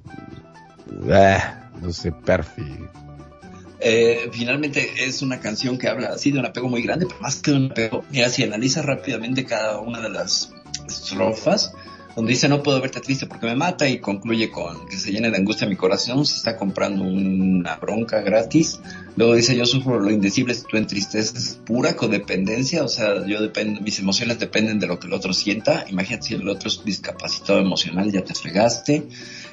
[1.12, 2.78] ah, no sé, perfi.
[3.81, 7.36] Eh, finalmente es una canción que habla así de un apego muy grande, pero más
[7.36, 10.52] que de un apego, mira, si analizas rápidamente cada una de las
[10.86, 11.73] estrofas,
[12.16, 15.31] donde dice no puedo verte triste porque me mata y concluye con que se llene
[15.31, 18.81] de angustia mi corazón, se está comprando una bronca gratis.
[19.16, 23.99] Luego dice yo sufro lo indecible tú entristeces, pura codependencia, o sea, yo dependo, mis
[23.99, 25.85] emociones dependen de lo que el otro sienta.
[25.89, 29.09] Imagínate si el otro es discapacitado emocional, ya te fregaste.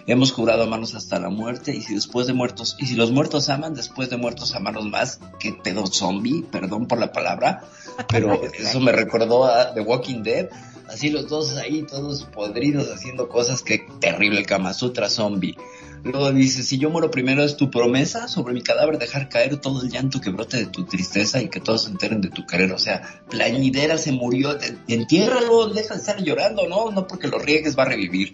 [0.07, 3.49] Hemos jurado amarnos hasta la muerte y si después de muertos, y si los muertos
[3.49, 7.63] aman, después de muertos amarnos más, que pedo zombie, perdón por la palabra,
[8.07, 10.47] pero eso me recordó a The Walking Dead,
[10.87, 15.57] así los dos ahí, todos podridos, haciendo cosas que terrible, Kama Sutra zombie.
[16.03, 19.81] Luego dice, si yo muero primero es tu promesa sobre mi cadáver dejar caer todo
[19.81, 22.71] el llanto que brote de tu tristeza y que todos se enteren de tu querer.
[22.71, 24.57] O sea, Plañidera se murió,
[24.87, 28.33] entiérralo, deja de estar llorando, no, no porque lo riegues va a revivir.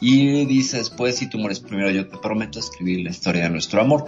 [0.00, 3.82] Y dice después, si tú mueres primero, yo te prometo escribir la historia de nuestro
[3.82, 4.06] amor.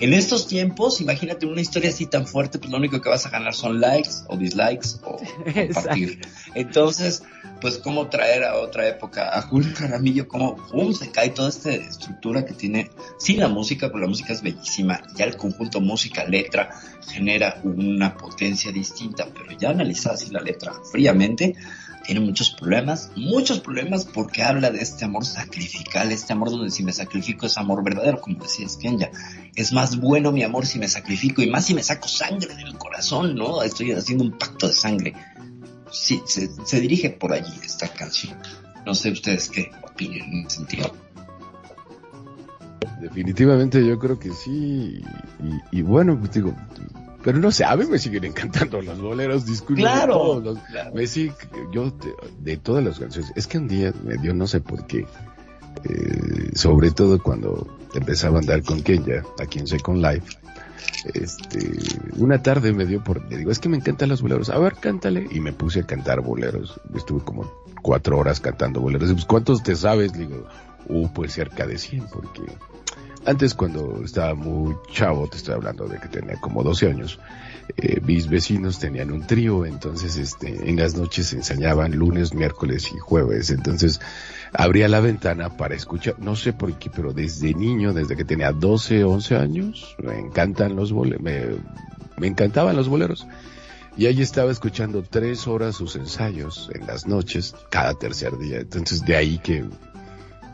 [0.00, 3.30] En estos tiempos, imagínate una historia así tan fuerte, pues lo único que vas a
[3.30, 5.18] ganar son likes o dislikes o
[5.54, 6.20] compartir.
[6.54, 7.22] Entonces,
[7.60, 11.70] pues cómo traer a otra época a Julio Jaramillo, cómo pum, se cae toda esta
[11.70, 16.24] estructura que tiene, sí la música, pero la música es bellísima, ya el conjunto música,
[16.24, 16.70] letra,
[17.08, 21.54] genera una potencia distinta, pero ya analizada así la letra fríamente,
[22.04, 26.84] tiene muchos problemas, muchos problemas porque habla de este amor sacrificial, este amor donde si
[26.84, 29.10] me sacrifico es amor verdadero, como decía Skenya.
[29.56, 32.76] Es más bueno mi amor si me sacrifico y más si me saco sangre del
[32.76, 33.62] corazón, ¿no?
[33.62, 35.14] Estoy haciendo un pacto de sangre.
[35.90, 38.36] Sí, se, dirige por allí esta canción.
[38.84, 40.94] No sé ustedes qué opinen en ese sentido.
[43.00, 45.02] Definitivamente yo creo que sí.
[45.72, 46.54] Y, y bueno, pues digo,
[47.24, 49.84] pero no sé, a mí me siguen encantando los boleros, disculpen.
[49.86, 50.94] Claro, los- claro.
[50.94, 51.32] Me sigue,
[51.72, 54.86] yo de, de todas las canciones, es que un día me dio no sé por
[54.86, 55.06] qué,
[55.84, 60.36] eh, sobre todo cuando empezaba a andar con Kenya, aquí en Second Life,
[61.14, 61.70] este,
[62.16, 64.74] una tarde me dio por, le digo, es que me encantan los boleros, a ver,
[64.74, 67.50] cántale, y me puse a cantar boleros, estuve como
[67.82, 70.12] cuatro horas cantando boleros, y pues, ¿cuántos te sabes?
[70.12, 70.46] Le digo,
[70.88, 72.42] uh, pues cerca de 100, porque
[73.26, 77.18] antes cuando estaba muy chavo, te estoy hablando de que tenía como 12 años,
[77.76, 82.98] eh, mis vecinos tenían un trío, entonces este, en las noches ensañaban lunes, miércoles y
[82.98, 84.00] jueves, entonces
[84.52, 88.52] abría la ventana para escuchar, no sé por qué, pero desde niño, desde que tenía
[88.52, 91.44] 12, 11 años, me encantan los boleros, me,
[92.18, 93.26] me encantaban los boleros.
[93.96, 98.58] Y ahí estaba escuchando tres horas sus ensayos en las noches, cada tercer día.
[98.58, 99.64] Entonces de ahí que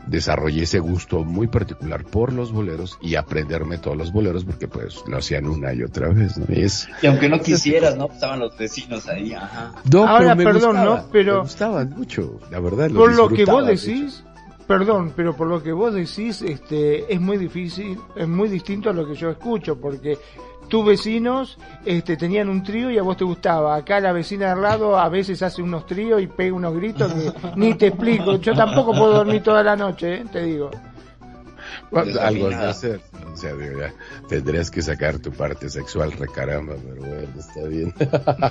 [0.07, 5.01] desarrollé ese gusto muy particular por los boleros y aprenderme todos los boleros porque pues
[5.07, 6.45] lo hacían una y otra vez, ¿no?
[6.49, 6.87] Y es...
[7.01, 8.05] Y aunque no quisieras, ¿no?
[8.11, 9.73] Estaban los vecinos ahí, ajá.
[9.91, 11.07] No, Ahora, pero perdón, gustaba, ¿no?
[11.11, 12.89] Pero- Me gustaban mucho, la verdad.
[12.91, 14.23] Por lo que vos decís,
[14.67, 18.93] perdón, pero por lo que vos decís, este, es muy difícil, es muy distinto a
[18.93, 20.17] lo que yo escucho, porque
[20.71, 23.75] tus vecinos este, tenían un trío y a vos te gustaba.
[23.75, 27.11] Acá la vecina de al lado a veces hace unos tríos y pega unos gritos
[27.11, 28.37] que ni te explico.
[28.37, 30.25] Yo tampoco puedo dormir toda la noche, ¿eh?
[30.31, 30.71] te digo.
[31.91, 33.01] Bueno, algo hacer.
[33.33, 33.93] O sea, digo, ya,
[34.27, 37.93] tendrías que sacar tu parte sexual, recaramba, pero bueno, está bien.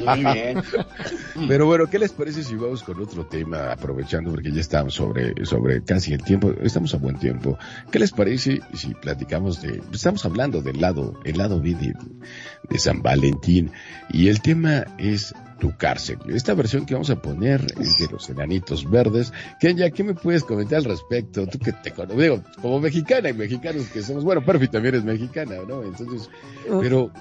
[0.01, 0.63] Muy bien.
[1.49, 5.35] Pero bueno, ¿qué les parece si vamos con otro tema, aprovechando porque ya estamos sobre,
[5.45, 7.59] sobre casi el tiempo, estamos a buen tiempo.
[7.91, 11.95] ¿Qué les parece si platicamos de, estamos hablando del lado, el lado B de,
[12.69, 13.73] de San Valentín,
[14.11, 16.19] y el tema es tu cárcel.
[16.29, 19.33] Esta versión que vamos a poner es de los enanitos verdes.
[19.61, 21.47] Kenya, ¿qué me puedes comentar al respecto?
[21.47, 25.05] Tú que te conoces, digo, como mexicana y mexicanos que somos, bueno, Perfi también es
[25.05, 25.85] mexicana, ¿no?
[25.85, 26.29] Entonces,
[26.81, 27.13] pero,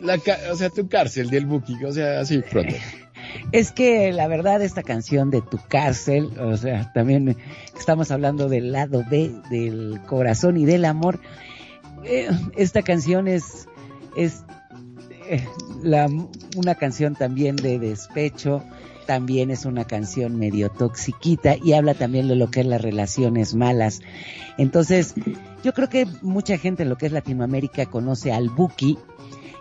[0.00, 0.18] la,
[0.50, 2.74] o sea, tu cárcel del Buki, o sea, así pronto.
[3.52, 7.36] Es que la verdad esta canción de tu cárcel, o sea, también
[7.78, 11.20] estamos hablando del lado B del corazón y del amor.
[12.04, 13.68] Eh, esta canción es
[14.16, 14.42] es
[16.56, 18.62] una canción también de despecho,
[19.06, 23.54] también es una canción medio toxiquita y habla también de lo que es las relaciones
[23.54, 24.00] malas.
[24.58, 25.14] Entonces,
[25.64, 28.98] yo creo que mucha gente en lo que es Latinoamérica conoce al Buki.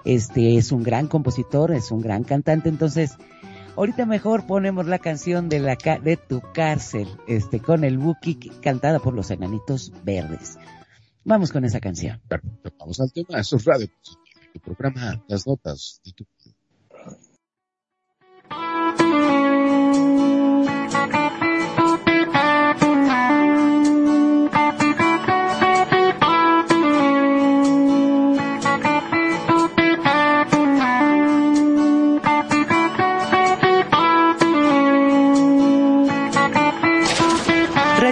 [0.06, 3.18] Este es un gran compositor, es un gran cantante, entonces
[3.78, 8.36] Ahorita mejor ponemos la canción de la ca- de tu cárcel, este, con el Buki
[8.62, 10.58] cantada por los enanitos verdes.
[11.24, 12.20] Vamos con esa canción.
[12.78, 13.40] Vamos al tema,
[14.60, 16.26] tu programa, las notas de tu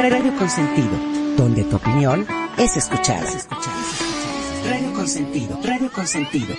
[0.10, 0.90] Radio Consentido,
[1.38, 2.26] donde tu opinión
[2.58, 3.22] es escuchada.
[3.22, 3.69] Radio
[5.10, 6.54] Consentido, Radio Consentido.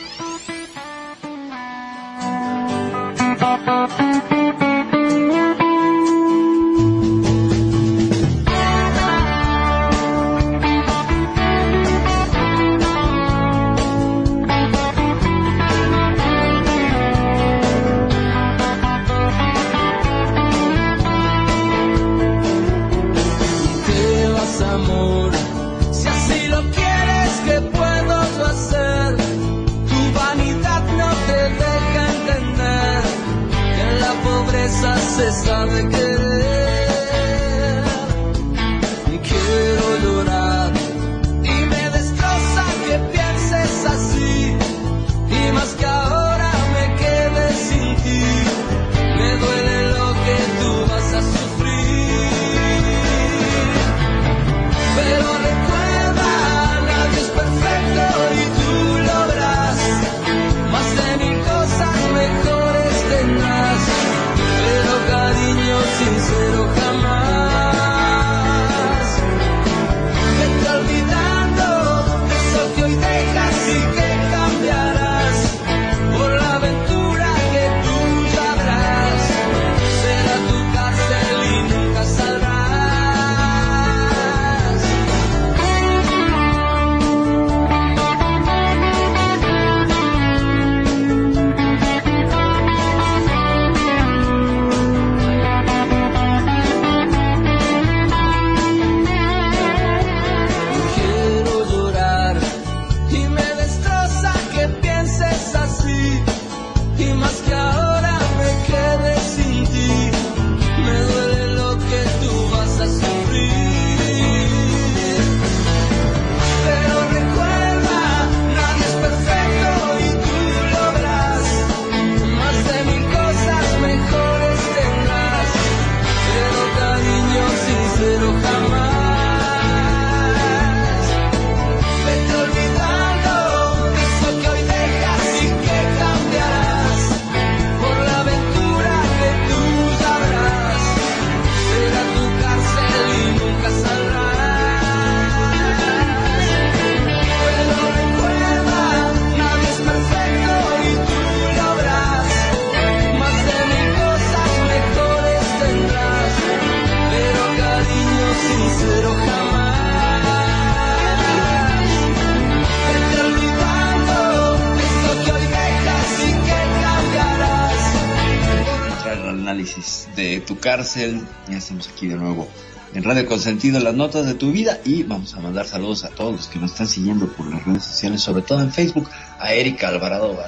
[170.71, 171.27] Cárcel.
[171.49, 172.47] Ya estamos aquí de nuevo
[172.95, 176.33] en Radio Consentido las notas de tu vida y vamos a mandar saludos a todos
[176.33, 179.09] los que nos están siguiendo por las redes sociales, sobre todo en Facebook,
[179.41, 180.39] a Erika Alvarado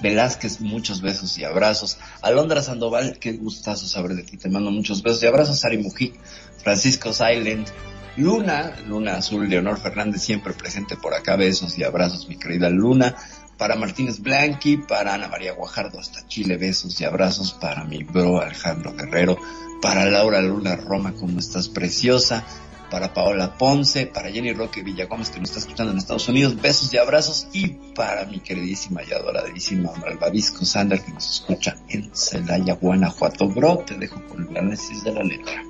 [0.00, 4.70] Velázquez, muchos besos y abrazos, a Londra Sandoval, qué gustazo saber de ti, te mando
[4.70, 6.14] muchos besos y abrazos, Sari Mujic,
[6.62, 7.68] Francisco Silent,
[8.16, 13.16] Luna, Luna Azul, Leonor Fernández siempre presente por acá, besos y abrazos mi querida Luna,
[13.62, 18.40] para Martínez Blanqui, para Ana María Guajardo hasta Chile, besos y abrazos para mi bro
[18.40, 19.38] Alejandro Guerrero,
[19.82, 22.46] para Laura Luna Roma, como estás preciosa,
[22.88, 26.94] para Paola Ponce, para Jenny Roque Villagómez que nos está escuchando en Estados Unidos, besos
[26.94, 32.74] y abrazos, y para mi queridísima y adoradísima Malvavisco Sander que nos escucha en Celaya,
[32.74, 33.48] Guanajuato.
[33.48, 35.64] Bro, te dejo con el análisis de la letra.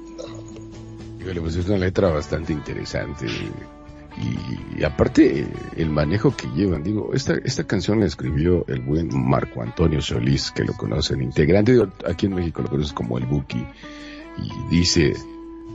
[1.21, 3.27] Híjole, pues es una letra bastante interesante.
[4.77, 9.63] Y, aparte, el manejo que llevan, digo, esta, esta canción la escribió el buen Marco
[9.63, 13.65] Antonio Solís, que lo conocen, integrante, digo, aquí en México lo conoces como el Buki.
[14.39, 15.15] Y dice,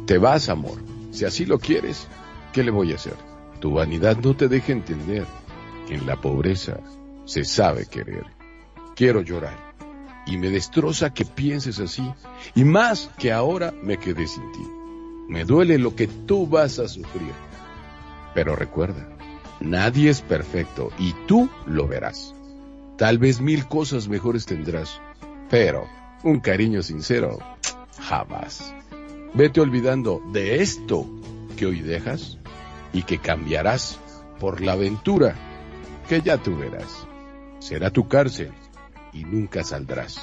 [0.05, 0.77] te vas, amor.
[1.11, 2.07] Si así lo quieres,
[2.53, 3.15] ¿qué le voy a hacer?
[3.59, 5.25] Tu vanidad no te deja entender
[5.87, 6.79] que en la pobreza
[7.25, 8.25] se sabe querer.
[8.95, 9.57] Quiero llorar.
[10.25, 12.09] Y me destroza que pienses así.
[12.55, 14.67] Y más que ahora me quedé sin ti.
[15.27, 17.33] Me duele lo que tú vas a sufrir.
[18.33, 19.09] Pero recuerda,
[19.59, 22.33] nadie es perfecto y tú lo verás.
[22.97, 25.01] Tal vez mil cosas mejores tendrás,
[25.49, 25.85] pero
[26.23, 27.39] un cariño sincero,
[27.99, 28.73] jamás.
[29.33, 31.05] Vete olvidando de esto
[31.57, 32.37] que hoy dejas
[32.93, 33.99] y que cambiarás
[34.39, 35.35] por la aventura
[36.07, 37.07] que ya tú verás.
[37.59, 38.51] Será tu cárcel
[39.13, 40.19] y nunca saldrás.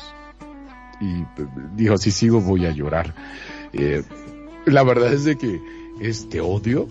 [1.01, 1.26] Y eh,
[1.74, 3.14] dijo, si sigo voy a llorar.
[3.72, 4.02] Eh,
[4.66, 5.60] la verdad es de que
[6.01, 6.88] este odio,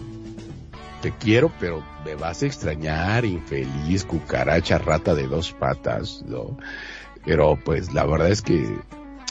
[1.02, 6.58] te quiero, pero me vas a extrañar, infeliz, cucaracha, rata de dos patas, ¿no?
[7.26, 8.78] Pero pues la verdad es que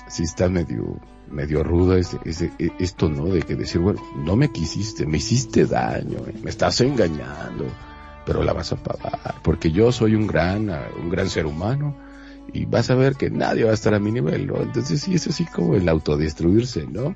[0.08, 1.00] sí está medio,
[1.30, 3.26] medio rudo ese, ese, esto, ¿no?
[3.26, 7.66] De que decir, bueno, no me quisiste, me hiciste daño, eh, me estás engañando,
[8.26, 10.70] pero la vas a pagar, porque yo soy un gran,
[11.00, 11.96] un gran ser humano,
[12.52, 14.60] y vas a ver que nadie va a estar a mi nivel, ¿no?
[14.60, 17.14] Entonces sí, es así como el autodestruirse, ¿no?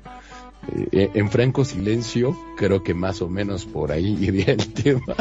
[0.91, 5.15] Eh, en franco silencio, creo que más o menos por ahí iría el tema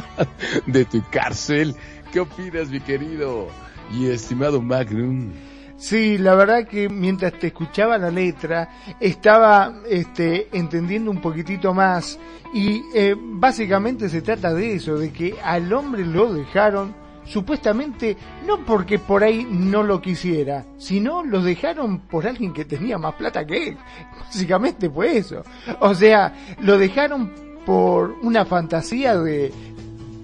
[0.67, 1.75] de tu cárcel.
[2.13, 3.49] ¿Qué opinas, mi querido
[3.93, 5.31] y estimado Magnum?
[5.77, 12.19] Sí, la verdad que mientras te escuchaba la letra, estaba este, entendiendo un poquitito más
[12.55, 16.94] y eh, básicamente se trata de eso, de que al hombre lo dejaron
[17.27, 18.16] supuestamente
[18.47, 23.15] no porque por ahí no lo quisiera, sino lo dejaron por alguien que tenía más
[23.15, 23.77] plata que él.
[24.19, 25.43] Básicamente fue eso.
[25.81, 27.32] O sea, lo dejaron
[27.66, 29.53] por una fantasía de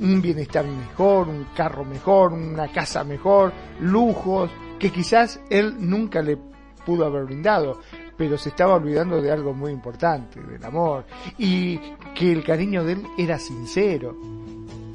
[0.01, 4.51] un bienestar mejor, un carro mejor, una casa mejor, lujos,
[4.83, 6.37] que quizás él nunca le
[6.85, 7.79] pudo haber brindado,
[8.17, 11.05] pero se estaba olvidando de algo muy importante, del amor,
[11.39, 11.79] y
[12.17, 14.17] que el cariño de él era sincero.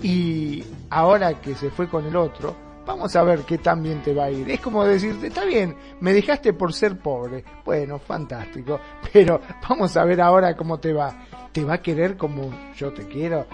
[0.04, 2.54] Y ahora que se fue con el otro,
[2.86, 4.52] vamos a ver qué tan bien te va a ir.
[4.52, 7.46] Es como decirte, está bien, me dejaste por ser pobre.
[7.64, 8.82] Bueno, fantástico,
[9.14, 9.40] pero
[9.70, 11.18] vamos a ver ahora cómo te va.
[11.54, 13.48] ¿Te va a querer como yo te quiero?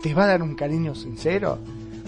[0.00, 1.58] ¿Te va a dar un cariño sincero?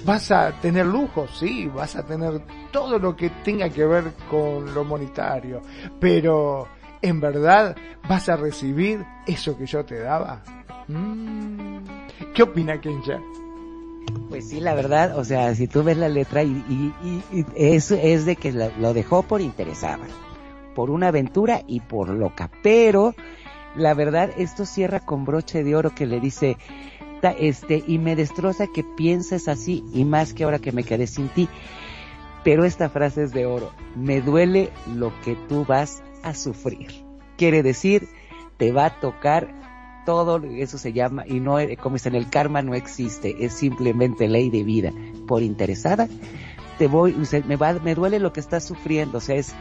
[0.04, 1.26] ¿Vas a tener lujo?
[1.26, 2.40] Sí, vas a tener
[2.72, 5.62] todo lo que tenga que ver con lo monetario,
[6.00, 6.66] pero
[7.00, 7.76] ¿en verdad
[8.08, 10.42] vas a recibir eso que yo te daba?
[10.88, 11.78] Mm,
[12.34, 13.20] ¿Qué opina Kensha?
[14.28, 17.46] Pues sí, la verdad, o sea, si tú ves la letra y, y, y, y
[17.54, 20.06] es, es de que lo, dejó por interesada,
[20.74, 23.14] por una aventura y por loca, pero
[23.76, 26.56] la verdad esto cierra con broche de oro que le dice,
[27.38, 31.28] este, y me destroza que pienses así y más que ahora que me quedé sin
[31.28, 31.48] ti.
[32.44, 36.88] Pero esta frase es de oro, me duele lo que tú vas a sufrir.
[37.36, 38.08] Quiere decir,
[38.56, 39.48] te va a tocar
[40.04, 44.28] todo eso se llama, y no, como está en el karma no existe, es simplemente
[44.28, 44.92] ley de vida.
[45.28, 46.08] Por interesada,
[46.78, 47.14] te voy,
[47.46, 49.54] me va, me duele lo que estás sufriendo, o sea, es,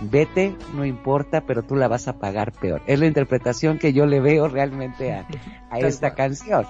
[0.00, 2.82] vete, no importa, pero tú la vas a pagar peor.
[2.86, 5.26] Es la interpretación que yo le veo realmente a,
[5.70, 6.66] a esta canción.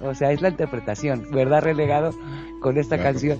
[0.00, 2.12] O sea, es la interpretación, ¿verdad, relegado?
[2.60, 3.12] Con esta Claro.
[3.12, 3.38] canción.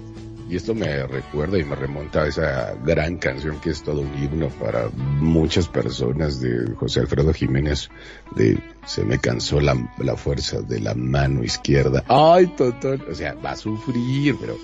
[0.48, 4.14] Y esto me recuerda y me remonta a esa gran canción que es todo un
[4.22, 4.88] himno para
[5.18, 7.88] muchas personas de José Alfredo Jiménez
[8.36, 12.04] de Se me cansó la, la fuerza de la mano izquierda.
[12.08, 13.02] Ay, Totón.
[13.10, 14.56] O sea, va a sufrir, pero...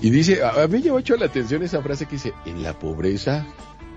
[0.00, 2.78] Y dice, a, a mí me mucho la atención esa frase que dice, en la
[2.78, 3.46] pobreza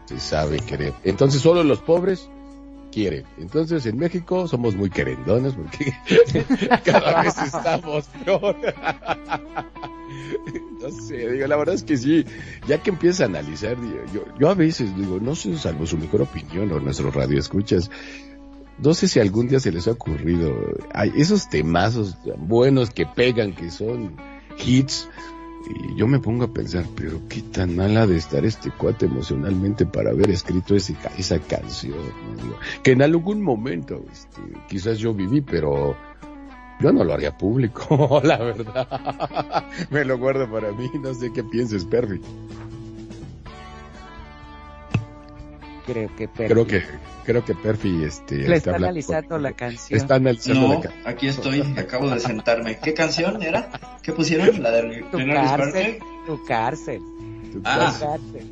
[0.06, 0.94] se sabe querer.
[1.04, 2.30] Entonces solo los pobres
[2.92, 3.26] quieren.
[3.38, 5.94] Entonces en México somos muy querendones porque
[6.86, 8.56] cada vez estamos peor.
[10.82, 12.26] No sé, digo, la verdad es que sí,
[12.68, 13.78] ya que empieza a analizar,
[14.14, 17.90] yo, yo a veces digo, no sé, salvo su mejor opinión o nuestro radio escuchas,
[18.80, 20.54] no sé si algún día se les ha ocurrido,
[20.94, 24.16] hay esos temazos buenos que pegan, que son
[24.58, 25.08] hits,
[25.70, 29.86] y yo me pongo a pensar, pero qué tan mala de estar este cuate emocionalmente
[29.86, 31.98] para haber escrito ese, esa canción,
[32.38, 32.56] ¿no?
[32.84, 35.96] que en algún momento este, quizás yo viví, pero
[36.80, 39.68] yo no lo haría público, la verdad.
[39.90, 42.22] me lo guardo para mí, no sé qué pienses, Perry.
[45.86, 46.54] Creo que Perfi.
[46.54, 46.84] Creo que,
[47.26, 50.00] creo que Perfi, este, Le está analizando la canción.
[50.00, 51.08] Está analizando No, la canción.
[51.08, 52.78] aquí estoy, acabo de sentarme.
[52.80, 53.70] ¿Qué canción era?
[54.04, 54.62] ¿Qué pusieron?
[54.62, 57.02] ¿La de Tu cárcel, tu cárcel.
[57.64, 57.94] Ah.
[57.98, 58.50] Tu cárcel.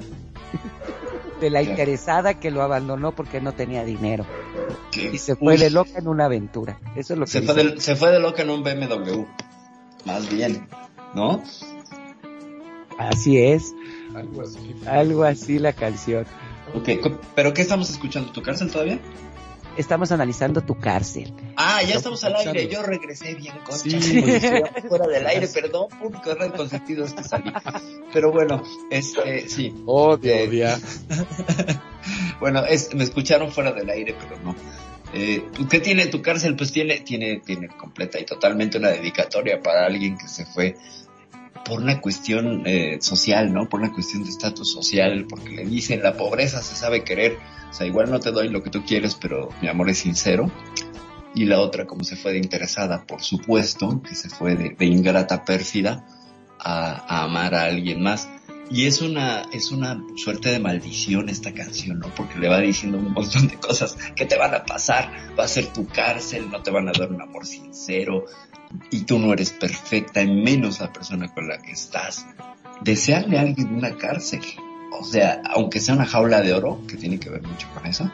[1.39, 4.26] De la interesada que lo abandonó porque no tenía dinero.
[4.91, 6.80] Que- Y se fue Uy, de loca en una aventura.
[6.95, 9.26] Eso es lo que Se fue, de, se fue de loca en un BMW.
[10.06, 10.68] Más bien,
[11.14, 11.41] ¿no?
[12.97, 13.73] Así es.
[14.14, 14.76] Algo así.
[14.85, 16.26] Algo así la canción.
[16.73, 16.89] Ok,
[17.35, 18.31] ¿pero qué estamos escuchando?
[18.31, 18.99] ¿Tu cárcel todavía?
[19.77, 21.33] Estamos analizando tu cárcel.
[21.55, 22.67] Ah, ya estamos al aire.
[22.67, 24.01] Yo regresé bien concha.
[24.01, 24.21] Sí.
[24.89, 27.53] fuera del aire, perdón, público de Radio Consentido es que salí.
[28.11, 29.73] Pero bueno, este, sí.
[29.85, 30.79] Odio, Eh, odia.
[32.39, 34.55] Bueno, es, me escucharon fuera del aire, pero no.
[35.13, 36.55] Eh, ¿Qué tiene tu cárcel?
[36.55, 40.77] Pues tiene, tiene, tiene completa y totalmente una dedicatoria para alguien que se fue
[41.65, 43.69] por una cuestión eh, social, ¿no?
[43.69, 47.38] Por una cuestión de estatus social, porque le dicen la pobreza se sabe querer.
[47.69, 50.52] O sea, igual no te doy lo que tú quieres, pero mi amor es sincero.
[51.36, 55.45] Y la otra, como se fue de interesada, por supuesto, que se fue de, ingrata
[55.45, 56.06] pérfida
[56.60, 58.27] a, a amar a alguien más.
[58.72, 62.14] Y es una, es una suerte de maldición esta canción, ¿no?
[62.15, 65.48] Porque le va diciendo un montón de cosas que te van a pasar, va a
[65.48, 68.26] ser tu cárcel, no te van a dar un amor sincero,
[68.91, 72.25] y tú no eres perfecta, y menos la persona con la que estás.
[72.81, 74.41] Desearle a alguien una cárcel,
[74.99, 78.11] o sea, aunque sea una jaula de oro, que tiene que ver mucho con eso,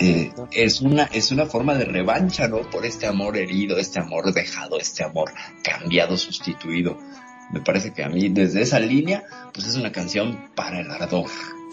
[0.00, 2.62] eh, es una es una forma de revancha, ¿no?
[2.70, 5.30] Por este amor herido, este amor dejado, este amor
[5.62, 6.98] cambiado, sustituido.
[7.50, 11.26] Me parece que a mí desde esa línea, pues es una canción para el ardor.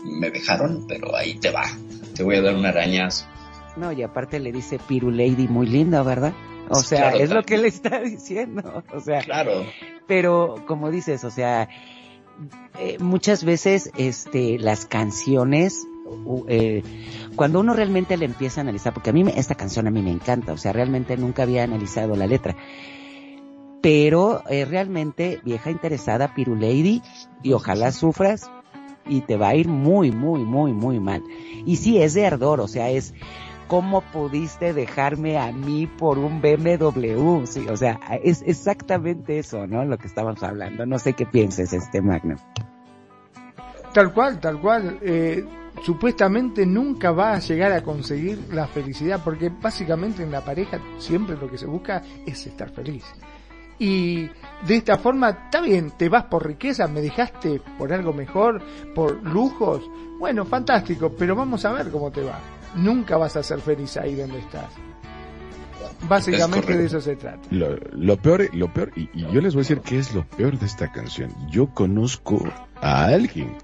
[0.03, 1.64] Me dejaron, pero ahí te va.
[2.14, 3.26] Te voy a dar un arañazo.
[3.77, 6.34] No, y aparte le dice Piru Lady muy linda, ¿verdad?
[6.72, 8.84] O sea, claro, es lo que le está diciendo.
[8.93, 9.65] O sea, Claro.
[10.07, 11.68] pero como dices, o sea,
[12.80, 15.85] eh, muchas veces este las canciones
[16.49, 16.84] eh,
[17.38, 20.02] cuando uno realmente le empieza a analizar, porque a mí me- esta canción a mí
[20.02, 22.56] me encanta, o sea, realmente nunca había analizado la letra.
[23.81, 27.02] Pero eh, realmente vieja interesada, Piru Lady,
[27.41, 28.52] y ojalá sufras
[29.07, 31.23] y te va a ir muy, muy, muy, muy mal.
[31.65, 33.14] Y sí, es de ardor, o sea, es
[33.72, 37.45] ¿cómo pudiste dejarme a mí por un BMW?
[37.45, 39.85] Sí, o sea, es exactamente eso, ¿no?
[39.85, 40.85] Lo que estábamos hablando.
[40.85, 42.35] No sé qué pienses, este Magno.
[43.93, 44.99] Tal cual, tal cual.
[45.02, 45.45] Eh,
[45.85, 51.38] supuestamente nunca va a llegar a conseguir la felicidad, porque básicamente en la pareja siempre
[51.38, 53.06] lo que se busca es estar feliz.
[53.80, 54.23] Y
[54.68, 58.61] de esta forma, está bien, te vas por riqueza, me dejaste por algo mejor,
[58.93, 59.89] por lujos.
[60.19, 62.38] Bueno, fantástico, pero vamos a ver cómo te va.
[62.76, 64.69] Nunca vas a ser feliz ahí donde estás.
[66.07, 67.39] Básicamente de eso se trata.
[67.52, 70.26] Lo, lo peor, lo peor, y, y yo les voy a decir qué es lo
[70.27, 71.31] peor de esta canción.
[71.49, 72.43] Yo conozco
[72.81, 73.56] a alguien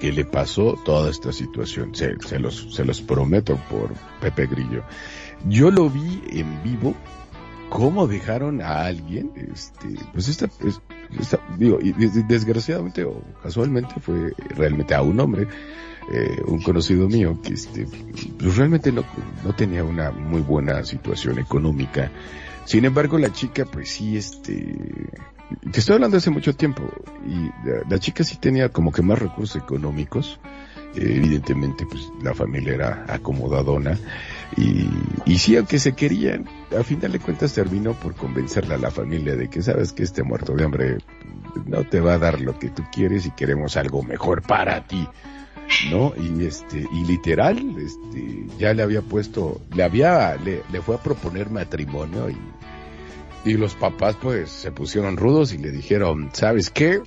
[0.00, 1.94] que le pasó toda esta situación.
[1.94, 4.82] Se, se los, se los prometo por Pepe Grillo.
[5.48, 6.94] Yo lo vi en vivo
[7.68, 10.80] cómo dejaron a alguien, este, pues esta, es-
[11.18, 15.46] esta- digo, y des- desgraciadamente o casualmente fue realmente a un hombre,
[16.10, 17.86] eh, un conocido mío que este,
[18.38, 19.04] pues realmente no,
[19.44, 22.10] no tenía una muy buena situación económica.
[22.64, 24.76] Sin embargo, la chica, pues sí, este,
[25.70, 26.82] te estoy hablando hace mucho tiempo,
[27.26, 27.50] y
[27.88, 30.38] la, chica sí tenía como que más recursos económicos,
[30.94, 33.98] eh, evidentemente, pues la familia era acomodadona,
[34.56, 34.88] y,
[35.24, 36.46] y sí, aunque se querían,
[36.78, 40.22] a final de cuentas terminó por convencerle a la familia de que sabes que este
[40.22, 40.98] muerto de hambre
[41.66, 45.08] no te va a dar lo que tú quieres y queremos algo mejor para ti.
[45.90, 46.12] ¿No?
[46.16, 51.02] Y este, y literal, este, ya le había puesto, le había, le, le fue a
[51.02, 52.36] proponer matrimonio y,
[53.44, 57.00] y los papás pues se pusieron rudos y le dijeron, ¿sabes qué?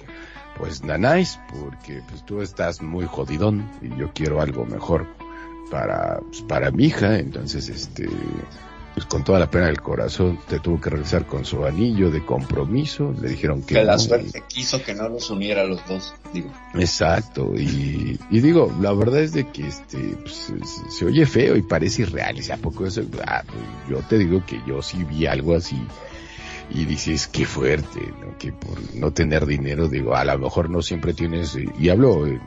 [0.58, 5.06] Pues nanáis, porque pues tú estás muy jodidón y yo quiero algo mejor
[5.70, 8.08] para, pues, para mi hija, entonces este,
[8.96, 12.26] pues con toda la pena del corazón te tuvo que regresar con su anillo de
[12.26, 15.86] compromiso, le dijeron que Que la no, suerte quiso que no los uniera a los
[15.86, 16.50] dos, digo.
[16.74, 21.58] Exacto, y, y digo, la verdad es de que este pues, se, se oye feo
[21.58, 23.60] y parece irreal, y a poco eso, ah, pues,
[23.90, 25.78] yo te digo que yo sí vi algo así
[26.70, 28.38] y dices qué fuerte, ¿no?
[28.38, 32.40] que por no tener dinero, digo, a lo mejor no siempre tienes, y hablo en,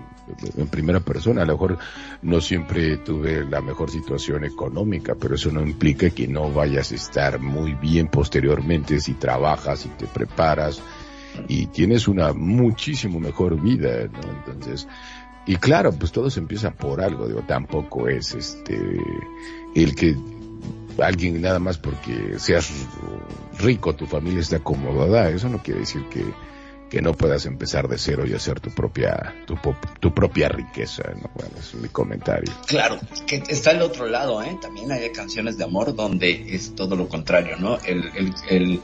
[0.56, 1.42] en primera persona.
[1.42, 1.78] A lo mejor
[2.22, 6.94] no siempre tuve la mejor situación económica, pero eso no implica que no vayas a
[6.94, 10.80] estar muy bien posteriormente si trabajas y te preparas
[11.46, 14.20] y tienes una muchísimo mejor vida, ¿no?
[14.46, 14.88] Entonces,
[15.46, 18.78] y claro, pues todo se empieza por algo, digo, tampoco es este,
[19.74, 20.16] el que
[21.02, 22.70] alguien nada más porque seas
[23.58, 26.24] rico, tu familia está acomodada, eso no quiere decir que,
[26.90, 31.30] que no puedas empezar de cero y hacer tu propia, tu, propia riqueza, ¿no?
[31.34, 32.52] Bueno, es mi comentario.
[32.66, 34.58] Claro, que está el otro lado, ¿eh?
[34.60, 37.78] También hay canciones de amor donde es todo lo contrario, ¿no?
[37.80, 38.80] El, el, el,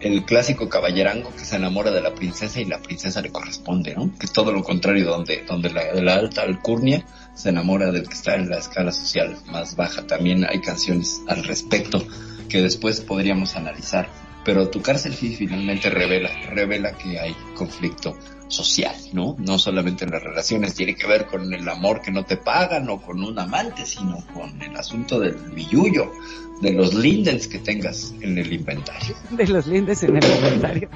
[0.00, 4.10] el clásico caballerango que se enamora de la princesa y la princesa le corresponde, ¿no?
[4.18, 7.04] Que es todo lo contrario, donde, donde la, de la alta alcurnia
[7.34, 10.06] se enamora del que está en la escala social más baja.
[10.06, 12.04] También hay canciones al respecto
[12.48, 14.08] que después podríamos analizar.
[14.44, 18.16] Pero tu cárcel sí finalmente revela, revela que hay conflicto
[18.48, 19.36] social, ¿no?
[19.38, 22.88] No solamente en las relaciones, tiene que ver con el amor que no te pagan
[22.90, 26.12] o con un amante, sino con el asunto del billullo,
[26.60, 29.16] de los lindens que tengas en el inventario.
[29.30, 30.90] De los lindes en el inventario.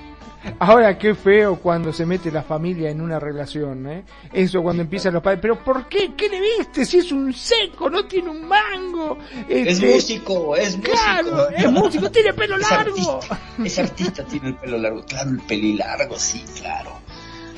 [0.60, 4.04] Ahora qué feo cuando se mete la familia en una relación, ¿eh?
[4.32, 6.14] Eso cuando empiezan los padres, pero ¿por qué?
[6.16, 6.84] ¿Qué le viste?
[6.84, 9.18] Si es un seco, no tiene un mango.
[9.48, 10.96] Es Este, músico, es músico.
[10.96, 13.16] Claro, es músico, tiene pelo Es largo.
[13.20, 15.04] artista, es artista, tiene el pelo largo.
[15.04, 16.92] Claro, el pelilargo, sí, claro.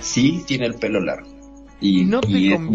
[0.00, 1.28] Sí, tiene el pelo largo.
[1.80, 2.74] Y, No te es un.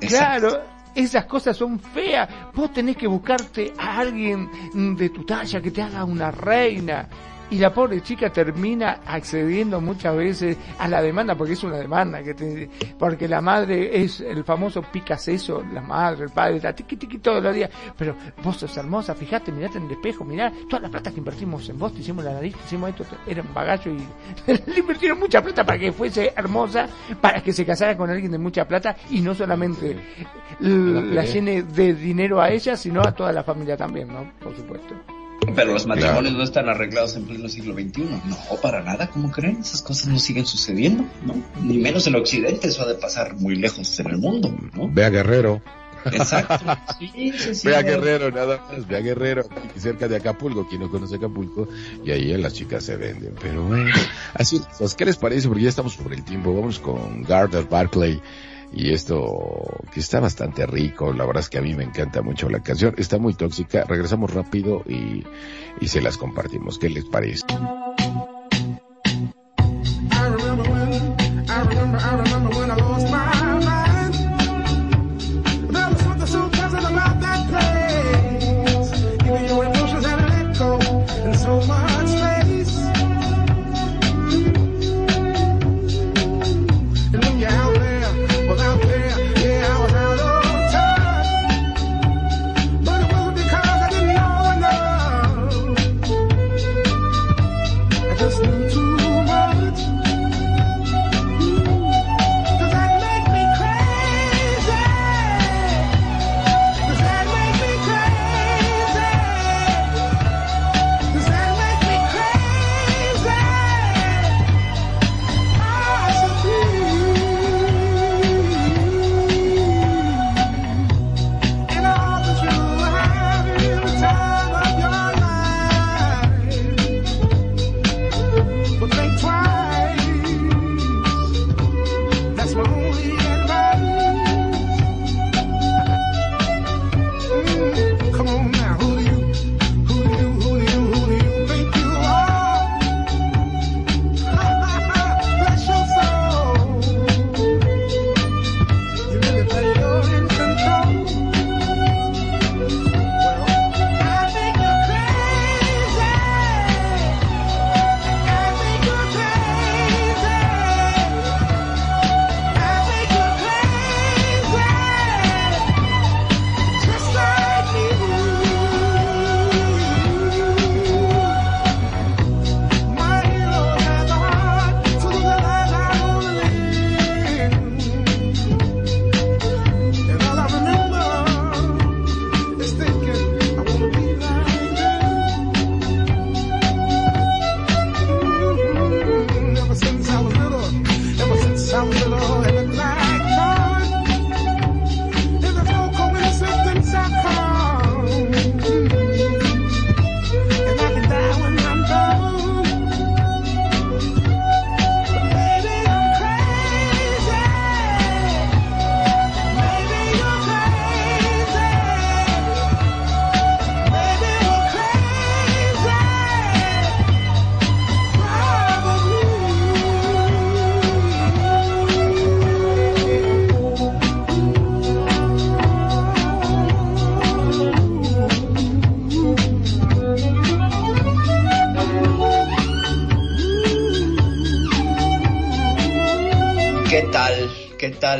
[0.00, 0.48] Exacto.
[0.48, 0.60] Claro,
[0.94, 2.28] esas cosas son feas.
[2.54, 4.48] Vos tenés que buscarte a alguien
[4.96, 7.08] de tu talla que te haga una reina.
[7.50, 12.22] Y la pobre chica termina accediendo muchas veces a la demanda, porque es una demanda,
[12.22, 12.68] que te-
[12.98, 17.40] porque la madre es el famoso picaseso, la madre, el padre, está tiqui tiqui todos
[17.42, 17.70] los días.
[17.96, 21.68] Pero vos sos hermosa, fíjate, mirate en el espejo, mirá toda la plata que invertimos
[21.68, 24.06] en vos, te hicimos la nariz, te hicimos esto, te- era un bagallo y
[24.52, 26.88] le invirtieron mucha plata para que fuese hermosa,
[27.20, 29.96] para que se casara con alguien de mucha plata y no solamente
[30.60, 34.32] la llene de dinero a ella, sino a toda la familia también, ¿no?
[34.40, 34.94] Por supuesto.
[35.54, 38.04] Pero los matrimonios no están arreglados en pleno siglo XXI.
[38.04, 39.58] No, para nada, ¿cómo creen?
[39.60, 41.34] Esas cosas no siguen sucediendo, ¿no?
[41.62, 44.88] Ni menos en Occidente, eso ha de pasar muy lejos en el mundo, ¿no?
[44.90, 45.62] Ve a Guerrero.
[46.12, 46.76] Exacto.
[46.98, 47.68] Sí, sí, sí.
[47.68, 51.16] Ve a Guerrero, nada más, ve a Guerrero, aquí cerca de Acapulco, quien no conoce
[51.16, 51.68] Acapulco,
[52.04, 53.34] y ahí las chicas se venden.
[53.40, 53.90] Pero bueno,
[54.34, 54.60] así,
[54.96, 55.48] ¿qué les parece?
[55.48, 58.20] Porque ya estamos por el tiempo, vamos con Gardner Barclay,
[58.72, 62.48] y esto que está bastante rico, la verdad es que a mí me encanta mucho
[62.48, 65.24] la canción, está muy tóxica, regresamos rápido y,
[65.80, 67.44] y se las compartimos, ¿qué les parece?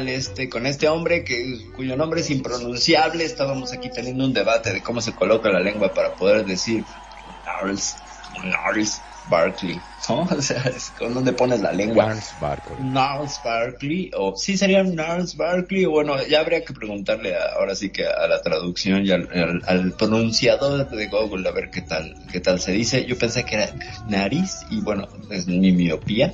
[0.08, 4.82] Este, con este hombre que, cuyo nombre es impronunciable, estábamos aquí teniendo un debate de
[4.82, 6.84] cómo se coloca la lengua para poder decir
[7.44, 7.96] Gnarls,
[8.42, 10.22] Gnarls Barkley, ¿no?
[10.30, 12.06] O sea, es con donde pones la lengua.
[12.06, 12.76] Lance Barkley.
[12.78, 17.90] Gnarls Barkley, o sí sería Gnarls Barkley, bueno, ya habría que preguntarle a- ahora sí
[17.90, 22.14] que a la traducción y al, al- al pronunciador de Google a ver qué tal,
[22.30, 23.04] qué tal se dice.
[23.04, 23.70] Yo pensé que era
[24.08, 26.32] nariz, y bueno, es mi miopía.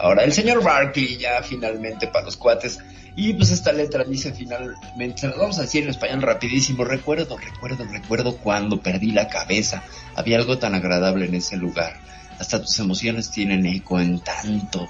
[0.00, 2.78] Ahora, el señor Barkley ya finalmente para los cuates.
[3.20, 6.84] Y pues esta letra dice finalmente, vamos a decir en español rapidísimo.
[6.84, 9.82] Recuerdo, recuerdo, recuerdo cuando perdí la cabeza.
[10.14, 12.00] Había algo tan agradable en ese lugar.
[12.38, 14.88] Hasta tus emociones tienen eco en tanto.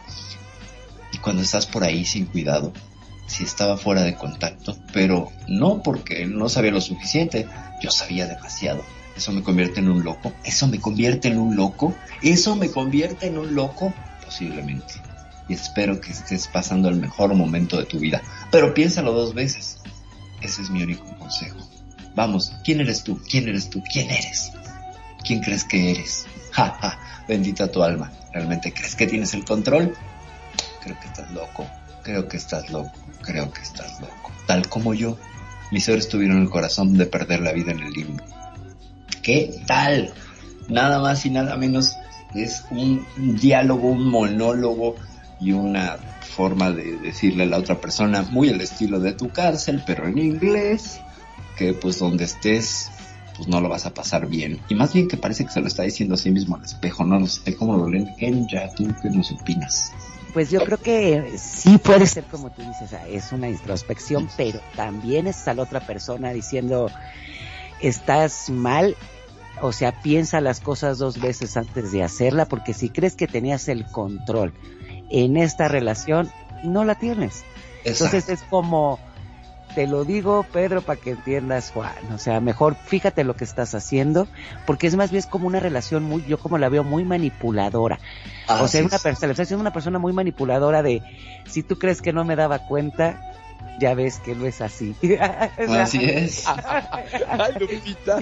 [1.10, 2.74] Y cuando estás por ahí sin cuidado,
[3.26, 7.48] si estaba fuera de contacto, pero no porque no sabía lo suficiente,
[7.80, 8.84] yo sabía demasiado.
[9.16, 10.34] Eso me convierte en un loco.
[10.44, 11.94] Eso me convierte en un loco.
[12.20, 15.07] Eso me convierte en un loco posiblemente.
[15.48, 18.22] Y espero que estés pasando el mejor momento de tu vida.
[18.50, 19.78] Pero piénsalo dos veces.
[20.42, 21.58] Ese es mi único consejo.
[22.14, 23.20] Vamos, ¿quién eres tú?
[23.28, 23.82] ¿Quién eres tú?
[23.90, 24.52] ¿Quién eres?
[25.24, 26.26] ¿Quién crees que eres?
[26.50, 26.98] Ja, ja,
[27.28, 28.10] bendita tu alma.
[28.32, 29.94] ¿Realmente crees que tienes el control?
[30.82, 31.66] Creo que estás loco.
[32.02, 32.90] Creo que estás loco.
[33.22, 34.32] Creo que estás loco.
[34.46, 35.18] Tal como yo,
[35.70, 38.24] mis seres tuvieron el corazón de perder la vida en el limbo.
[39.22, 40.12] ¿Qué tal?
[40.68, 41.94] Nada más y nada menos
[42.34, 43.06] es un
[43.38, 44.96] diálogo, un monólogo
[45.40, 49.82] y una forma de decirle a la otra persona, muy el estilo de tu cárcel,
[49.86, 51.00] pero en inglés,
[51.56, 52.90] que pues donde estés,
[53.36, 54.60] pues no lo vas a pasar bien.
[54.68, 57.04] Y más bien que parece que se lo está diciendo a sí mismo al espejo,
[57.04, 58.08] no, no sé cómo lo leen.
[58.48, 59.92] ya ¿tú qué nos opinas?
[60.32, 65.26] Pues yo creo que sí puede ser como tú dices, es una introspección, pero también
[65.26, 66.90] es a la otra persona diciendo,
[67.80, 68.94] estás mal,
[69.62, 73.68] o sea, piensa las cosas dos veces antes de hacerla, porque si crees que tenías
[73.68, 74.52] el control
[75.10, 76.30] en esta relación,
[76.62, 77.44] no la tienes.
[77.84, 78.98] Entonces es como,
[79.74, 81.94] te lo digo, Pedro, para que entiendas, Juan.
[82.12, 84.28] O sea, mejor fíjate lo que estás haciendo,
[84.66, 87.98] porque es más bien como una relación muy, yo como la veo, muy manipuladora.
[88.46, 91.02] Ah, o sea, sí, una persona, le una persona muy manipuladora de,
[91.46, 93.20] si tú crees que no me daba cuenta,
[93.78, 94.94] ya ves que no es así.
[95.68, 96.46] Así es.
[97.28, 98.18] Ay, Lupita.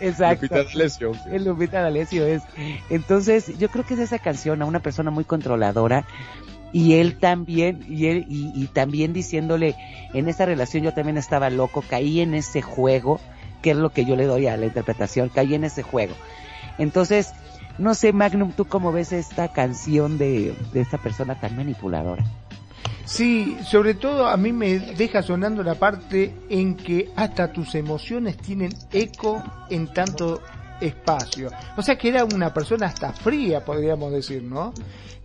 [0.00, 0.46] Exacto.
[0.46, 1.12] Lupita D'Alessio.
[1.30, 2.42] El Lupita D'Alessio es.
[2.90, 6.06] Entonces, yo creo que es esa canción a una persona muy controladora
[6.72, 9.76] y él también, y él, y, y también diciéndole,
[10.12, 13.20] en esta relación yo también estaba loco, caí en ese juego,
[13.62, 16.14] que es lo que yo le doy a la interpretación, caí en ese juego.
[16.78, 17.32] Entonces,
[17.78, 22.24] no sé, Magnum, ¿tú cómo ves esta canción de, de esta persona tan manipuladora?
[23.04, 28.36] Sí, sobre todo a mí me deja sonando la parte en que hasta tus emociones
[28.38, 30.40] tienen eco en tanto
[30.80, 31.50] espacio.
[31.76, 34.72] O sea que era una persona hasta fría, podríamos decir, ¿no?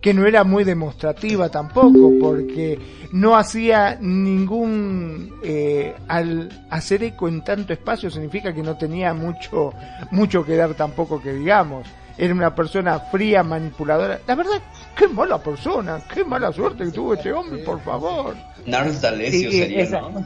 [0.00, 2.78] Que no era muy demostrativa tampoco, porque
[3.12, 5.34] no hacía ningún...
[5.42, 9.72] eh, al hacer eco en tanto espacio significa que no tenía mucho,
[10.10, 11.86] mucho que dar tampoco que digamos.
[12.22, 14.20] Era una persona fría, manipuladora.
[14.26, 14.60] La verdad,
[14.94, 18.36] qué mala persona, qué mala suerte que tuvo este hombre, por favor.
[18.66, 20.22] Nars D'Alessio Sí, sería, esa- ¿no?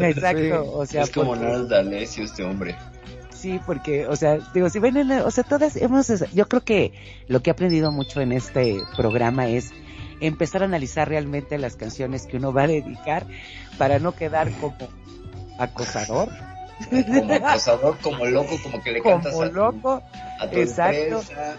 [0.04, 2.74] Exacto, o sea, es como porque- Nars D'Alessio este hombre.
[3.30, 6.64] Sí, porque, o sea, digo, si ven, en la- o sea, todas hemos, yo creo
[6.64, 6.92] que
[7.28, 9.70] lo que he aprendido mucho en este programa es
[10.20, 13.24] empezar a analizar realmente las canciones que uno va a dedicar
[13.78, 14.74] para no quedar como
[15.58, 16.28] acosador,
[17.06, 20.02] Como acosador, como loco, como que le cantas a tu, loco,
[20.40, 21.20] a tu exacto.
[21.20, 21.56] empresa,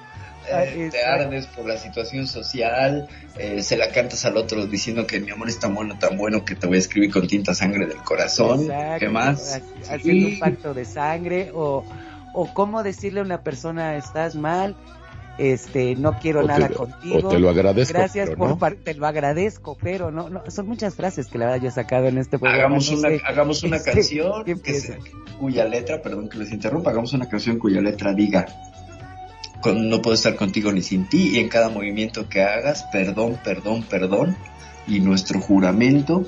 [0.49, 3.06] Ah, eh, te ardes por la situación social,
[3.38, 6.45] eh, se la cantas al otro diciendo que mi amor es tan bueno, tan bueno
[6.45, 8.61] que te voy a escribir con tinta sangre del corazón.
[8.61, 9.56] Exacto, ¿Qué más?
[9.56, 10.34] ha- Haciendo Sí.
[10.35, 11.84] un pacto de sangre o,
[12.34, 14.77] o cómo decirle a una persona estás mal,
[15.38, 17.19] este, no quiero O nada contigo.
[17.23, 18.77] o te lo agradezco, Gracias pero por no.
[18.84, 22.07] te lo agradezco, pero no, no, son muchas frases que la verdad yo he sacado
[22.07, 22.64] en este programa.
[22.65, 23.22] Hagamos no una, sé.
[23.26, 24.43] hagamos una Este, canción
[25.39, 28.45] cuya letra, perdón que les interrumpa, hagamos una canción cuya letra diga
[29.61, 33.39] con- no puedo estar contigo ni sin ti y en cada movimiento que hagas, perdón,
[33.43, 34.35] perdón, perdón
[34.88, 36.26] y nuestro juramento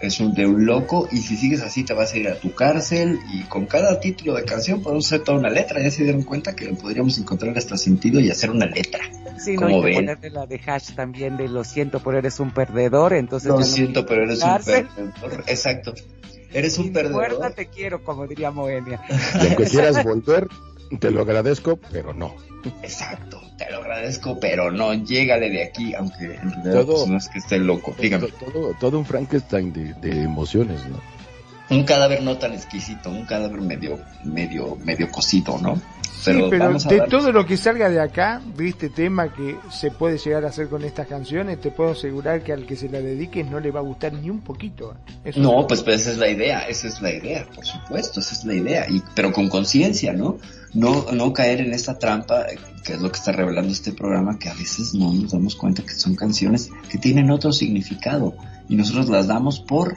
[0.00, 2.52] es un de un loco y si sigues así te vas a ir a tu
[2.54, 6.22] cárcel y con cada título de canción podemos hacer toda una letra, ya se dieron
[6.22, 9.00] cuenta que podríamos encontrar hasta sentido y hacer una letra.
[9.38, 12.50] Sí, no, hay que ponerle la de hash también de lo siento, pero eres un
[12.52, 15.44] perdedor, entonces Lo no siento, pero eres un perdedor.
[15.46, 15.94] Exacto.
[16.52, 17.52] Eres un Sin puerta perdedor.
[17.54, 19.00] te quiero, como diría Moenia.
[19.42, 20.46] Y aunque quieras volver,
[21.00, 22.34] te lo agradezco, pero no.
[22.82, 27.16] Exacto, te lo agradezco, pero no, llégale de aquí, aunque en realidad Todo- pues, no
[27.18, 27.94] es que esté loco.
[28.00, 28.28] Dígame.
[28.28, 31.00] Todo, todo, todo un Frankenstein de, de emociones, ¿no?
[31.70, 35.76] un cadáver no tan exquisito, un cadáver medio, medio, medio cocido, ¿no?
[35.76, 40.18] sí, pero de todo lo que salga de acá, de este tema que se puede
[40.18, 43.46] llegar a hacer con estas canciones, te puedo asegurar que al que se la dediques
[43.50, 44.94] no le va a gustar ni un poquito.
[45.24, 48.34] Eso no, pues, pues esa es la idea, esa es la idea, por supuesto, esa
[48.34, 50.38] es la idea, y, pero con conciencia, ¿no?
[50.74, 52.46] No, no caer en esta trampa,
[52.84, 55.82] que es lo que está revelando este programa, que a veces no nos damos cuenta
[55.82, 58.34] que son canciones que tienen otro significado,
[58.68, 59.96] y nosotros las damos por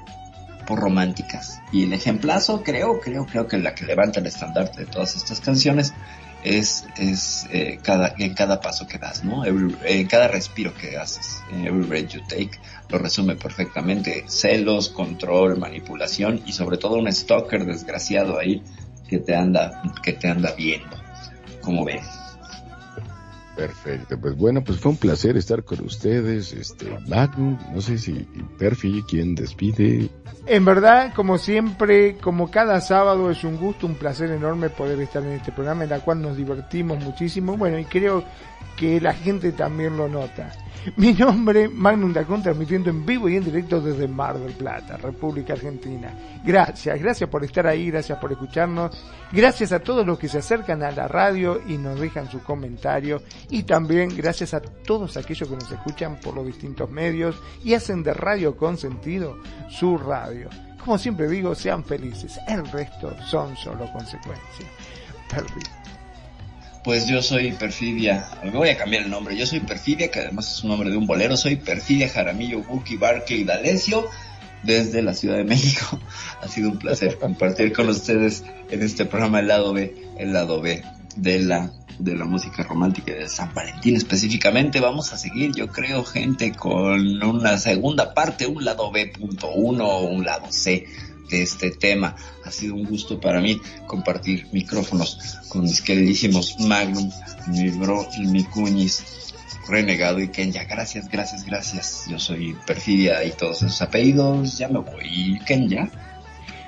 [0.67, 1.61] por románticas.
[1.71, 5.39] Y el ejemplazo, creo, creo, creo que la que levanta el estandarte de todas estas
[5.39, 5.93] canciones
[6.43, 9.43] es, es eh, cada, en cada paso que das, ¿no?
[9.45, 12.51] en cada respiro que haces, every breath you take,
[12.89, 14.25] lo resume perfectamente.
[14.27, 18.61] Celos, control, manipulación y sobre todo un stalker desgraciado ahí
[19.07, 20.95] que te anda, que te anda viendo.
[21.61, 21.99] Como ven.
[23.57, 28.27] Perfecto, pues bueno, pues fue un placer estar con ustedes, este, Magnum, no sé si
[28.59, 30.09] Perfi, ¿quién despide?
[30.45, 35.23] En verdad, como siempre, como cada sábado es un gusto, un placer enorme poder estar
[35.23, 38.23] en este programa en el cual nos divertimos muchísimo, bueno, y creo
[38.77, 40.51] que la gente también lo nota.
[40.95, 45.53] Mi nombre, Magnum Dacón, transmitiendo en vivo y en directo desde Mar del Plata, República
[45.53, 46.13] Argentina.
[46.43, 48.97] Gracias, gracias por estar ahí, gracias por escucharnos,
[49.31, 53.21] gracias a todos los que se acercan a la radio y nos dejan su comentario,
[53.49, 58.03] y también gracias a todos aquellos que nos escuchan por los distintos medios y hacen
[58.03, 59.37] de Radio con sentido
[59.69, 60.49] su radio.
[60.83, 64.69] Como siempre digo, sean felices, el resto son solo consecuencias.
[65.29, 65.86] Perfecto.
[66.87, 70.49] Pues yo soy Perfidia, me voy a cambiar el nombre, yo soy Perfidia, que además
[70.49, 74.07] es un nombre de un bolero, soy Perfidia Jaramillo Buki Barque y D'Alessio,
[74.63, 75.99] desde la Ciudad de México.
[76.41, 80.61] Ha sido un placer compartir con ustedes en este programa el lado B, el lado
[80.61, 80.81] B
[81.17, 84.79] de la de la música romántica de San Valentín específicamente.
[84.79, 90.23] Vamos a seguir, yo creo, gente, con una segunda parte, un lado B.1 o un
[90.23, 90.85] lado C
[91.29, 92.15] de este tema.
[92.43, 97.11] Ha sido un gusto para mí compartir micrófonos con mis queridísimos Magnum,
[97.47, 99.33] mi bro y mi cuñis,
[99.67, 100.63] Renegado y Kenya.
[100.63, 102.05] Gracias, gracias, gracias.
[102.09, 104.57] Yo soy Perfidia y todos esos apellidos.
[104.57, 105.89] Ya me voy, Kenya.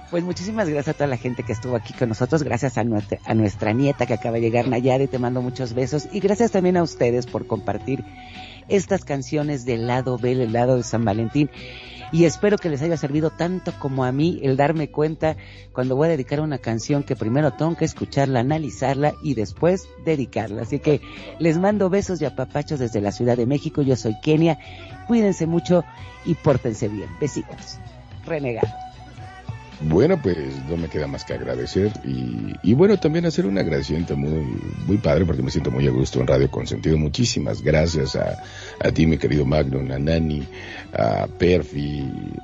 [0.09, 3.19] Pues muchísimas gracias a toda la gente que estuvo aquí con nosotros, gracias a nuestra,
[3.25, 6.77] a nuestra nieta que acaba de llegar, Nayade, te mando muchos besos y gracias también
[6.77, 8.03] a ustedes por compartir
[8.69, 11.51] estas canciones del lado B, del lado de San Valentín
[12.11, 15.37] y espero que les haya servido tanto como a mí el darme cuenta
[15.73, 20.63] cuando voy a dedicar una canción que primero tengo que escucharla, analizarla y después dedicarla.
[20.63, 21.01] Así que
[21.39, 23.81] les mando besos y apapachos desde la Ciudad de México.
[23.81, 24.59] Yo soy Kenia.
[25.07, 25.83] Cuídense mucho
[26.25, 27.09] y pórtense bien.
[27.19, 27.77] Besitos.
[28.25, 28.67] Renegado.
[29.81, 30.37] Bueno, pues
[30.67, 34.45] no me queda más que agradecer y, y, bueno, también hacer un agradecimiento muy,
[34.85, 36.97] muy padre porque me siento muy a gusto en Radio Consentido.
[36.97, 38.43] Muchísimas gracias a,
[38.79, 40.47] a ti, mi querido Magnum, a Nani,
[40.93, 42.03] a Perfi,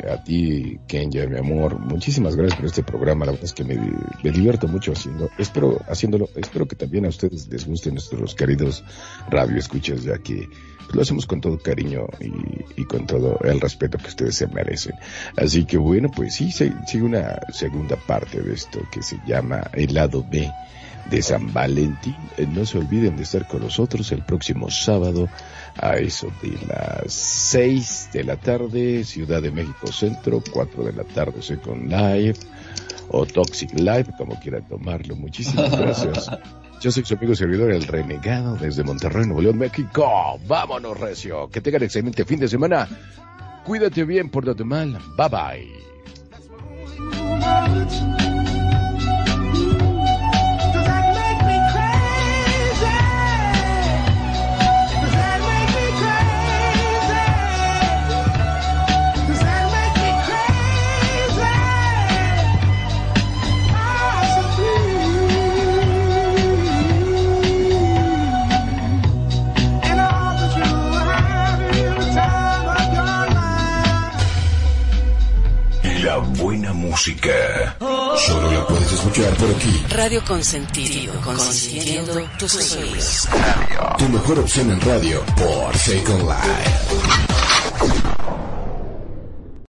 [0.10, 1.80] a ti, Kenya, mi amor.
[1.80, 3.26] Muchísimas gracias por este programa.
[3.26, 7.10] La verdad es que me, me divierto mucho haciendo, espero, haciéndolo, espero que también a
[7.10, 8.84] ustedes les gusten nuestros queridos
[9.30, 10.48] radio escuchas, ya que
[10.94, 14.94] lo hacemos con todo cariño y, y, con todo el respeto que ustedes se merecen.
[15.36, 19.94] Así que bueno, pues sí, sigue una segunda parte de esto que se llama el
[19.94, 20.52] lado B
[21.10, 22.16] de San Valentín.
[22.38, 25.30] Eh, no se olviden de estar con nosotros el próximo sábado
[25.78, 31.04] a eso de las 6 de la tarde, Ciudad de México Centro, 4 de la
[31.04, 32.38] tarde Second Live
[33.10, 35.16] o Toxic Live, como quieran tomarlo.
[35.16, 36.30] Muchísimas gracias.
[36.82, 40.40] Yo soy su amigo servidor El Renegado desde Monterrey, Nuevo León, México.
[40.48, 41.50] Vámonos, Recio.
[41.50, 42.88] Que tengan excelente fin de semana.
[43.64, 45.00] Cuídate bien, por lo mal.
[45.18, 45.86] Bye bye.
[76.96, 77.76] Música.
[78.26, 79.86] Solo la puedes escuchar por aquí.
[79.90, 83.28] Radio Consentido, consintiendo tus oídos.
[83.98, 87.35] Tu mejor opción en radio por Second Life.